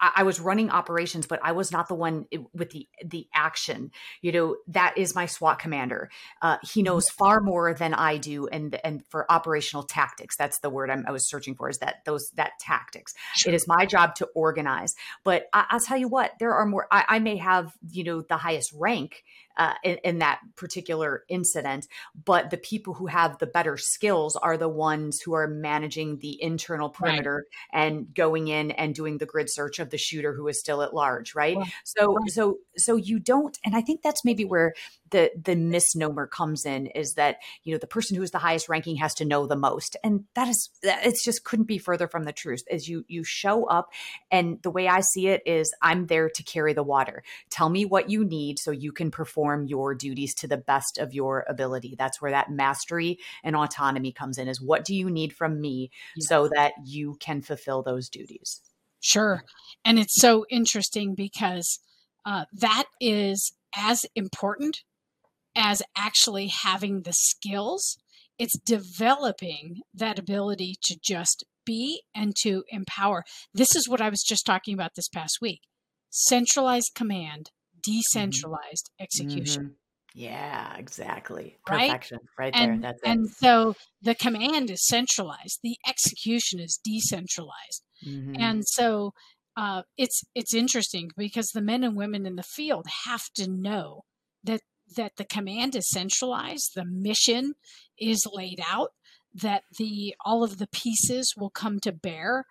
I 0.00 0.22
was 0.22 0.40
running 0.40 0.70
operations, 0.70 1.26
but 1.26 1.38
I 1.42 1.52
was 1.52 1.70
not 1.70 1.88
the 1.88 1.94
one 1.94 2.24
with 2.54 2.70
the 2.70 2.88
the 3.04 3.26
action. 3.34 3.90
You 4.22 4.32
know, 4.32 4.56
that 4.68 4.96
is 4.96 5.14
my 5.14 5.26
SWAT 5.26 5.58
commander. 5.58 6.10
Uh, 6.40 6.56
he 6.62 6.82
knows 6.82 7.10
far 7.10 7.40
more 7.42 7.74
than 7.74 7.92
I 7.92 8.16
do, 8.16 8.48
and 8.48 8.80
and 8.82 9.02
for 9.10 9.30
operational 9.30 9.82
tactics, 9.82 10.36
that's 10.36 10.60
the 10.60 10.70
word 10.70 10.88
I'm, 10.90 11.04
I 11.06 11.10
was 11.10 11.28
searching 11.28 11.54
for. 11.54 11.68
Is 11.68 11.78
that 11.78 11.96
those 12.06 12.30
that 12.36 12.52
tactics? 12.58 13.12
It 13.46 13.52
is 13.52 13.68
my 13.68 13.84
job 13.84 14.14
to 14.16 14.28
organize. 14.34 14.94
But 15.24 15.44
I, 15.52 15.66
I'll 15.68 15.80
tell 15.80 15.98
you 15.98 16.08
what, 16.08 16.32
there 16.40 16.54
are 16.54 16.64
more. 16.64 16.86
I, 16.90 17.04
I 17.06 17.18
may 17.18 17.36
have 17.36 17.74
you 17.90 18.04
know 18.04 18.22
the 18.22 18.38
highest 18.38 18.72
rank 18.74 19.22
uh, 19.60 19.74
in, 19.84 19.98
in 20.02 20.18
that 20.20 20.40
particular 20.56 21.22
incident, 21.28 21.86
but 22.24 22.48
the 22.48 22.56
people 22.56 22.94
who 22.94 23.06
have 23.06 23.36
the 23.38 23.46
better 23.46 23.76
skills 23.76 24.34
are 24.36 24.56
the 24.56 24.68
ones 24.68 25.20
who 25.20 25.34
are 25.34 25.46
managing 25.46 26.18
the 26.20 26.42
internal 26.42 26.88
Right. 27.00 27.20
perimeter 27.20 27.44
and 27.72 28.12
going 28.14 28.48
in 28.48 28.70
and 28.70 28.94
doing 28.94 29.18
the 29.18 29.26
grid 29.26 29.50
search 29.50 29.78
of 29.78 29.90
the 29.90 29.98
shooter 29.98 30.34
who 30.34 30.48
is 30.48 30.58
still 30.58 30.80
at 30.82 30.94
large 30.94 31.34
right 31.34 31.58
Right. 31.58 31.72
so 31.84 32.16
Right. 32.16 32.30
so 32.30 32.58
so 32.76 32.96
you 32.96 33.18
don't 33.18 33.58
and 33.64 33.76
i 33.76 33.80
think 33.82 34.00
that's 34.02 34.24
maybe 34.24 34.44
where 34.44 34.72
the 35.10 35.30
the 35.44 35.56
misnomer 35.56 36.26
comes 36.26 36.64
in 36.64 36.86
is 36.86 37.14
that 37.14 37.36
you 37.64 37.72
know 37.74 37.78
the 37.78 37.86
person 37.86 38.16
who 38.16 38.22
is 38.22 38.30
the 38.30 38.38
highest 38.38 38.68
ranking 38.68 38.96
has 38.96 39.14
to 39.14 39.24
know 39.24 39.46
the 39.46 39.56
most 39.56 39.96
and 40.02 40.24
that 40.34 40.48
is 40.48 40.70
it's 40.82 41.24
just 41.24 41.44
couldn't 41.44 41.66
be 41.66 41.78
further 41.78 42.08
from 42.08 42.24
the 42.24 42.32
truth 42.32 42.62
as 42.70 42.88
you 42.88 43.04
you 43.08 43.24
show 43.24 43.64
up 43.66 43.90
and 44.30 44.62
the 44.62 44.70
way 44.70 44.88
i 44.88 45.00
see 45.00 45.28
it 45.28 45.42
is 45.44 45.74
i'm 45.82 46.06
there 46.06 46.30
to 46.30 46.42
carry 46.42 46.72
the 46.72 46.82
water 46.82 47.22
tell 47.50 47.68
me 47.68 47.84
what 47.84 48.08
you 48.08 48.24
need 48.24 48.58
so 48.58 48.70
you 48.70 48.92
can 48.92 49.10
perform 49.10 49.49
your 49.66 49.94
duties 49.94 50.34
to 50.34 50.46
the 50.48 50.56
best 50.56 50.98
of 50.98 51.12
your 51.12 51.44
ability 51.48 51.94
that's 51.98 52.20
where 52.20 52.30
that 52.30 52.50
mastery 52.50 53.18
and 53.44 53.56
autonomy 53.56 54.12
comes 54.12 54.38
in 54.38 54.48
is 54.48 54.60
what 54.60 54.84
do 54.84 54.94
you 54.94 55.10
need 55.10 55.32
from 55.32 55.60
me 55.60 55.90
Yeah. 56.16 56.26
so 56.26 56.48
that 56.54 56.72
you 56.84 57.16
can 57.20 57.42
fulfill 57.42 57.82
those 57.82 58.08
duties 58.08 58.60
Sure. 59.00 59.44
And 59.84 59.98
it's 59.98 60.20
so 60.20 60.44
interesting 60.50 61.14
because 61.14 61.80
uh, 62.26 62.44
that 62.52 62.84
is 63.00 63.52
as 63.74 64.04
important 64.14 64.80
as 65.56 65.82
actually 65.96 66.48
having 66.48 67.02
the 67.02 67.12
skills. 67.14 67.96
It's 68.38 68.58
developing 68.58 69.80
that 69.94 70.18
ability 70.18 70.74
to 70.84 70.98
just 71.02 71.44
be 71.64 72.02
and 72.14 72.34
to 72.42 72.64
empower. 72.68 73.24
This 73.54 73.74
is 73.74 73.88
what 73.88 74.00
I 74.00 74.08
was 74.10 74.22
just 74.22 74.46
talking 74.46 74.74
about 74.74 74.92
this 74.96 75.08
past 75.08 75.38
week 75.40 75.60
centralized 76.10 76.90
command, 76.94 77.50
decentralized 77.82 78.90
execution. 78.98 79.62
Mhm. 79.64 79.74
Yeah, 80.12 80.76
exactly. 80.76 81.58
Right? 81.68 81.88
Perfection 81.88 82.18
right 82.38 82.52
And, 82.54 82.82
there. 82.82 82.90
That's 82.92 83.02
it. 83.02 83.08
and 83.08 83.30
so 83.30 83.76
the 84.02 84.14
command 84.16 84.70
is 84.70 84.84
centralized, 84.86 85.60
the 85.62 85.76
execution 85.86 86.58
is 86.60 86.78
decentralized. 86.84 87.84
Mhm. 88.04 88.36
and 88.38 88.64
so 88.66 89.12
uh, 89.56 89.82
it's 89.98 90.22
it's 90.34 90.54
interesting 90.54 91.10
because 91.16 91.48
the 91.48 91.60
men 91.60 91.84
and 91.84 91.96
women 91.96 92.24
in 92.24 92.36
the 92.36 92.42
field 92.42 92.86
have 93.04 93.24
to 93.34 93.46
know 93.48 94.04
that 94.42 94.62
that 94.96 95.16
the 95.16 95.24
command 95.24 95.76
is 95.76 95.88
centralized, 95.90 96.72
the 96.74 96.84
mission 96.84 97.54
is 97.98 98.26
laid 98.32 98.58
out, 98.66 98.90
that 99.34 99.62
the 99.78 100.14
all 100.24 100.42
of 100.42 100.58
the 100.58 100.66
pieces 100.68 101.34
will 101.36 101.50
come 101.50 101.78
to 101.80 101.92
bear 101.92 102.46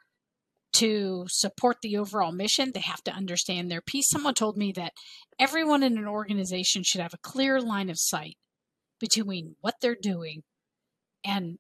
to 0.73 1.25
support 1.27 1.77
the 1.81 1.97
overall 1.97 2.31
mission. 2.31 2.71
They 2.73 2.81
have 2.81 3.03
to 3.03 3.11
understand 3.11 3.69
their 3.69 3.81
piece. 3.81 4.09
Someone 4.09 4.33
told 4.33 4.57
me 4.57 4.71
that 4.73 4.93
everyone 5.39 5.83
in 5.83 5.97
an 5.97 6.07
organization 6.07 6.83
should 6.85 7.01
have 7.01 7.13
a 7.13 7.19
clear 7.19 7.61
line 7.61 7.89
of 7.89 7.97
sight 7.99 8.37
between 8.99 9.55
what 9.61 9.75
they're 9.81 9.97
doing 9.99 10.43
and 11.23 11.57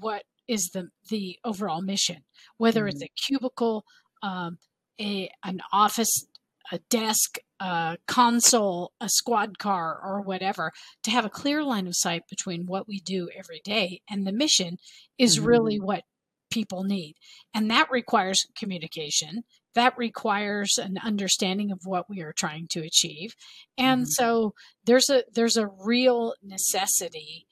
what 0.00 0.22
is 0.46 0.70
the 0.72 0.88
the 1.10 1.38
overall 1.44 1.82
mission, 1.82 2.24
whether 2.56 2.82
mm-hmm. 2.82 2.88
it's 2.88 3.02
a 3.02 3.26
cubicle, 3.26 3.84
um, 4.22 4.58
a 5.00 5.30
an 5.44 5.60
office, 5.72 6.26
a 6.72 6.78
desk, 6.90 7.38
a 7.60 7.98
console, 8.06 8.92
a 9.00 9.08
squad 9.08 9.58
car, 9.58 10.00
or 10.02 10.22
whatever, 10.22 10.72
to 11.04 11.10
have 11.10 11.24
a 11.24 11.30
clear 11.30 11.62
line 11.62 11.86
of 11.86 11.96
sight 11.96 12.22
between 12.28 12.66
what 12.66 12.88
we 12.88 13.00
do 13.00 13.28
every 13.36 13.60
day 13.64 14.00
and 14.10 14.26
the 14.26 14.32
mission 14.32 14.78
is 15.18 15.36
mm-hmm. 15.36 15.46
really 15.46 15.80
what 15.80 16.04
people 16.50 16.84
need. 16.84 17.14
And 17.54 17.70
that 17.70 17.90
requires 17.90 18.46
communication. 18.56 19.42
That 19.74 19.96
requires 19.96 20.78
an 20.78 20.98
understanding 21.02 21.70
of 21.70 21.80
what 21.84 22.08
we 22.08 22.20
are 22.20 22.32
trying 22.32 22.66
to 22.70 22.80
achieve. 22.80 23.34
And 23.76 24.02
mm-hmm. 24.02 24.10
so 24.10 24.54
there's 24.84 25.08
a 25.10 25.24
there's 25.32 25.56
a 25.56 25.68
real 25.68 26.34
necessity 26.42 27.46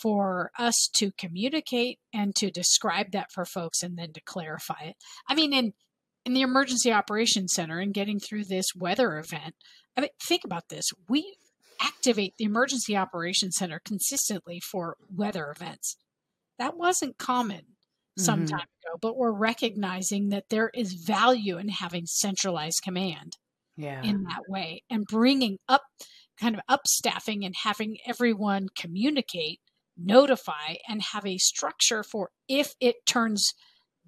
for 0.00 0.50
us 0.58 0.88
to 0.96 1.12
communicate 1.18 1.98
and 2.12 2.34
to 2.36 2.50
describe 2.50 3.12
that 3.12 3.30
for 3.32 3.44
folks 3.44 3.82
and 3.82 3.98
then 3.98 4.12
to 4.12 4.20
clarify 4.24 4.80
it. 4.82 4.96
I 5.28 5.34
mean 5.34 5.52
in 5.52 5.72
in 6.24 6.34
the 6.34 6.42
emergency 6.42 6.92
operations 6.92 7.52
center 7.52 7.80
and 7.80 7.92
getting 7.92 8.20
through 8.20 8.44
this 8.44 8.66
weather 8.76 9.18
event, 9.18 9.54
I 9.96 10.02
mean 10.02 10.10
think 10.22 10.44
about 10.44 10.68
this. 10.68 10.90
We 11.08 11.36
activate 11.80 12.34
the 12.38 12.44
emergency 12.44 12.96
operations 12.96 13.56
center 13.56 13.80
consistently 13.84 14.60
for 14.60 14.96
weather 15.12 15.50
events. 15.50 15.96
That 16.58 16.76
wasn't 16.76 17.18
common 17.18 17.62
some 18.18 18.40
mm-hmm. 18.40 18.56
time 18.56 18.60
ago, 18.84 18.98
but 19.00 19.16
we're 19.16 19.32
recognizing 19.32 20.30
that 20.30 20.44
there 20.50 20.70
is 20.74 20.92
value 20.92 21.58
in 21.58 21.68
having 21.68 22.06
centralized 22.06 22.82
command 22.82 23.36
yeah. 23.76 24.02
in 24.02 24.24
that 24.24 24.42
way 24.48 24.82
and 24.90 25.04
bringing 25.06 25.58
up 25.68 25.82
kind 26.38 26.54
of 26.54 26.60
up 26.68 26.86
staffing 26.86 27.44
and 27.44 27.54
having 27.62 27.98
everyone 28.06 28.66
communicate, 28.76 29.60
notify, 29.96 30.74
and 30.88 31.02
have 31.12 31.26
a 31.26 31.38
structure 31.38 32.02
for 32.02 32.30
if 32.48 32.74
it 32.80 32.96
turns 33.06 33.54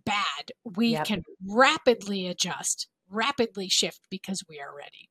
bad, 0.04 0.52
we 0.64 0.88
yep. 0.88 1.06
can 1.06 1.22
rapidly 1.48 2.26
adjust, 2.26 2.88
rapidly 3.08 3.68
shift 3.68 4.00
because 4.10 4.42
we 4.48 4.60
are 4.60 4.74
ready. 4.74 5.08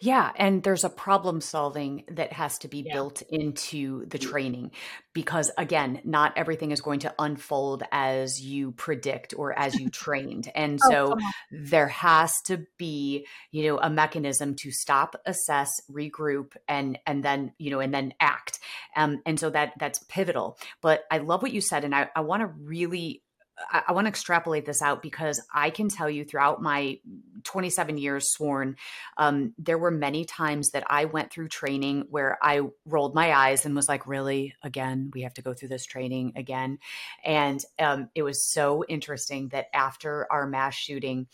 Yeah, 0.00 0.30
and 0.36 0.62
there's 0.62 0.84
a 0.84 0.90
problem 0.90 1.40
solving 1.40 2.04
that 2.12 2.32
has 2.32 2.58
to 2.58 2.68
be 2.68 2.84
yeah. 2.86 2.94
built 2.94 3.22
into 3.28 4.06
the 4.06 4.18
training 4.18 4.72
because 5.12 5.50
again, 5.56 6.00
not 6.04 6.32
everything 6.36 6.72
is 6.72 6.80
going 6.80 7.00
to 7.00 7.14
unfold 7.18 7.82
as 7.92 8.40
you 8.42 8.72
predict 8.72 9.34
or 9.36 9.56
as 9.58 9.78
you 9.78 9.88
trained. 9.90 10.50
And 10.54 10.78
oh, 10.84 10.90
so 10.90 11.16
there 11.50 11.88
has 11.88 12.40
to 12.42 12.66
be, 12.76 13.26
you 13.50 13.68
know, 13.68 13.78
a 13.78 13.88
mechanism 13.88 14.56
to 14.56 14.70
stop, 14.70 15.16
assess, 15.24 15.80
regroup 15.90 16.52
and 16.68 16.98
and 17.06 17.24
then, 17.24 17.52
you 17.58 17.70
know, 17.70 17.80
and 17.80 17.94
then 17.94 18.14
act. 18.20 18.58
Um 18.96 19.22
and 19.24 19.38
so 19.38 19.50
that 19.50 19.72
that's 19.78 20.00
pivotal. 20.08 20.58
But 20.80 21.04
I 21.10 21.18
love 21.18 21.42
what 21.42 21.52
you 21.52 21.60
said 21.60 21.84
and 21.84 21.94
I 21.94 22.08
I 22.14 22.20
want 22.20 22.42
to 22.42 22.46
really 22.46 23.22
I, 23.70 23.82
I 23.88 23.92
want 23.92 24.06
to 24.06 24.08
extrapolate 24.08 24.66
this 24.66 24.82
out 24.82 25.02
because 25.02 25.40
I 25.52 25.70
can 25.70 25.88
tell 25.88 26.10
you 26.10 26.24
throughout 26.24 26.60
my 26.60 26.98
27 27.44 27.98
years 27.98 28.32
sworn, 28.32 28.76
um, 29.16 29.54
there 29.58 29.78
were 29.78 29.90
many 29.90 30.24
times 30.24 30.70
that 30.70 30.84
I 30.88 31.04
went 31.04 31.30
through 31.30 31.48
training 31.48 32.06
where 32.10 32.38
I 32.42 32.62
rolled 32.86 33.14
my 33.14 33.32
eyes 33.32 33.64
and 33.64 33.76
was 33.76 33.88
like, 33.88 34.06
really, 34.06 34.54
again, 34.62 35.10
we 35.14 35.22
have 35.22 35.34
to 35.34 35.42
go 35.42 35.54
through 35.54 35.68
this 35.68 35.84
training 35.84 36.32
again. 36.36 36.78
And 37.24 37.60
um, 37.78 38.08
it 38.14 38.22
was 38.22 38.50
so 38.50 38.84
interesting 38.88 39.48
that 39.48 39.66
after 39.74 40.26
our 40.32 40.46
mass 40.46 40.74
shooting, 40.74 41.26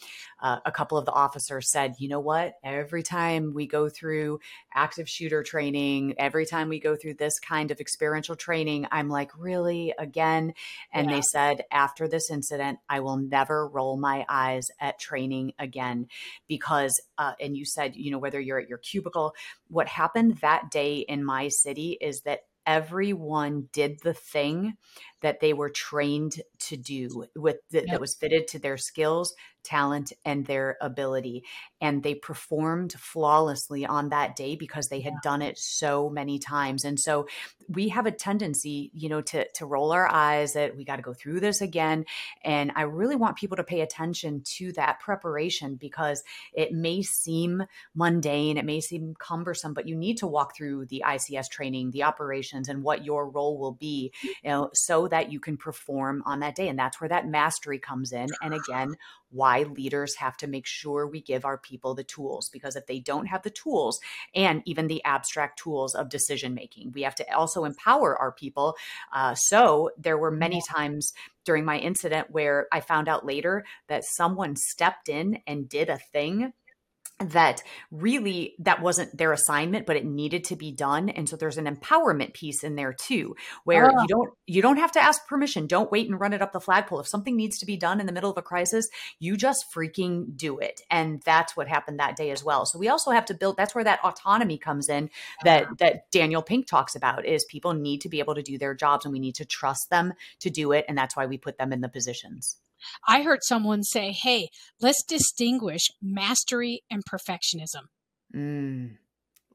uh, 0.42 0.58
a 0.64 0.72
couple 0.72 0.98
of 0.98 1.06
the 1.06 1.12
officers 1.12 1.70
said, 1.70 1.94
you 1.98 2.08
know 2.08 2.20
what? 2.20 2.54
Every 2.64 3.02
time 3.02 3.54
we 3.54 3.66
go 3.66 3.88
through 3.88 4.40
active 4.74 5.08
shooter 5.08 5.42
training, 5.42 6.14
every 6.18 6.46
time 6.46 6.68
we 6.68 6.80
go 6.80 6.96
through 6.96 7.14
this 7.14 7.38
kind 7.38 7.70
of 7.70 7.80
experiential 7.80 8.36
training, 8.36 8.86
I'm 8.90 9.08
like, 9.08 9.30
really, 9.38 9.94
again? 9.98 10.54
And 10.92 11.08
yeah. 11.08 11.16
they 11.16 11.22
said, 11.22 11.64
after 11.70 12.08
this 12.08 12.30
incident, 12.30 12.78
I 12.88 13.00
will 13.00 13.16
never 13.16 13.68
roll 13.68 13.96
my 13.96 14.24
eyes 14.28 14.70
at 14.80 14.98
training 14.98 15.52
again 15.58 15.99
because, 16.48 17.00
uh, 17.18 17.32
and 17.40 17.56
you 17.56 17.64
said, 17.64 17.96
you 17.96 18.10
know, 18.10 18.18
whether 18.18 18.40
you're 18.40 18.60
at 18.60 18.68
your 18.68 18.78
cubicle, 18.78 19.34
what 19.68 19.88
happened 19.88 20.38
that 20.38 20.70
day 20.70 20.98
in 20.98 21.24
my 21.24 21.48
city 21.48 21.98
is 22.00 22.22
that 22.22 22.40
everyone 22.66 23.68
did 23.72 23.98
the 24.00 24.14
thing 24.14 24.76
that 25.20 25.40
they 25.40 25.52
were 25.52 25.70
trained 25.70 26.40
to 26.58 26.76
do 26.76 27.26
with 27.36 27.58
the, 27.70 27.86
that 27.90 28.00
was 28.00 28.14
fitted 28.14 28.48
to 28.48 28.58
their 28.58 28.76
skills 28.76 29.34
talent 29.62 30.12
and 30.24 30.46
their 30.46 30.76
ability. 30.80 31.44
And 31.80 32.02
they 32.02 32.14
performed 32.14 32.92
flawlessly 32.94 33.84
on 33.84 34.08
that 34.08 34.36
day 34.36 34.56
because 34.56 34.88
they 34.88 35.00
had 35.00 35.14
yeah. 35.14 35.20
done 35.22 35.42
it 35.42 35.58
so 35.58 36.08
many 36.08 36.38
times. 36.38 36.84
And 36.84 36.98
so 36.98 37.26
we 37.68 37.88
have 37.88 38.06
a 38.06 38.10
tendency 38.10 38.90
you 38.94 39.08
know 39.08 39.20
to 39.20 39.46
to 39.52 39.66
roll 39.66 39.92
our 39.92 40.08
eyes 40.08 40.54
that 40.54 40.76
we 40.76 40.84
got 40.84 40.96
to 40.96 41.02
go 41.02 41.14
through 41.14 41.40
this 41.40 41.60
again. 41.60 42.04
And 42.44 42.72
i 42.74 42.82
really 42.82 43.16
want 43.16 43.36
people 43.36 43.56
to 43.56 43.64
pay 43.64 43.80
attention 43.80 44.42
to 44.44 44.72
that 44.72 45.00
preparation 45.00 45.76
because 45.76 46.22
it 46.52 46.72
may 46.72 47.02
seem 47.02 47.62
mundane 47.94 48.56
it 48.56 48.64
may 48.64 48.80
seem 48.80 49.14
cumbersome 49.18 49.74
but 49.74 49.86
you 49.86 49.94
need 49.94 50.16
to 50.18 50.26
walk 50.26 50.56
through 50.56 50.86
the 50.86 51.02
ics 51.06 51.48
training 51.48 51.90
the 51.90 52.02
operations 52.02 52.68
and 52.68 52.82
what 52.82 53.04
your 53.04 53.28
role 53.28 53.58
will 53.58 53.72
be 53.72 54.12
you 54.22 54.34
know 54.44 54.70
so 54.74 55.08
that 55.10 55.30
you 55.30 55.40
can 55.40 55.56
perform 55.56 56.22
on 56.26 56.40
that 56.40 56.54
day 56.54 56.68
and 56.68 56.78
that's 56.78 57.00
where 57.00 57.08
that 57.08 57.28
mastery 57.28 57.78
comes 57.78 58.12
in 58.12 58.28
and 58.42 58.54
again 58.54 58.96
why 59.30 59.62
leaders 59.62 60.16
have 60.16 60.36
to 60.36 60.46
make 60.46 60.66
sure 60.66 61.06
we 61.06 61.20
give 61.20 61.44
our 61.44 61.58
people 61.58 61.94
the 61.94 62.04
tools 62.04 62.48
because 62.48 62.76
if 62.76 62.86
they 62.86 62.98
don't 62.98 63.26
have 63.26 63.42
the 63.42 63.50
tools 63.50 64.00
and 64.34 64.62
even 64.64 64.86
the 64.86 65.04
abstract 65.04 65.58
tools 65.58 65.94
of 65.94 66.08
decision 66.08 66.54
making 66.54 66.90
we 66.92 67.02
have 67.02 67.14
to 67.14 67.34
also 67.34 67.64
empower 67.64 68.16
our 68.16 68.32
people 68.32 68.76
uh, 69.12 69.34
so 69.34 69.90
there 69.98 70.18
were 70.18 70.30
many 70.30 70.62
times 70.68 71.12
during 71.44 71.64
my 71.64 71.78
incident 71.78 72.30
where 72.30 72.66
i 72.72 72.80
found 72.80 73.08
out 73.08 73.26
later 73.26 73.64
that 73.88 74.04
someone 74.04 74.56
stepped 74.56 75.08
in 75.08 75.38
and 75.46 75.68
did 75.68 75.88
a 75.88 75.98
thing 75.98 76.52
that 77.20 77.62
really 77.90 78.54
that 78.58 78.80
wasn't 78.80 79.16
their 79.16 79.32
assignment 79.32 79.86
but 79.86 79.96
it 79.96 80.04
needed 80.04 80.44
to 80.44 80.56
be 80.56 80.72
done. 80.72 81.08
And 81.08 81.28
so 81.28 81.36
there's 81.36 81.58
an 81.58 81.66
empowerment 81.66 82.32
piece 82.32 82.64
in 82.64 82.76
there 82.76 82.92
too 82.92 83.36
where 83.64 83.90
oh. 83.90 84.02
you 84.02 84.08
don't 84.08 84.30
you 84.46 84.62
don't 84.62 84.78
have 84.78 84.92
to 84.92 85.02
ask 85.02 85.26
permission. 85.26 85.66
Don't 85.66 85.92
wait 85.92 86.08
and 86.08 86.20
run 86.20 86.32
it 86.32 86.42
up 86.42 86.52
the 86.52 86.60
flagpole. 86.60 87.00
If 87.00 87.08
something 87.08 87.36
needs 87.36 87.58
to 87.58 87.66
be 87.66 87.76
done 87.76 88.00
in 88.00 88.06
the 88.06 88.12
middle 88.12 88.30
of 88.30 88.38
a 88.38 88.42
crisis 88.42 88.88
you 89.18 89.36
just 89.36 89.66
freaking 89.74 90.36
do 90.36 90.58
it. 90.58 90.80
And 90.90 91.22
that's 91.24 91.56
what 91.56 91.68
happened 91.68 92.00
that 92.00 92.16
day 92.16 92.30
as 92.30 92.42
well. 92.42 92.64
So 92.66 92.78
we 92.78 92.88
also 92.88 93.10
have 93.10 93.26
to 93.26 93.34
build 93.34 93.56
that's 93.56 93.74
where 93.74 93.84
that 93.84 94.00
autonomy 94.04 94.58
comes 94.58 94.88
in 94.88 95.10
that 95.44 95.66
ah. 95.70 95.74
that 95.78 96.10
Daniel 96.10 96.42
Pink 96.42 96.66
talks 96.66 96.96
about 96.96 97.26
is 97.26 97.44
people 97.44 97.74
need 97.74 98.00
to 98.00 98.08
be 98.08 98.20
able 98.20 98.34
to 98.34 98.42
do 98.42 98.58
their 98.58 98.74
jobs 98.74 99.04
and 99.04 99.12
we 99.12 99.20
need 99.20 99.34
to 99.36 99.44
trust 99.44 99.90
them 99.90 100.14
to 100.40 100.50
do 100.50 100.72
it. 100.72 100.84
And 100.88 100.96
that's 100.96 101.16
why 101.16 101.26
we 101.26 101.38
put 101.38 101.58
them 101.58 101.72
in 101.72 101.80
the 101.80 101.88
positions 101.88 102.56
I 103.06 103.22
heard 103.22 103.40
someone 103.42 103.82
say, 103.82 104.12
hey, 104.12 104.48
let's 104.80 105.02
distinguish 105.02 105.88
mastery 106.02 106.82
and 106.90 107.02
perfectionism. 107.04 107.88
Mm. 108.34 108.96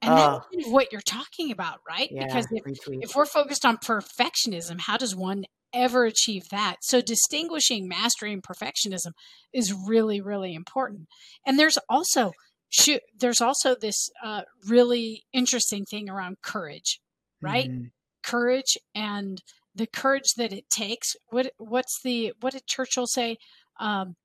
And 0.02 0.14
oh. 0.14 0.16
that's 0.16 0.46
kind 0.52 0.66
of 0.66 0.72
what 0.72 0.92
you're 0.92 1.02
talking 1.02 1.52
about, 1.52 1.80
right? 1.88 2.10
Yeah, 2.12 2.26
because 2.26 2.48
if, 2.52 2.64
if 2.88 3.16
we're 3.16 3.26
focused 3.26 3.66
on 3.66 3.78
perfectionism, 3.78 4.82
how 4.82 4.98
does 4.98 5.16
one 5.16 5.46
ever 5.74 6.06
achieve 6.06 6.50
that? 6.52 6.78
So 6.82 7.02
distinguishing 7.02 7.88
mastery 7.88 8.34
and 8.34 8.44
perfectionism 8.44 9.12
is 9.54 9.74
really, 9.74 10.22
really 10.22 10.54
important. 10.54 11.08
And 11.46 11.58
there's 11.58 11.78
also 11.90 12.32
shoot, 12.70 13.02
there's 13.18 13.42
also 13.42 13.76
this 13.80 14.10
uh, 14.24 14.42
really 14.68 15.24
interesting 15.34 15.86
thing 15.86 16.10
around 16.10 16.38
courage, 16.42 17.00
right? 17.42 17.70
Mm. 17.70 17.92
Courage 18.24 18.78
and 18.94 19.42
the 19.76 19.88
courage 19.88 20.34
that 20.38 20.54
it 20.54 20.70
takes. 20.70 21.16
What 21.30 21.52
what's 21.58 22.00
the 22.04 22.34
what 22.40 22.54
did 22.54 22.66
Churchill 22.66 23.08
say? 23.08 23.38
Um, 23.80 24.16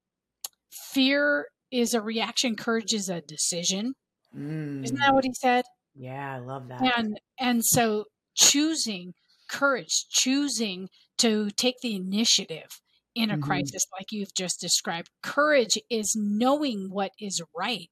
fear 0.71 1.47
is 1.71 1.95
a 1.95 2.01
reaction. 2.01 2.57
Courage 2.57 2.95
is 2.95 3.09
a 3.09 3.21
decision. 3.21 3.95
Mm. 4.37 4.85
Isn't 4.85 4.99
that 4.99 5.15
what 5.15 5.25
he 5.25 5.35
said? 5.35 5.65
Yeah, 5.95 6.37
I 6.37 6.39
love 6.39 6.69
that. 6.69 6.81
And 6.97 7.21
and 7.39 7.65
so 7.65 8.05
choosing 8.35 9.15
courage, 9.49 10.07
choosing 10.11 10.89
to 11.19 11.51
take 11.51 11.77
the 11.83 11.95
initiative 11.95 12.81
in 13.15 13.31
a 13.31 13.35
mm-hmm. 13.35 13.43
crisis 13.43 13.87
like 13.93 14.07
you've 14.11 14.35
just 14.35 14.61
described. 14.61 15.11
Courage 15.23 15.77
is 15.91 16.17
knowing 16.17 16.89
what 16.91 17.11
is 17.21 17.43
right, 17.57 17.91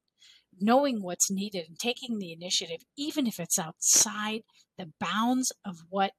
knowing 0.59 1.01
what's 1.01 1.29
needed, 1.29 1.65
and 1.67 1.77
taking 1.77 2.17
the 2.17 2.31
initiative, 2.31 2.81
even 2.97 3.27
if 3.27 3.39
it's 3.39 3.59
outside 3.59 4.41
the 4.77 4.91
bounds 4.99 5.51
of 5.65 5.75
what 5.89 6.11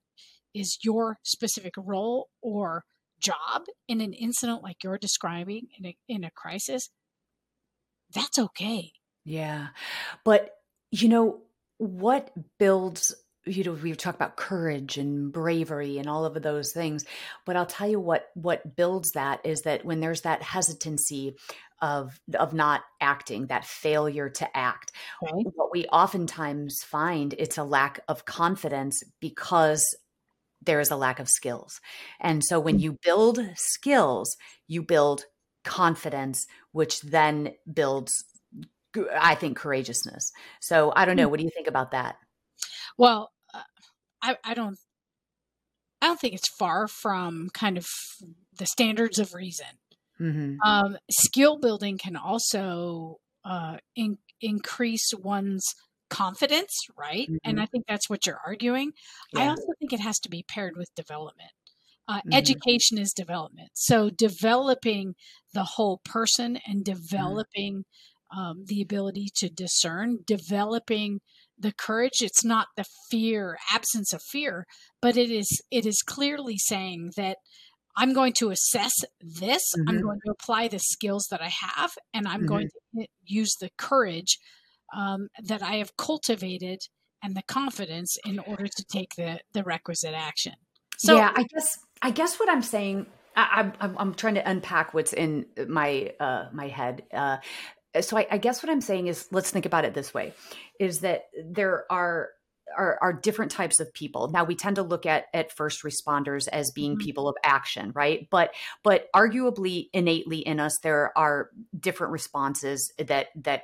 is 0.55 0.79
your 0.83 1.19
specific 1.23 1.75
role 1.77 2.29
or 2.43 2.85
job 3.21 3.65
in 3.89 4.01
an 4.01 4.13
incident 4.13 4.63
like 4.63 4.83
you're 4.83 4.99
describing 4.99 5.69
in 5.79 5.87
a, 5.87 5.97
in 6.09 6.25
a 6.25 6.31
crisis, 6.31 6.91
that's 8.15 8.39
okay. 8.39 8.93
Yeah. 9.25 9.69
But, 10.25 10.51
you 10.91 11.09
know, 11.09 11.43
what 11.79 12.31
builds 12.59 13.15
you 13.47 13.65
know 13.65 13.73
we've 13.73 13.97
talked 13.97 14.17
about 14.17 14.37
courage 14.37 14.99
and 14.99 15.33
bravery 15.33 15.97
and 15.97 16.07
all 16.07 16.27
of 16.27 16.41
those 16.43 16.73
things 16.73 17.07
but 17.47 17.57
i'll 17.57 17.65
tell 17.65 17.89
you 17.89 17.99
what 17.99 18.29
what 18.35 18.77
builds 18.77 19.13
that 19.13 19.41
is 19.47 19.63
that 19.63 19.83
when 19.83 20.01
there's 20.01 20.21
that 20.21 20.43
hesitancy 20.43 21.35
of 21.81 22.21
of 22.39 22.53
not 22.53 22.83
acting 23.01 23.47
that 23.47 23.65
failure 23.65 24.29
to 24.29 24.57
act 24.57 24.93
Right. 25.23 25.47
what 25.55 25.73
we 25.73 25.87
oftentimes 25.87 26.83
find 26.83 27.35
it's 27.39 27.57
a 27.57 27.65
lack 27.65 28.01
of 28.09 28.27
confidence 28.27 29.03
because 29.21 29.97
there 30.63 30.81
is 30.81 30.91
a 30.91 30.97
lack 30.97 31.19
of 31.19 31.29
skills 31.29 31.81
and 32.21 32.45
so 32.45 32.61
when 32.61 32.79
you 32.79 32.97
build 33.03 33.41
skills 33.57 34.37
you 34.67 34.83
build 34.83 35.25
confidence 35.65 36.47
which 36.73 37.01
then 37.03 37.53
builds 37.73 38.13
I 39.21 39.35
think 39.37 39.57
courageousness 39.57 40.33
so 40.61 40.93
i 40.97 41.05
don't 41.05 41.17
know 41.17 41.29
what 41.29 41.39
do 41.39 41.45
you 41.45 41.51
think 41.55 41.69
about 41.69 41.93
that 41.93 42.17
Well, 42.97 43.33
uh, 43.55 43.63
I, 44.23 44.37
I 44.45 44.55
don't. 44.55 44.79
I 46.03 46.07
don't 46.07 46.21
think 46.21 46.35
it's 46.35 46.49
far 46.59 46.89
from 46.89 47.51
kind 47.53 47.77
of 47.77 47.87
the 48.59 48.67
standards 48.67 49.19
of 49.19 49.35
reason. 49.35 49.67
mm-hmm. 50.21 50.57
Um, 50.67 50.97
skill 51.11 51.59
building 51.59 51.99
can 51.99 52.17
also 52.17 53.19
uh, 53.45 53.77
in, 53.95 54.19
increase 54.41 55.13
one's 55.19 55.65
confidence, 56.11 56.87
right? 56.97 57.31
And 57.45 57.59
Mhm. 57.59 57.61
I 57.61 57.67
think 57.67 57.85
that's 57.87 58.11
what 58.11 58.27
you're 58.27 58.41
arguing. 58.47 58.93
I 59.35 59.47
also 59.47 59.73
think 59.79 59.93
it 59.93 60.01
has 60.01 60.19
to 60.21 60.29
be 60.29 60.45
paired 60.49 60.75
with 60.77 60.95
development. 60.95 61.51
Uh, 62.09 62.21
Mhm. 62.25 62.31
Education 62.33 62.99
is 62.99 63.13
development. 63.13 63.71
So 63.75 64.11
developing 64.11 65.15
the 65.55 65.65
whole 65.65 66.01
person 66.05 66.59
and 66.67 66.85
developing 66.85 67.85
um, 68.37 68.65
the 68.67 68.81
ability 68.81 69.29
to 69.37 69.49
discern, 69.49 70.19
developing 70.27 71.21
the 71.59 71.73
courage. 71.73 72.23
It's 72.23 72.45
not 72.45 72.69
the 72.77 72.85
fear, 73.11 73.59
absence 73.73 74.13
of 74.13 74.23
fear, 74.23 74.67
but 75.03 75.17
it 75.17 75.31
is 75.31 75.61
it 75.71 75.85
is 75.85 76.03
clearly 76.03 76.57
saying 76.57 77.13
that 77.17 77.39
I'm 77.97 78.13
going 78.13 78.33
to 78.35 78.51
assess 78.51 78.93
this. 79.21 79.63
I'm 79.87 79.99
Mhm. 79.99 80.01
going 80.01 80.21
to 80.25 80.33
apply 80.33 80.69
the 80.69 80.79
skills 80.79 81.27
that 81.31 81.43
I 81.43 81.49
have, 81.49 81.93
and 82.15 82.27
I'm 82.29 82.45
going 82.45 82.69
to 82.97 83.07
use 83.25 83.55
the 83.61 83.71
courage 83.79 84.39
um, 84.97 85.29
that 85.45 85.63
I 85.63 85.77
have 85.77 85.97
cultivated 85.97 86.81
and 87.23 87.37
the 87.37 87.43
confidence 87.43 88.17
in 88.25 88.39
order 88.39 88.67
to 88.67 88.85
take 88.85 89.15
the 89.17 89.41
the 89.53 89.63
requisite 89.63 90.15
action. 90.15 90.55
So 90.99 91.17
yeah, 91.17 91.33
I 91.35 91.45
guess 91.45 91.79
I 92.03 92.11
guess 92.11 92.39
what 92.39 92.49
I'm 92.49 92.63
saying, 92.63 93.07
I, 93.37 93.73
I'm 93.81 93.97
I'm 93.99 94.15
trying 94.15 94.35
to 94.35 94.49
unpack 94.49 94.95
what's 94.95 95.13
in 95.13 95.47
my 95.69 96.13
uh 96.21 96.47
my 96.53 96.69
head. 96.69 97.03
Uh, 97.13 97.39
so 98.01 98.17
I, 98.17 98.27
I 98.31 98.39
guess 98.39 98.63
what 98.63 98.71
I'm 98.71 98.81
saying 98.81 99.09
is, 99.09 99.27
let's 99.33 99.51
think 99.51 99.67
about 99.67 99.85
it 99.85 99.95
this 99.95 100.15
way: 100.15 100.35
is 100.79 101.01
that 101.01 101.25
there 101.45 101.85
are. 101.91 102.31
Are, 102.79 102.99
are 103.03 103.13
different 103.13 103.51
types 103.51 103.81
of 103.81 103.93
people 103.95 104.29
now 104.29 104.45
we 104.45 104.55
tend 104.55 104.77
to 104.77 104.85
look 104.85 105.05
at 105.05 105.25
at 105.35 105.51
first 105.51 105.83
responders 105.83 106.47
as 106.47 106.71
being 106.71 106.95
Mhm. 106.95 107.01
people 107.01 107.29
of 107.29 107.35
action 107.43 107.91
right 107.97 108.29
but 108.31 108.53
but 108.85 109.09
arguably 109.13 109.89
innately 109.93 110.39
in 110.39 110.61
us 110.61 110.79
there 110.85 111.11
are 111.19 111.51
different 111.77 112.13
responses 112.13 112.93
that 112.97 113.27
that 113.35 113.63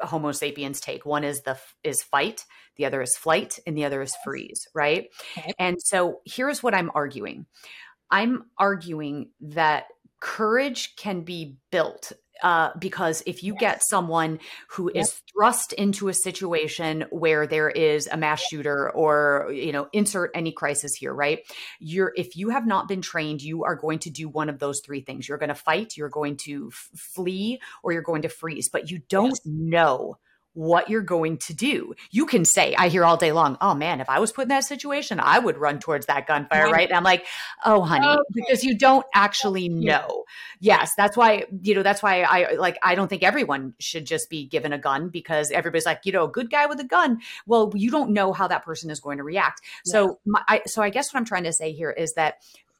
homo 0.00 0.32
sapiens 0.32 0.80
take 0.80 1.06
one 1.06 1.24
is 1.24 1.42
the 1.42 1.58
is 1.84 2.02
fight 2.02 2.44
the 2.76 2.84
other 2.84 3.02
is 3.02 3.16
flight 3.16 3.58
and 3.66 3.76
the 3.76 3.84
other 3.84 4.02
is 4.02 4.14
freeze 4.24 4.66
right 4.74 5.08
Okay. 5.38 5.52
and 5.58 5.80
so 5.80 6.20
here's 6.24 6.62
what 6.62 6.74
I'm 6.74 6.90
arguing 6.94 7.46
I'm 8.10 8.44
arguing 8.58 9.30
that 9.40 9.86
courage 10.20 10.96
can 10.96 11.22
be 11.22 11.56
built. 11.70 12.12
Uh, 12.42 12.70
because 12.78 13.22
if 13.26 13.42
you 13.42 13.54
get 13.54 13.82
someone 13.82 14.38
who 14.68 14.90
is 14.94 15.20
thrust 15.32 15.72
into 15.72 16.08
a 16.08 16.14
situation 16.14 17.04
where 17.10 17.46
there 17.46 17.70
is 17.70 18.06
a 18.08 18.16
mass 18.16 18.42
shooter 18.42 18.90
or 18.90 19.50
you 19.52 19.72
know 19.72 19.88
insert 19.92 20.30
any 20.34 20.52
crisis 20.52 20.94
here 20.94 21.14
right? 21.14 21.40
You're 21.80 22.12
if 22.16 22.36
you 22.36 22.50
have 22.50 22.66
not 22.66 22.88
been 22.88 23.00
trained 23.02 23.42
you 23.42 23.64
are 23.64 23.74
going 23.76 24.00
to 24.00 24.10
do 24.10 24.28
one 24.28 24.48
of 24.48 24.58
those 24.58 24.80
three 24.84 25.00
things. 25.00 25.28
You're 25.28 25.38
going 25.38 25.48
to 25.48 25.54
fight 25.54 25.96
you're 25.96 26.08
going 26.10 26.36
to 26.38 26.70
f- 26.72 26.90
flee 26.98 27.60
or 27.82 27.92
you're 27.92 28.02
going 28.02 28.22
to 28.22 28.28
freeze 28.28 28.68
but 28.68 28.90
you 28.90 29.00
don't 29.08 29.28
Yes. 29.28 29.40
know 29.44 30.18
what 30.56 30.88
you're 30.88 31.02
going 31.02 31.36
to 31.36 31.52
do. 31.52 31.94
You 32.10 32.24
can 32.24 32.46
say, 32.46 32.74
I 32.74 32.88
hear 32.88 33.04
all 33.04 33.18
day 33.18 33.30
long, 33.30 33.58
oh 33.60 33.74
man, 33.74 34.00
if 34.00 34.08
I 34.08 34.20
was 34.20 34.32
put 34.32 34.42
in 34.42 34.48
that 34.48 34.64
situation, 34.64 35.20
I 35.20 35.38
would 35.38 35.58
run 35.58 35.78
towards 35.80 36.06
that 36.06 36.26
gunfire, 36.26 36.70
Right. 36.70 36.88
And 36.88 36.96
I'm 36.96 37.04
like, 37.04 37.26
oh 37.64 37.82
honey, 37.82 38.06
Okay. 38.06 38.22
because 38.32 38.64
you 38.64 38.76
don't 38.76 39.04
actually 39.14 39.68
know. 39.68 40.24
Yes, 40.58 40.92
that's 40.96 41.14
why, 41.16 41.44
you 41.60 41.74
know, 41.74 41.82
that's 41.82 42.02
why 42.02 42.22
I 42.22 42.54
like, 42.54 42.78
I 42.82 42.94
don't 42.94 43.08
think 43.08 43.22
everyone 43.22 43.74
should 43.78 44.06
just 44.06 44.30
be 44.30 44.46
given 44.46 44.72
a 44.72 44.78
gun 44.78 45.10
because 45.10 45.50
everybody's 45.50 45.84
like, 45.84 46.00
you 46.04 46.12
know, 46.12 46.24
a 46.24 46.28
good 46.28 46.50
guy 46.50 46.64
with 46.64 46.80
a 46.80 46.84
gun. 46.84 47.20
Well, 47.46 47.70
you 47.74 47.90
don't 47.90 48.12
know 48.12 48.32
how 48.32 48.48
that 48.48 48.64
person 48.64 48.90
is 48.90 48.98
going 48.98 49.18
to 49.18 49.24
react. 49.24 49.60
So, 49.84 50.20
my, 50.24 50.42
I, 50.48 50.62
so 50.66 50.82
I 50.82 50.88
guess 50.88 51.12
what 51.12 51.20
I'm 51.20 51.26
trying 51.26 51.44
to 51.44 51.52
say 51.52 51.72
here 51.72 51.90
is 51.90 52.14
that 52.14 52.36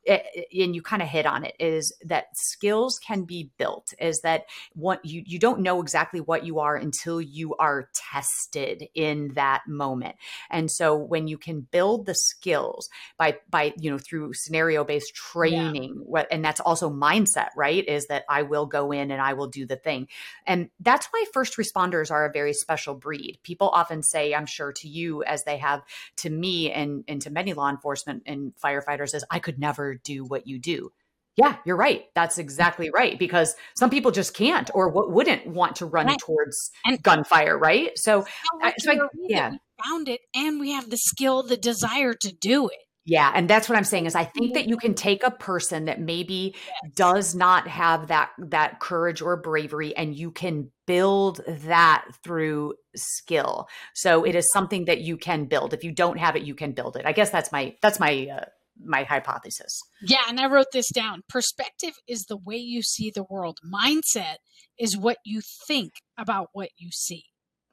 Eh, 0.07 0.19
eh, 0.37 0.63
and 0.63 0.75
you 0.75 0.83
kind 0.83 1.03
of 1.03 1.09
hit 1.09 1.27
on 1.27 1.45
it 1.45 1.55
is 1.59 1.93
that 2.05 2.27
skills 2.35 2.99
can 2.99 3.25
be 3.25 3.51
built 3.59 3.93
is 3.99 4.21
that 4.21 4.45
what 4.75 5.05
you 5.05 5.23
you 5.27 5.39
don't 5.39 5.61
know 5.61 5.81
exactly 5.81 6.21
what 6.21 6.45
you 6.45 6.61
are 6.61 6.77
until 6.77 7.21
you 7.21 7.57
are 7.57 7.89
tested 7.95 8.85
in 8.95 9.33
that 9.35 9.63
moment. 9.67 10.15
And 10.49 10.71
so 10.71 10.97
when 10.97 11.27
you 11.27 11.39
can 11.39 11.61
build 11.61 12.07
the 12.07 12.15
skills 12.15 12.89
by 13.19 13.39
by 13.51 13.75
you 13.79 13.91
know 13.91 13.99
through 13.99 14.35
scenario 14.35 14.85
based 14.85 15.15
training 15.15 16.01
what 16.05 16.29
and 16.31 16.45
that's 16.45 16.61
also 16.61 16.89
mindset 16.89 17.49
right 17.57 17.87
is 17.87 18.07
that 18.07 18.25
i 18.29 18.43
will 18.43 18.67
go 18.67 18.93
in 18.93 19.11
and 19.11 19.21
i 19.21 19.33
will 19.33 19.49
do 19.49 19.67
the 19.67 19.77
thing. 19.77 20.09
And 20.47 20.71
that's 20.81 21.07
why 21.07 21.25
first 21.33 21.57
responders 21.57 22.11
are 22.11 22.27
a 22.27 22.33
very 22.33 22.53
special 22.53 22.95
breed. 22.95 23.39
People 23.43 23.69
often 23.71 24.03
say 24.03 24.35
i'm 24.35 24.47
sure 24.47 24.73
to 24.73 24.89
you 24.89 25.25
as 25.25 25.43
they 25.45 25.59
have 25.59 25.83
to 26.19 26.31
me 26.31 26.71
and 26.71 27.05
and 27.09 27.21
to 27.23 27.31
many 27.31 27.55
law 27.55 27.71
enforcement 27.71 28.23
and 28.27 28.53
firefighters 28.63 29.15
is 29.15 29.25
I 29.31 29.41
could 29.41 29.59
never 29.59 29.96
do 30.05 30.25
what 30.25 30.47
you 30.47 30.59
do. 30.59 30.91
Yeah, 31.37 31.57
you're 31.67 31.77
right. 31.77 32.05
That's 32.15 32.39
exactly 32.39 32.89
right 32.91 33.19
because 33.19 33.55
some 33.77 33.91
people 33.91 34.11
just 34.11 34.33
can't 34.35 34.71
or 34.73 34.91
w- 34.91 35.13
wouldn't 35.13 35.47
want 35.47 35.77
to 35.77 35.87
run 35.87 36.07
Right. 36.07 36.19
towards 36.19 36.71
And- 36.87 37.03
gunfire, 37.03 37.59
right? 37.59 37.91
So 37.99 38.25
I- 38.63 38.73
so 38.79 38.93
I- 38.93 38.95
lucky 38.95 39.01
are 39.01 39.11
we 39.15 39.35
that 39.35 39.53
yeah. 39.53 39.53
found 39.85 40.09
it 40.09 40.21
and 40.35 40.59
we 40.59 40.71
have 40.73 40.89
the 40.89 40.97
skill, 40.97 41.43
the 41.43 41.59
desire 41.59 42.15
to 42.15 42.33
do 42.33 42.69
it. 42.69 42.79
Yeah, 43.09 43.31
and 43.33 43.49
that's 43.49 43.69
what 43.69 43.79
I'm 43.79 43.85
saying 43.85 44.07
is 44.07 44.17
I 44.17 44.25
think 44.25 44.55
that 44.55 44.67
you 44.67 44.77
can 44.79 44.95
take 44.95 45.23
a 45.23 45.31
person 45.31 45.85
that 45.85 46.01
maybe 46.01 46.57
does 46.97 47.37
not 47.37 47.69
have 47.69 48.09
that 48.09 48.31
that 48.39 48.81
courage 48.81 49.23
or 49.23 49.37
bravery 49.37 49.95
and 49.97 50.13
you 50.17 50.33
can 50.33 50.73
build 50.89 51.41
that 51.47 52.05
through 52.25 52.75
skill. 52.97 53.69
So 53.95 54.25
it 54.25 54.35
is 54.35 54.51
something 54.53 54.87
that 54.87 55.03
you 55.03 55.19
can 55.19 55.45
build. 55.45 55.73
If 55.73 55.85
you 55.85 55.93
don't 55.93 56.19
have 56.19 56.35
it, 56.35 56.43
you 56.43 56.55
can 56.57 56.73
build 56.73 56.97
it. 56.97 57.07
I 57.07 57.13
guess 57.13 57.31
that's 57.31 57.53
my 57.53 57.77
that's 57.81 58.01
my 58.01 58.27
uh, 58.33 58.45
my 58.85 59.05
hypothesis. 59.05 59.81
Yeah, 60.03 60.23
and 60.29 60.39
I 60.41 60.47
wrote 60.49 60.67
this 60.73 60.91
down. 60.91 61.23
Perspective 61.29 61.95
is 62.07 62.25
the 62.25 62.37
way 62.37 62.57
you 62.57 62.83
see 62.83 63.11
the 63.15 63.25
world. 63.29 63.59
Mindset 63.65 64.37
is 64.79 64.97
what 64.97 65.19
you 65.25 65.41
think 65.67 65.93
about 66.19 66.49
what 66.53 66.71
you 66.77 66.91
see. 66.93 67.25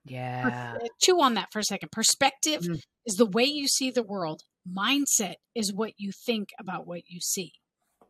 Yeah. 0.06 0.78
Chew 1.02 1.22
on 1.22 1.34
that 1.36 1.50
for 1.52 1.60
a 1.60 1.64
second. 1.64 1.92
Perspective 1.92 2.62
Mhm. 2.62 2.82
is 3.06 3.16
the 3.16 3.26
way 3.26 3.46
you 3.46 3.68
see 3.68 3.90
the 3.92 4.04
world. 4.04 4.42
Mindset 4.68 5.36
is 5.56 5.74
what 5.74 5.94
you 5.98 6.12
think 6.12 6.50
about 6.60 6.86
what 6.88 7.02
you 7.08 7.20
see. 7.22 7.54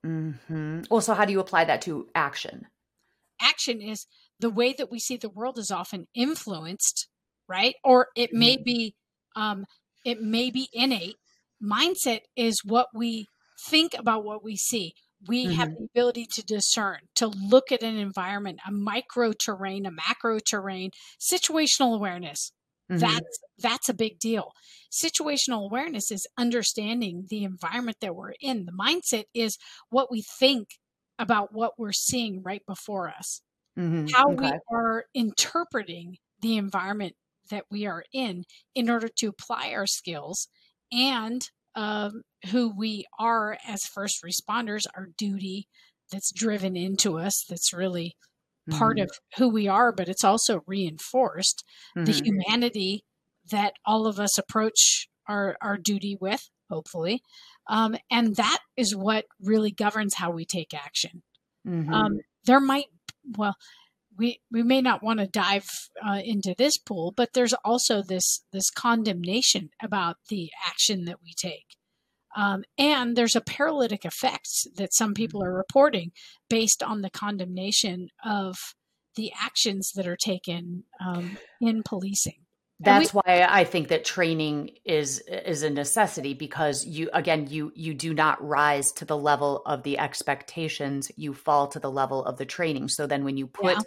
Mm-hmm. 0.06 0.82
Well, 0.90 1.02
so 1.02 1.14
how 1.14 1.26
do 1.26 1.32
you 1.32 1.40
apply 1.40 1.66
that 1.66 1.82
to 1.84 2.10
action? 2.14 2.68
Action 3.40 3.82
is 3.82 4.06
the 4.40 4.50
way 4.50 4.74
that 4.74 4.92
we 4.92 5.00
see 5.00 5.18
the 5.18 5.30
world 5.30 5.58
is 5.58 5.72
often 5.72 6.08
influenced, 6.14 7.08
right? 7.48 7.76
Or 7.84 8.08
it 8.16 8.34
may 8.34 8.58
be 8.58 8.96
um, 9.36 9.66
it 10.06 10.22
may 10.22 10.52
be 10.52 10.70
innate. 10.74 11.16
Mindset 11.64 12.22
is 12.36 12.62
what 12.66 12.88
we 12.94 13.28
think 13.68 13.94
about 13.98 14.24
what 14.26 14.44
we 14.44 14.56
see. 14.58 14.94
We 15.28 15.50
have 15.52 15.70
the 15.78 15.86
ability 15.86 16.28
to 16.34 16.44
discern, 16.44 17.00
to 17.16 17.28
look 17.28 17.72
at 17.72 17.84
an 17.84 17.98
environment, 17.98 18.60
a 18.68 18.72
micro 18.72 19.32
terrain, 19.34 19.86
a 19.86 19.92
macro 19.92 20.40
terrain, 20.40 20.92
situational 21.20 21.96
awareness. 21.96 22.52
Mhm. 22.90 23.24
That's 23.24 23.40
that's 23.58 23.90
a 23.90 23.94
big 23.94 24.20
deal. 24.20 24.52
Situational 24.92 25.66
awareness 25.66 26.12
is 26.12 26.28
understanding 26.38 27.26
the 27.30 27.44
environment 27.44 27.98
that 28.02 28.16
we're 28.16 28.34
in. 28.42 28.66
The 28.66 28.74
mindset 28.74 29.26
is 29.34 29.58
what 29.90 30.12
we 30.12 30.22
think 30.22 30.68
about 31.18 31.54
what 31.54 31.80
we're 31.80 31.94
seeing 31.94 32.44
right 32.44 32.62
before 32.68 33.10
us. 33.10 33.42
Mhm. 33.76 34.14
How 34.14 34.32
Okay. 34.34 34.38
we 34.38 34.60
are 34.72 35.06
interpreting 35.14 36.18
the 36.42 36.58
environment 36.58 37.16
that 37.50 37.66
we 37.72 37.86
are 37.86 38.04
in 38.14 38.46
in 38.76 38.90
order 38.90 39.08
to 39.18 39.28
apply 39.28 39.72
our 39.74 39.88
skills 39.88 40.48
and 40.94 41.50
um, 41.76 42.22
who 42.52 42.74
we 42.78 43.06
are 43.20 43.58
as 43.68 43.84
first 43.86 44.24
responders, 44.24 44.84
our 44.96 45.08
duty 45.18 45.68
that's 46.12 46.32
driven 46.32 46.76
into 46.78 47.18
us, 47.18 47.44
that's 47.50 47.74
really 47.74 48.16
part 48.70 48.98
Mhm. 48.98 49.04
of 49.04 49.10
who 49.38 49.50
we 49.50 49.68
are, 49.68 49.92
but 49.92 50.10
it's 50.10 50.24
also 50.24 50.62
reinforced 50.68 51.64
the 52.06 52.12
Mhm. 52.12 52.24
humanity 52.24 53.04
that 53.52 53.74
all 53.86 54.08
of 54.08 54.20
us 54.20 54.38
approach 54.38 55.08
our, 55.28 55.58
our 55.62 55.78
duty 55.78 56.18
with, 56.20 56.50
hopefully. 56.70 57.22
Um, 57.70 57.96
and 58.12 58.36
that 58.36 58.60
is 58.78 58.96
what 58.96 59.26
really 59.42 59.72
governs 59.72 60.16
how 60.16 60.32
we 60.32 60.46
take 60.46 60.74
action. 60.74 61.24
Mhm. 61.66 61.94
Um, 61.94 62.20
there 62.46 62.60
might, 62.60 62.88
well, 63.38 63.56
we 64.18 64.40
we 64.52 64.64
may 64.64 64.82
not 64.82 65.04
want 65.04 65.20
to 65.20 65.28
dive 65.28 65.68
uh, 66.06 66.20
into 66.24 66.56
this 66.58 66.78
pool, 66.78 67.14
but 67.16 67.30
there's 67.34 67.54
also 67.66 68.02
this 68.02 68.44
this 68.52 68.70
condemnation 68.70 69.70
about 69.82 70.18
the 70.30 70.50
action 70.66 71.06
that 71.06 71.18
we 71.24 71.34
take. 71.36 71.78
Um, 72.36 72.64
and 72.78 73.16
there's 73.16 73.36
a 73.36 73.42
paralytic 73.42 74.06
effect 74.06 74.50
that 74.76 74.94
some 74.94 75.14
people 75.14 75.44
are 75.44 75.54
reporting 75.54 76.12
based 76.50 76.82
on 76.82 77.02
the 77.02 77.12
condemnation 77.12 78.08
of 78.26 78.56
the 79.16 79.32
actions 79.40 79.92
that 79.96 80.08
are 80.08 80.18
taken 80.18 80.86
um, 81.06 81.38
in 81.62 81.84
policing. 81.84 82.43
That's 82.80 83.14
we, 83.14 83.22
why 83.24 83.48
I 83.48 83.64
think 83.64 83.90
that 83.90 84.04
training 84.04 84.72
is 84.84 85.20
is 85.20 85.64
a 85.64 85.70
necessity 85.70 86.34
because 86.34 86.86
you 86.86 87.10
again 87.14 87.48
you 87.50 87.72
you 87.76 87.94
do 87.94 88.14
not 88.14 88.46
rise 88.46 88.92
to 88.94 89.06
the 89.06 89.18
level 89.18 89.62
of 89.66 89.84
the 89.84 90.00
expectations 90.00 91.12
you 91.16 91.34
fall 91.34 91.68
to 91.68 91.80
the 91.80 91.92
level 91.92 92.26
of 92.26 92.38
the 92.38 92.46
training 92.46 92.90
so 92.90 93.08
then 93.08 93.24
when 93.24 93.38
you 93.38 93.48
put 93.48 93.76
yeah 93.76 93.82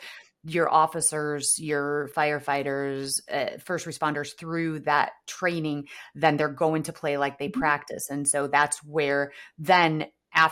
your 0.49 0.73
officers, 0.73 1.59
your 1.59 2.09
firefighters, 2.17 3.21
uh, 3.31 3.59
first 3.65 3.87
responders 3.87 4.37
through 4.37 4.81
that 4.81 5.13
training, 5.27 5.89
then 6.15 6.37
they're 6.37 6.49
going 6.49 6.85
to 6.85 6.93
play 6.93 7.19
like 7.19 7.39
they 7.39 7.49
mm-hmm. 7.49 7.61
practice. 7.61 8.09
And 8.11 8.27
so 8.27 8.47
that's 8.47 8.83
where 8.85 9.33
then 9.59 10.07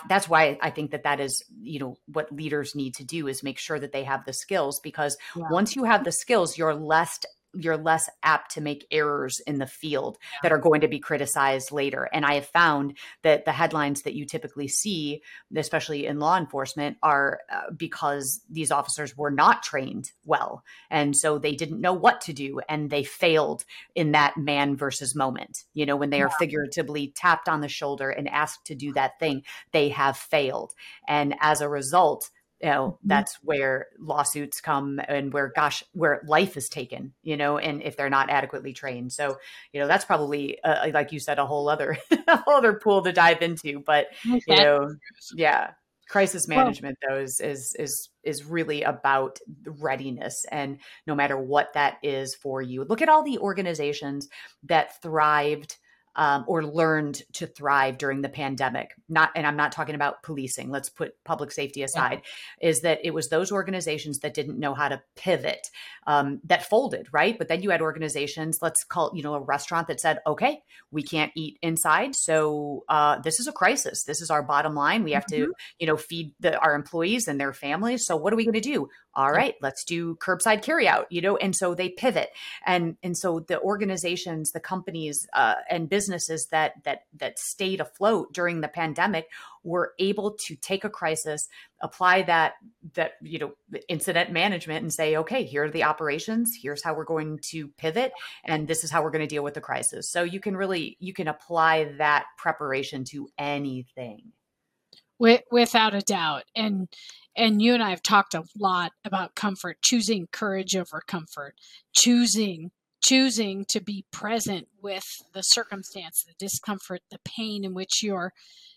that's 0.08 0.28
why 0.28 0.56
I 0.62 0.70
think 0.70 0.92
that 0.92 1.02
that 1.02 1.20
is, 1.20 1.42
you 1.60 1.78
know, 1.78 1.96
what 2.06 2.32
leaders 2.32 2.74
need 2.74 2.94
to 2.94 3.04
do 3.04 3.28
is 3.28 3.42
make 3.42 3.58
sure 3.58 3.78
that 3.78 3.92
they 3.92 4.04
have 4.04 4.24
the 4.24 4.32
skills 4.32 4.80
because 4.80 5.16
yeah. 5.36 5.44
once 5.50 5.76
you 5.76 5.84
have 5.84 6.04
the 6.04 6.12
skills, 6.12 6.56
you're 6.56 6.74
less 6.74 7.20
you're 7.56 7.76
less 7.76 8.08
apt 8.22 8.52
to 8.52 8.60
make 8.60 8.86
errors 8.90 9.40
in 9.46 9.58
the 9.58 9.66
field 9.66 10.18
that 10.42 10.52
are 10.52 10.58
going 10.58 10.80
to 10.80 10.88
be 10.88 10.98
criticized 10.98 11.72
later. 11.72 12.08
And 12.12 12.24
I 12.24 12.34
have 12.34 12.46
found 12.46 12.96
that 13.22 13.44
the 13.44 13.52
headlines 13.52 14.02
that 14.02 14.14
you 14.14 14.24
typically 14.24 14.68
see, 14.68 15.22
especially 15.56 16.06
in 16.06 16.18
law 16.18 16.36
enforcement, 16.36 16.96
are 17.02 17.40
uh, 17.52 17.70
because 17.76 18.40
these 18.50 18.70
officers 18.70 19.16
were 19.16 19.30
not 19.30 19.62
trained 19.62 20.12
well. 20.24 20.64
And 20.90 21.16
so 21.16 21.38
they 21.38 21.54
didn't 21.54 21.80
know 21.80 21.92
what 21.92 22.20
to 22.22 22.32
do 22.32 22.60
and 22.68 22.90
they 22.90 23.04
failed 23.04 23.64
in 23.94 24.12
that 24.12 24.36
man 24.36 24.76
versus 24.76 25.14
moment. 25.14 25.64
You 25.74 25.86
know, 25.86 25.96
when 25.96 26.10
they 26.10 26.22
are 26.22 26.30
figuratively 26.38 27.12
tapped 27.14 27.48
on 27.48 27.60
the 27.60 27.68
shoulder 27.68 28.10
and 28.10 28.28
asked 28.28 28.66
to 28.66 28.74
do 28.74 28.92
that 28.94 29.18
thing, 29.18 29.42
they 29.72 29.90
have 29.90 30.16
failed. 30.16 30.74
And 31.08 31.34
as 31.40 31.60
a 31.60 31.68
result, 31.68 32.30
you 32.64 32.70
know 32.70 32.92
mm-hmm. 32.92 33.08
that's 33.08 33.36
where 33.42 33.88
lawsuits 33.98 34.60
come 34.60 34.98
and 35.06 35.32
where 35.32 35.52
gosh 35.54 35.84
where 35.92 36.22
life 36.26 36.56
is 36.56 36.68
taken 36.68 37.12
you 37.22 37.36
know 37.36 37.58
and 37.58 37.82
if 37.82 37.96
they're 37.96 38.10
not 38.10 38.30
adequately 38.30 38.72
trained. 38.72 39.12
So 39.12 39.36
you 39.72 39.80
know 39.80 39.86
that's 39.86 40.06
probably 40.06 40.62
uh, 40.64 40.88
like 40.92 41.12
you 41.12 41.20
said 41.20 41.38
a 41.38 41.46
whole 41.46 41.68
other 41.68 41.98
a 42.26 42.36
whole 42.38 42.54
other 42.54 42.72
pool 42.74 43.02
to 43.02 43.12
dive 43.12 43.42
into 43.42 43.80
but 43.84 44.06
you 44.24 44.40
know 44.48 44.94
yeah 45.34 45.72
crisis 46.08 46.48
management 46.48 46.98
well, 47.02 47.16
though 47.16 47.22
is 47.22 47.40
is 47.40 47.76
is 47.78 48.08
is 48.22 48.44
really 48.44 48.82
about 48.82 49.38
readiness 49.66 50.46
and 50.50 50.78
no 51.06 51.14
matter 51.14 51.38
what 51.38 51.72
that 51.74 51.98
is 52.02 52.34
for 52.34 52.62
you. 52.62 52.84
Look 52.84 53.02
at 53.02 53.08
all 53.08 53.22
the 53.22 53.38
organizations 53.38 54.28
that 54.64 55.02
thrived 55.02 55.76
um, 56.16 56.44
or 56.46 56.64
learned 56.64 57.22
to 57.34 57.46
thrive 57.46 57.98
during 57.98 58.22
the 58.22 58.28
pandemic. 58.28 58.94
Not, 59.08 59.30
and 59.34 59.46
I'm 59.46 59.56
not 59.56 59.72
talking 59.72 59.94
about 59.94 60.22
policing. 60.22 60.70
Let's 60.70 60.88
put 60.88 61.12
public 61.24 61.52
safety 61.52 61.82
aside. 61.82 62.22
Yeah. 62.60 62.68
Is 62.70 62.80
that 62.82 63.00
it 63.04 63.12
was 63.12 63.28
those 63.28 63.50
organizations 63.50 64.20
that 64.20 64.34
didn't 64.34 64.58
know 64.58 64.74
how 64.74 64.88
to 64.88 65.02
pivot 65.16 65.68
um, 66.06 66.40
that 66.44 66.68
folded, 66.68 67.08
right? 67.12 67.36
But 67.36 67.48
then 67.48 67.62
you 67.62 67.70
had 67.70 67.80
organizations. 67.80 68.58
Let's 68.62 68.84
call 68.84 69.12
you 69.14 69.22
know 69.22 69.34
a 69.34 69.40
restaurant 69.40 69.88
that 69.88 70.00
said, 70.00 70.20
"Okay, 70.26 70.60
we 70.90 71.02
can't 71.02 71.32
eat 71.34 71.58
inside, 71.62 72.14
so 72.14 72.84
uh, 72.88 73.18
this 73.20 73.40
is 73.40 73.46
a 73.46 73.52
crisis. 73.52 74.04
This 74.04 74.20
is 74.20 74.30
our 74.30 74.42
bottom 74.42 74.74
line. 74.74 75.04
We 75.04 75.12
have 75.12 75.26
mm-hmm. 75.26 75.44
to 75.44 75.52
you 75.78 75.86
know 75.86 75.96
feed 75.96 76.34
the, 76.40 76.58
our 76.58 76.74
employees 76.74 77.28
and 77.28 77.40
their 77.40 77.52
families. 77.52 78.06
So 78.06 78.16
what 78.16 78.32
are 78.32 78.36
we 78.36 78.44
going 78.44 78.54
to 78.54 78.60
do? 78.60 78.88
All 79.16 79.32
right 79.32 79.54
let's 79.62 79.84
do 79.84 80.16
curbside 80.16 80.62
carryout 80.64 81.04
you 81.10 81.20
know 81.20 81.36
and 81.36 81.54
so 81.54 81.74
they 81.74 81.88
pivot. 81.88 82.30
And 82.66 82.96
and 83.02 83.16
so 83.16 83.40
the 83.40 83.60
organizations 83.60 84.52
the 84.52 84.60
companies 84.60 85.26
uh, 85.32 85.56
and 85.68 85.88
businesses 85.88 86.46
that 86.46 86.82
that 86.84 87.04
that 87.16 87.38
stayed 87.38 87.80
afloat 87.80 88.32
during 88.32 88.60
the 88.60 88.68
pandemic 88.68 89.28
were 89.62 89.94
able 89.98 90.32
to 90.32 90.56
take 90.56 90.84
a 90.84 90.90
crisis 90.90 91.48
apply 91.80 92.22
that 92.22 92.54
that 92.94 93.12
you 93.20 93.38
know 93.38 93.52
incident 93.88 94.30
management 94.32 94.82
and 94.82 94.92
say 94.92 95.16
okay 95.16 95.44
here 95.44 95.64
are 95.64 95.70
the 95.70 95.84
operations. 95.84 96.56
Here's 96.60 96.82
how 96.82 96.94
we're 96.94 97.04
going 97.04 97.38
to 97.50 97.68
pivot 97.68 98.12
and 98.44 98.66
this 98.66 98.84
is 98.84 98.90
how 98.90 99.02
we're 99.02 99.10
going 99.10 99.20
to 99.20 99.34
deal 99.34 99.44
with 99.44 99.54
the 99.54 99.60
crisis. 99.60 100.08
So 100.08 100.22
you 100.22 100.40
can 100.40 100.56
really 100.56 100.96
you 101.00 101.12
can 101.12 101.28
apply 101.28 101.94
that 101.98 102.26
preparation 102.38 103.04
to 103.10 103.28
anything. 103.38 104.32
Without 105.18 105.94
a 105.94 106.00
doubt. 106.00 106.42
And 106.56 106.88
and 107.36 107.60
you 107.60 107.74
and 107.74 107.82
I 107.82 107.90
have 107.90 108.02
talked 108.02 108.34
a 108.34 108.44
lot 108.56 108.92
about 109.04 109.34
comfort, 109.34 109.78
choosing 109.82 110.28
courage 110.32 110.76
over 110.76 111.02
comfort, 111.06 111.54
choosing 111.92 112.70
choosing 113.02 113.66
to 113.68 113.82
be 113.82 114.06
present 114.10 114.66
with 114.82 115.04
the 115.34 115.42
circumstance, 115.42 116.24
the 116.26 116.32
discomfort, 116.38 117.02
the 117.10 117.18
pain 117.24 117.64
in 117.64 117.74
which 117.74 118.02
you're 118.02 118.32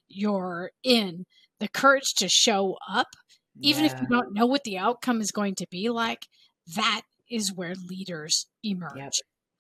you're 0.10 0.72
in, 0.84 1.26
the 1.60 1.68
courage 1.68 2.14
to 2.18 2.28
show 2.28 2.78
up 2.90 3.08
even 3.62 3.86
yeah. 3.86 3.94
if 3.94 4.02
you 4.02 4.08
don't 4.08 4.34
know 4.34 4.46
what 4.46 4.64
the 4.64 4.78
outcome 4.78 5.22
is 5.22 5.32
going 5.32 5.56
to 5.56 5.68
be 5.70 5.90
like, 5.90 6.28
that 6.76 7.02
is 7.30 7.54
where 7.54 7.74
leaders 7.90 8.48
emerge. 8.64 8.92
Yep. 8.96 9.12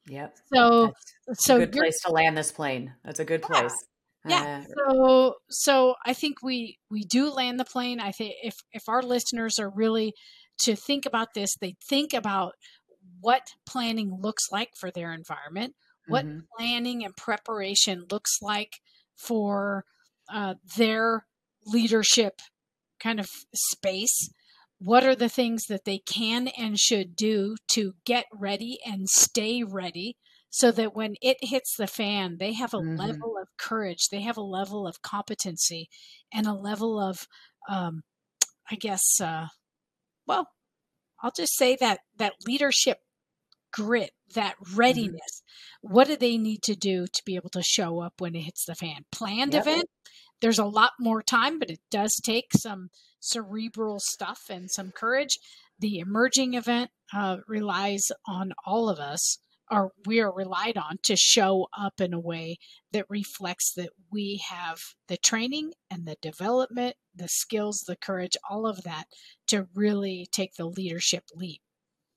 Yep. 0.10 0.38
So, 0.54 0.94
That's 1.28 1.46
so 1.46 1.58
a 1.58 1.60
good 1.60 1.72
place 1.74 2.00
to 2.06 2.12
land 2.12 2.38
this 2.38 2.52
plane. 2.52 2.94
That's 3.04 3.20
a 3.20 3.26
good 3.26 3.42
yeah. 3.42 3.62
place 3.62 3.86
yeah 4.30 4.64
uh, 4.64 4.74
so 4.76 5.36
so 5.50 5.96
i 6.06 6.14
think 6.14 6.42
we 6.42 6.78
we 6.90 7.04
do 7.04 7.30
land 7.30 7.60
the 7.60 7.66
plane 7.66 8.00
i 8.00 8.12
think 8.12 8.34
if 8.44 8.56
if 8.72 8.84
our 8.88 9.02
listeners 9.02 9.60
are 9.60 9.70
really 9.70 10.14
to 10.60 10.76
think 10.76 11.06
about 11.06 11.30
this 11.34 11.56
they 11.60 11.76
think 11.88 12.14
about 12.14 12.54
what 13.20 13.48
planning 13.68 14.18
looks 14.22 14.46
like 14.52 14.70
for 14.80 14.92
their 14.92 15.14
environment 15.14 15.74
what 16.08 16.26
mm-hmm. 16.26 16.40
planning 16.58 17.04
and 17.04 17.16
preparation 17.18 18.06
looks 18.10 18.38
like 18.42 18.80
for 19.16 19.84
uh, 20.34 20.56
their 20.78 21.26
leadership 21.66 22.42
kind 23.00 23.20
of 23.20 23.28
space 23.54 24.30
what 24.80 25.04
are 25.04 25.16
the 25.16 25.30
things 25.30 25.66
that 25.66 25.86
they 25.86 26.00
can 26.00 26.48
and 26.50 26.78
should 26.78 27.16
do 27.16 27.56
to 27.68 27.94
get 28.06 28.26
ready 28.32 28.78
and 28.86 29.10
stay 29.10 29.64
ready 29.64 30.16
so 30.58 30.72
that 30.72 30.96
when 30.96 31.14
it 31.22 31.38
hits 31.42 31.76
the 31.78 31.86
fan, 31.86 32.38
they 32.40 32.54
have 32.54 32.74
a 32.74 32.78
mm-hmm. 32.78 32.96
level 32.96 33.36
of 33.40 33.48
courage, 33.60 34.08
they 34.10 34.22
have 34.22 34.38
a 34.38 34.42
level 34.42 34.88
of 34.88 35.04
competency, 35.04 35.88
and 36.34 36.48
a 36.48 36.54
level 36.54 37.00
of, 37.00 37.28
um, 37.70 38.02
I 38.72 38.76
guess, 38.76 39.22
uh, 39.22 39.50
well, 40.26 40.48
I'll 41.22 41.32
just 41.36 41.56
say 41.56 41.76
that 41.76 42.00
that 42.18 42.34
leadership 42.48 42.98
grit, 43.72 44.10
that 44.34 44.56
mm-hmm. 44.56 44.76
readiness. 44.78 45.44
Mm-hmm. 45.86 45.94
What 45.94 46.08
do 46.08 46.16
they 46.16 46.40
need 46.40 46.64
to 46.64 46.76
do 46.76 47.06
to 47.06 47.22
be 47.24 47.36
able 47.36 47.52
to 47.52 47.62
show 47.62 48.02
up 48.02 48.14
when 48.18 48.36
it 48.36 48.42
hits 48.42 48.66
the 48.66 48.74
fan? 48.74 49.06
Planned 49.12 49.54
yep. 49.54 49.62
event, 49.62 49.86
there's 50.42 50.60
a 50.60 50.66
lot 50.66 50.94
more 51.00 51.22
time, 51.22 51.60
but 51.60 51.70
it 51.70 51.82
does 51.92 52.20
take 52.26 52.52
some 52.56 52.90
cerebral 53.20 54.00
stuff 54.00 54.42
and 54.50 54.72
some 54.72 54.90
courage. 54.90 55.38
The 55.78 56.00
emerging 56.00 56.56
event 56.56 56.90
uh, 57.16 57.38
relies 57.48 58.08
on 58.28 58.54
all 58.66 58.90
of 58.90 58.98
us 58.98 59.38
are 59.70 59.92
we 60.06 60.20
are 60.20 60.32
relied 60.34 60.78
on 60.78 60.98
to 61.04 61.16
show 61.16 61.68
up 61.78 62.00
in 62.00 62.14
a 62.14 62.20
way 62.20 62.58
that 62.92 63.06
reflects 63.10 63.74
that 63.74 63.90
we 64.12 64.42
have 64.50 64.80
the 65.08 65.18
training 65.18 65.74
and 65.92 66.06
the 66.08 66.18
development, 66.22 66.96
the 67.16 67.28
skills, 67.28 67.84
the 67.88 67.96
courage, 67.96 68.38
all 68.50 68.66
of 68.66 68.84
that 68.84 69.06
to 69.48 69.68
really 69.76 70.28
take 70.32 70.56
the 70.56 70.66
leadership 70.66 71.24
leap. 71.36 71.62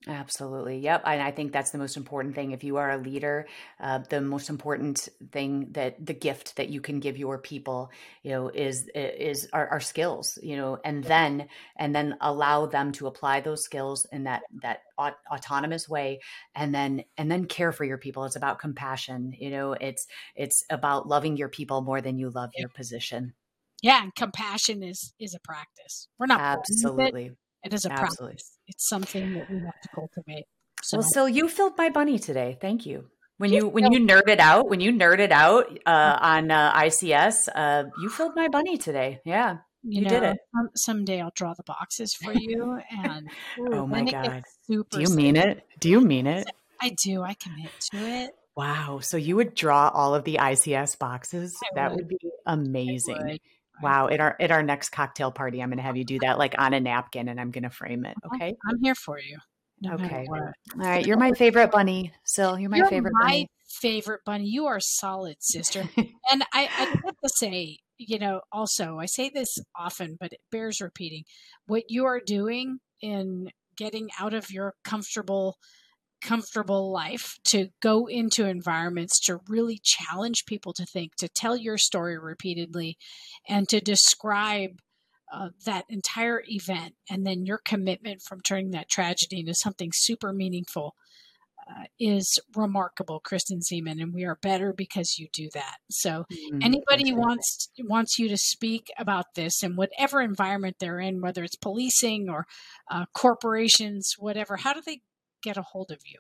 Absolutely. 0.09 0.79
Yep. 0.79 1.03
And 1.05 1.21
I 1.21 1.31
think 1.31 1.53
that's 1.53 1.73
the 1.73 1.79
most 1.79 1.99
important 1.99 2.35
thing. 2.35 2.53
If 2.53 2.65
you 2.65 2.79
are 2.79 2.91
a 2.91 2.97
leader, 2.97 3.47
uh, 3.79 3.99
the 4.09 4.23
most 4.23 4.49
important 4.49 5.11
thing 5.31 5.69
that 5.73 6.05
the 6.05 6.15
gift 6.15 6.57
that 6.57 6.71
you 6.71 6.81
can 6.81 7.01
give 7.01 7.19
your 7.19 7.37
people, 7.37 7.91
you 8.23 8.31
know, 8.31 8.49
is, 8.49 8.89
is 8.95 9.47
our, 9.53 9.69
our 9.69 9.81
skills, 9.81 10.39
you 10.43 10.57
know, 10.57 10.79
and 10.87 11.05
then, 11.05 11.49
and 11.77 11.95
then 11.95 12.17
allow 12.23 12.65
them 12.65 12.93
to 12.93 13.09
apply 13.09 13.41
those 13.41 13.63
skills 13.63 14.07
in 14.11 14.25
that, 14.25 14.41
that 14.63 14.81
aut- 14.97 15.19
autonomous 15.31 15.87
way. 15.87 16.21
And 16.55 16.75
then, 16.75 17.05
and 17.19 17.31
then 17.31 17.45
care 17.45 17.71
for 17.71 17.85
your 17.85 17.99
people. 17.99 18.25
It's 18.25 18.37
about 18.37 18.59
compassion. 18.59 19.35
You 19.39 19.51
know, 19.51 19.73
it's, 19.75 20.07
it's 20.35 20.65
about 20.71 21.09
loving 21.09 21.37
your 21.37 21.51
people 21.51 21.83
more 21.83 22.01
than 22.01 22.17
you 22.17 22.31
love 22.31 22.53
your 22.57 22.71
position. 22.71 23.35
Yeah. 23.83 24.03
And 24.03 24.15
compassion 24.15 24.83
is, 24.83 25.13
is 25.21 25.35
a 25.35 25.41
practice. 25.41 26.09
We're 26.19 26.25
not 26.25 26.41
absolutely 26.41 27.33
it 27.65 27.75
is 27.75 27.85
a 27.85 27.93
Absolutely. 27.93 28.27
practice. 28.27 28.59
It's 28.69 28.89
something 28.89 29.35
that 29.35 29.51
we 29.51 29.59
have 29.61 29.81
to 29.83 29.89
cultivate. 29.95 30.45
So, 30.83 30.99
well, 30.99 31.07
so 31.13 31.27
you 31.27 31.49
filled 31.49 31.77
my 31.77 31.91
bunny 31.91 32.19
today. 32.19 32.59
Thank 32.61 32.87
you. 32.87 33.07
When 33.39 33.53
you, 33.53 33.69
when 33.69 33.91
you 33.91 34.01
nerded 34.01 34.39
out, 34.39 34.69
when 34.69 34.81
you 34.81 34.93
nerded 34.93 35.31
out 35.31 35.79
uh, 35.87 36.19
on 36.21 36.51
uh, 36.51 36.75
ICS, 36.75 37.49
uh, 37.55 37.85
you 38.03 38.11
filled 38.11 38.37
my 38.37 38.49
bunny 38.49 38.77
today. 38.77 39.21
Yeah, 39.25 39.59
you, 39.83 40.01
you 40.01 40.03
know, 40.03 40.11
did 40.11 40.23
it. 40.25 40.39
Um, 40.59 40.69
someday 40.77 41.23
I'll 41.23 41.33
draw 41.35 41.55
the 41.55 41.63
boxes 41.63 42.15
for 42.15 42.35
you, 42.35 42.79
and 43.05 43.29
ooh, 43.59 43.69
oh 43.73 43.87
my 43.87 44.05
god, 44.05 44.43
do 44.69 44.85
you 44.93 45.09
mean 45.09 45.37
it? 45.37 45.67
Do 45.79 45.89
you 45.89 46.03
mean 46.03 46.27
it? 46.27 46.51
I 46.83 46.95
do. 47.03 47.23
I 47.23 47.35
commit 47.35 47.71
to 47.93 47.99
it. 47.99 48.31
Wow. 48.57 49.01
So 49.03 49.17
you 49.17 49.37
would 49.37 49.55
draw 49.55 49.89
all 49.89 50.15
of 50.15 50.25
the 50.25 50.37
ICS 50.37 50.99
boxes? 50.99 51.57
I 51.63 51.75
that 51.77 51.91
would, 51.93 52.01
would 52.01 52.09
be 52.09 52.19
amazing. 52.47 53.39
Wow. 53.83 54.09
At 54.09 54.21
our 54.21 54.37
at 54.41 54.51
our 54.51 54.63
next 54.63 54.91
cocktail 54.91 55.31
party, 55.31 55.63
I'm 55.63 55.71
gonna 55.71 55.83
have 55.83 55.97
you 55.97 56.05
do 56.05 56.19
that 56.21 56.39
like 56.39 56.55
on 56.59 56.75
a 56.75 56.81
napkin 56.81 57.29
and 57.29 57.41
I'm 57.41 57.51
gonna 57.51 57.71
frame 57.71 58.05
it. 58.05 58.17
Okay. 58.35 58.55
I'm 58.69 58.79
here 58.83 58.95
for 58.95 59.19
you. 59.19 59.39
no 59.81 59.95
Okay. 59.95 60.27
All 60.31 60.53
right. 60.75 61.07
You're 61.07 61.17
my 61.17 61.33
favorite 61.33 61.71
bunny, 61.71 62.13
Sil. 62.25 62.59
You're 62.59 62.71
my 62.71 62.79
You're 62.79 62.89
favorite 62.89 63.13
my 63.15 63.27
bunny. 63.27 63.49
favorite 63.69 64.21
bunny. 64.25 64.47
You 64.47 64.67
are 64.67 64.81
solid, 64.81 65.37
sister. 65.41 65.89
and 65.97 66.43
I, 66.53 66.69
I 66.79 66.85
have 67.05 67.17
to 67.25 67.29
say, 67.29 67.79
you 67.99 68.19
know, 68.19 68.41
also, 68.53 68.99
I 68.99 69.07
say 69.07 69.31
this 69.33 69.59
often, 69.77 70.17
but 70.19 70.33
it 70.33 70.41
bears 70.51 70.81
repeating. 70.81 71.25
What 71.67 71.85
you 71.89 72.07
are 72.07 72.21
doing 72.21 72.79
in 73.01 73.51
getting 73.77 74.11
out 74.19 74.35
of 74.35 74.51
your 74.51 74.75
comfortable 74.85 75.57
comfortable 76.21 76.93
life 76.93 77.39
to 77.45 77.69
go 77.81 78.07
into 78.07 78.47
environments 78.47 79.19
to 79.21 79.41
really 79.49 79.81
challenge 79.83 80.45
people 80.47 80.73
to 80.73 80.85
think 80.87 81.15
to 81.17 81.29
tell 81.29 81.57
your 81.57 81.79
story 81.79 82.19
repeatedly 82.19 82.97
and 83.49 83.69
to 83.69 83.81
describe 83.81 84.81
uh, 85.33 85.49
that 85.65 85.85
entire 85.89 86.43
event 86.49 86.95
and 87.09 87.25
then 87.25 87.47
your 87.47 87.61
commitment 87.65 88.21
from 88.23 88.41
turning 88.41 88.71
that 88.73 88.89
tragedy 88.89 89.41
into 89.41 89.55
something 89.55 89.91
super 89.95 90.33
meaningful 90.33 90.95
uh, 91.71 91.85
is 91.99 92.39
remarkable, 92.57 93.21
Kristen 93.21 93.61
Ziman, 93.61 94.01
and 94.01 94.13
we 94.13 94.25
are 94.25 94.39
better 94.43 94.73
because 94.73 95.19
you 95.19 95.29
do 95.33 95.49
that. 95.55 95.77
So, 95.91 96.25
Mm, 96.31 96.65
anybody 96.65 97.13
wants 97.13 97.69
wants 97.81 98.19
you 98.19 98.29
to 98.29 98.37
speak 98.37 98.89
about 98.99 99.27
this 99.35 99.63
in 99.63 99.77
whatever 99.77 100.21
environment 100.21 100.77
they're 100.81 100.99
in, 101.01 101.21
whether 101.21 101.45
it's 101.45 101.57
policing 101.57 102.29
or 102.29 102.47
uh, 102.91 103.05
corporations, 103.15 104.15
whatever. 104.19 104.57
How 104.57 104.73
do 104.73 104.83
they 104.85 105.01
get 105.43 105.57
a 105.57 105.63
hold 105.63 105.91
of 105.91 105.99
you? 106.07 106.19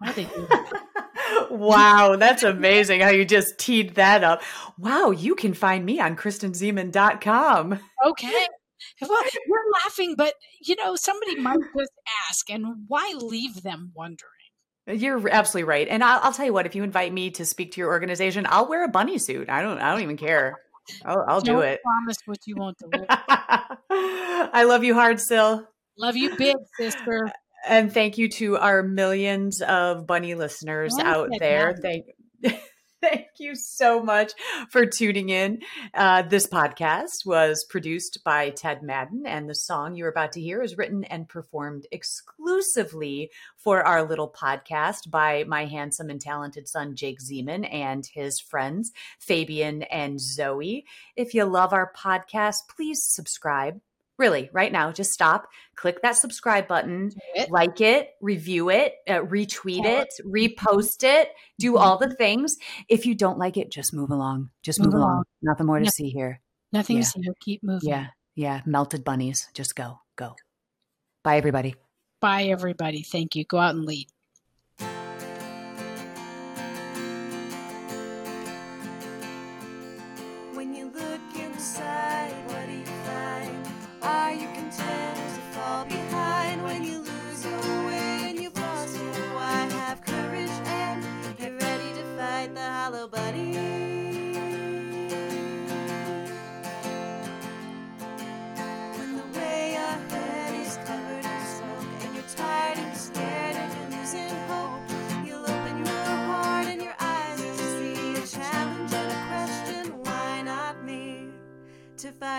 How 0.00 0.12
do 0.12 0.22
they 0.22 0.34
do 0.34 0.46
that? 0.48 1.48
wow, 1.50 2.16
that's 2.16 2.42
amazing 2.42 3.00
how 3.00 3.10
you 3.10 3.24
just 3.24 3.58
teed 3.58 3.94
that 3.94 4.24
up. 4.24 4.42
Wow, 4.78 5.10
you 5.10 5.34
can 5.34 5.54
find 5.54 5.84
me 5.84 6.00
on 6.00 6.16
kristenziman.com. 6.16 7.78
okay. 8.06 8.46
Well, 9.00 9.22
you're 9.46 9.72
laughing, 9.84 10.14
but 10.16 10.34
you 10.60 10.76
know 10.76 10.96
somebody 10.96 11.36
might 11.36 11.58
just 11.76 11.92
ask, 12.28 12.50
and 12.50 12.84
why 12.88 13.14
leave 13.16 13.62
them 13.62 13.92
wondering? 13.94 14.28
You're 14.86 15.28
absolutely 15.28 15.64
right. 15.64 15.86
And 15.88 16.02
I'll, 16.02 16.20
I'll 16.22 16.32
tell 16.32 16.46
you 16.46 16.52
what, 16.52 16.66
if 16.66 16.74
you 16.74 16.82
invite 16.82 17.12
me 17.12 17.30
to 17.32 17.44
speak 17.44 17.72
to 17.72 17.80
your 17.80 17.90
organization, 17.90 18.46
I'll 18.48 18.68
wear 18.68 18.84
a 18.84 18.88
bunny 18.88 19.18
suit. 19.18 19.48
I 19.48 19.62
don't 19.62 19.78
I 19.78 19.92
don't 19.92 20.02
even 20.02 20.16
care. 20.16 20.58
I'll, 21.04 21.24
I'll 21.28 21.40
do 21.40 21.60
it. 21.60 21.80
Promise 21.82 22.18
what 22.26 22.38
you 22.46 22.56
won't 22.56 22.76
deliver. 22.90 23.06
I 23.08 24.64
love 24.66 24.82
you 24.82 24.94
hard, 24.94 25.20
Sil. 25.22 25.68
Love 25.96 26.16
you, 26.16 26.34
big 26.36 26.56
sister. 26.76 27.30
And 27.66 27.92
thank 27.92 28.18
you 28.18 28.28
to 28.30 28.56
our 28.56 28.82
millions 28.82 29.62
of 29.62 30.06
bunny 30.06 30.34
listeners 30.34 30.94
Yes, 30.96 31.06
out 31.06 31.30
there. 31.38 31.76
Thank, 31.80 32.06
thank 33.00 33.26
you 33.38 33.54
so 33.54 34.02
much 34.02 34.32
for 34.70 34.86
tuning 34.86 35.28
in. 35.28 35.60
Uh, 35.94 36.22
this 36.22 36.46
podcast 36.46 37.26
was 37.26 37.64
produced 37.68 38.20
by 38.24 38.50
Ted 38.50 38.82
Madden, 38.82 39.26
and 39.26 39.48
the 39.48 39.54
song 39.54 39.94
you're 39.94 40.08
about 40.08 40.32
to 40.32 40.40
hear 40.40 40.62
is 40.62 40.76
written 40.76 41.04
and 41.04 41.28
performed 41.28 41.86
exclusively 41.92 43.30
for 43.56 43.82
our 43.82 44.02
little 44.02 44.30
podcast 44.30 45.10
by 45.10 45.44
my 45.44 45.66
handsome 45.66 46.10
and 46.10 46.20
talented 46.20 46.68
son, 46.68 46.96
Jake 46.96 47.18
Ziman, 47.20 47.68
and 47.72 48.06
his 48.12 48.40
friends, 48.40 48.92
Fabian 49.18 49.82
and 49.84 50.20
Zoe. 50.20 50.84
If 51.16 51.34
you 51.34 51.44
love 51.44 51.72
our 51.72 51.92
podcast, 51.92 52.68
please 52.74 53.04
subscribe. 53.04 53.80
Really, 54.18 54.50
right 54.52 54.70
now, 54.70 54.92
just 54.92 55.10
stop, 55.12 55.48
click 55.74 56.02
that 56.02 56.16
subscribe 56.16 56.68
button, 56.68 57.10
it. 57.34 57.50
like 57.50 57.80
it, 57.80 58.10
review 58.20 58.70
it, 58.70 58.94
uh, 59.08 59.20
retweet 59.20 59.82
Tell 59.82 60.02
it, 60.02 60.08
repost 60.24 61.02
it, 61.02 61.28
do 61.58 61.72
Mhm. 61.72 61.80
all 61.80 61.98
the 61.98 62.14
things. 62.14 62.56
If 62.88 63.06
you 63.06 63.14
don't 63.14 63.38
like 63.38 63.56
it, 63.56 63.70
just 63.70 63.92
move 63.94 64.10
along. 64.10 64.50
Just 64.62 64.78
Move 64.80 64.88
move, 64.88 64.94
along. 64.96 65.10
along. 65.12 65.24
Nothing 65.40 65.66
more 65.66 65.78
to 65.78 65.84
Yeah. 65.86 65.90
see 65.90 66.10
here. 66.10 66.40
Nothing 66.72 66.96
Yeah. 66.98 67.02
to 67.02 67.08
see. 67.08 67.20
Keep 67.40 67.62
moving. 67.62 67.88
Yeah. 67.88 68.08
Yeah. 68.34 68.60
Melted 68.66 69.02
bunnies. 69.02 69.48
Just 69.54 69.74
go. 69.74 70.00
Go. 70.16 70.36
Bye, 71.24 71.38
everybody. 71.38 71.74
Bye, 72.20 72.44
everybody. 72.44 73.02
Thank 73.02 73.34
you. 73.34 73.44
Go 73.44 73.58
out 73.58 73.74
and 73.74 73.84
lead. 73.84 74.08
When 80.54 80.74
you 80.74 80.86
look 80.92 81.20
inside, 81.34 82.01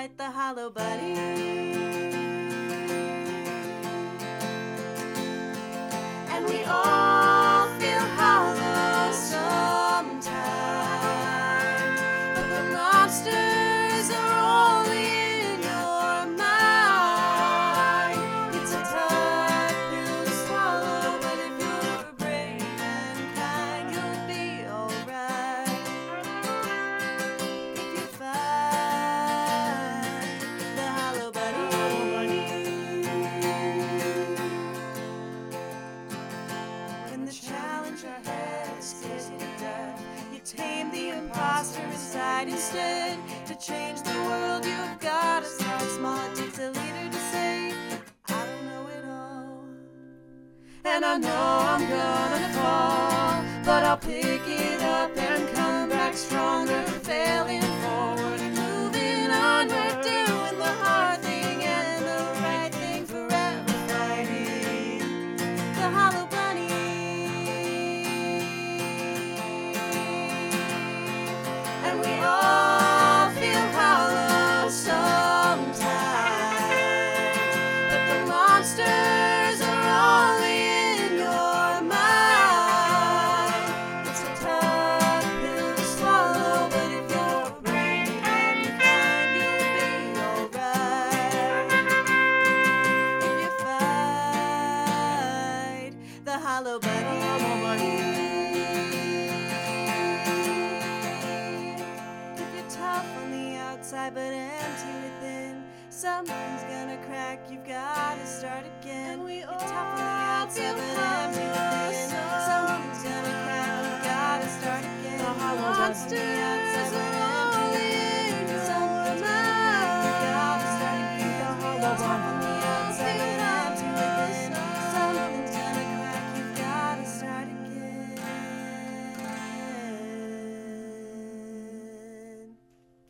to 0.03 0.09
fight 0.09 0.17
the 0.17 0.31
Hollow 0.31 0.69
Bunny? 0.69 1.52
I 51.13 51.17
know 51.19 51.29
I'm 51.29 51.81
gonna 51.87 52.53
fall, 52.53 53.63
but 53.63 53.83
I'll 53.83 53.97
pick 53.97 54.41
it 54.47 54.81
up 54.81 55.15
and 55.15 55.47
come 55.55 55.89
back 55.89 56.17
stronger. 56.17 56.81
Failing 57.03 57.61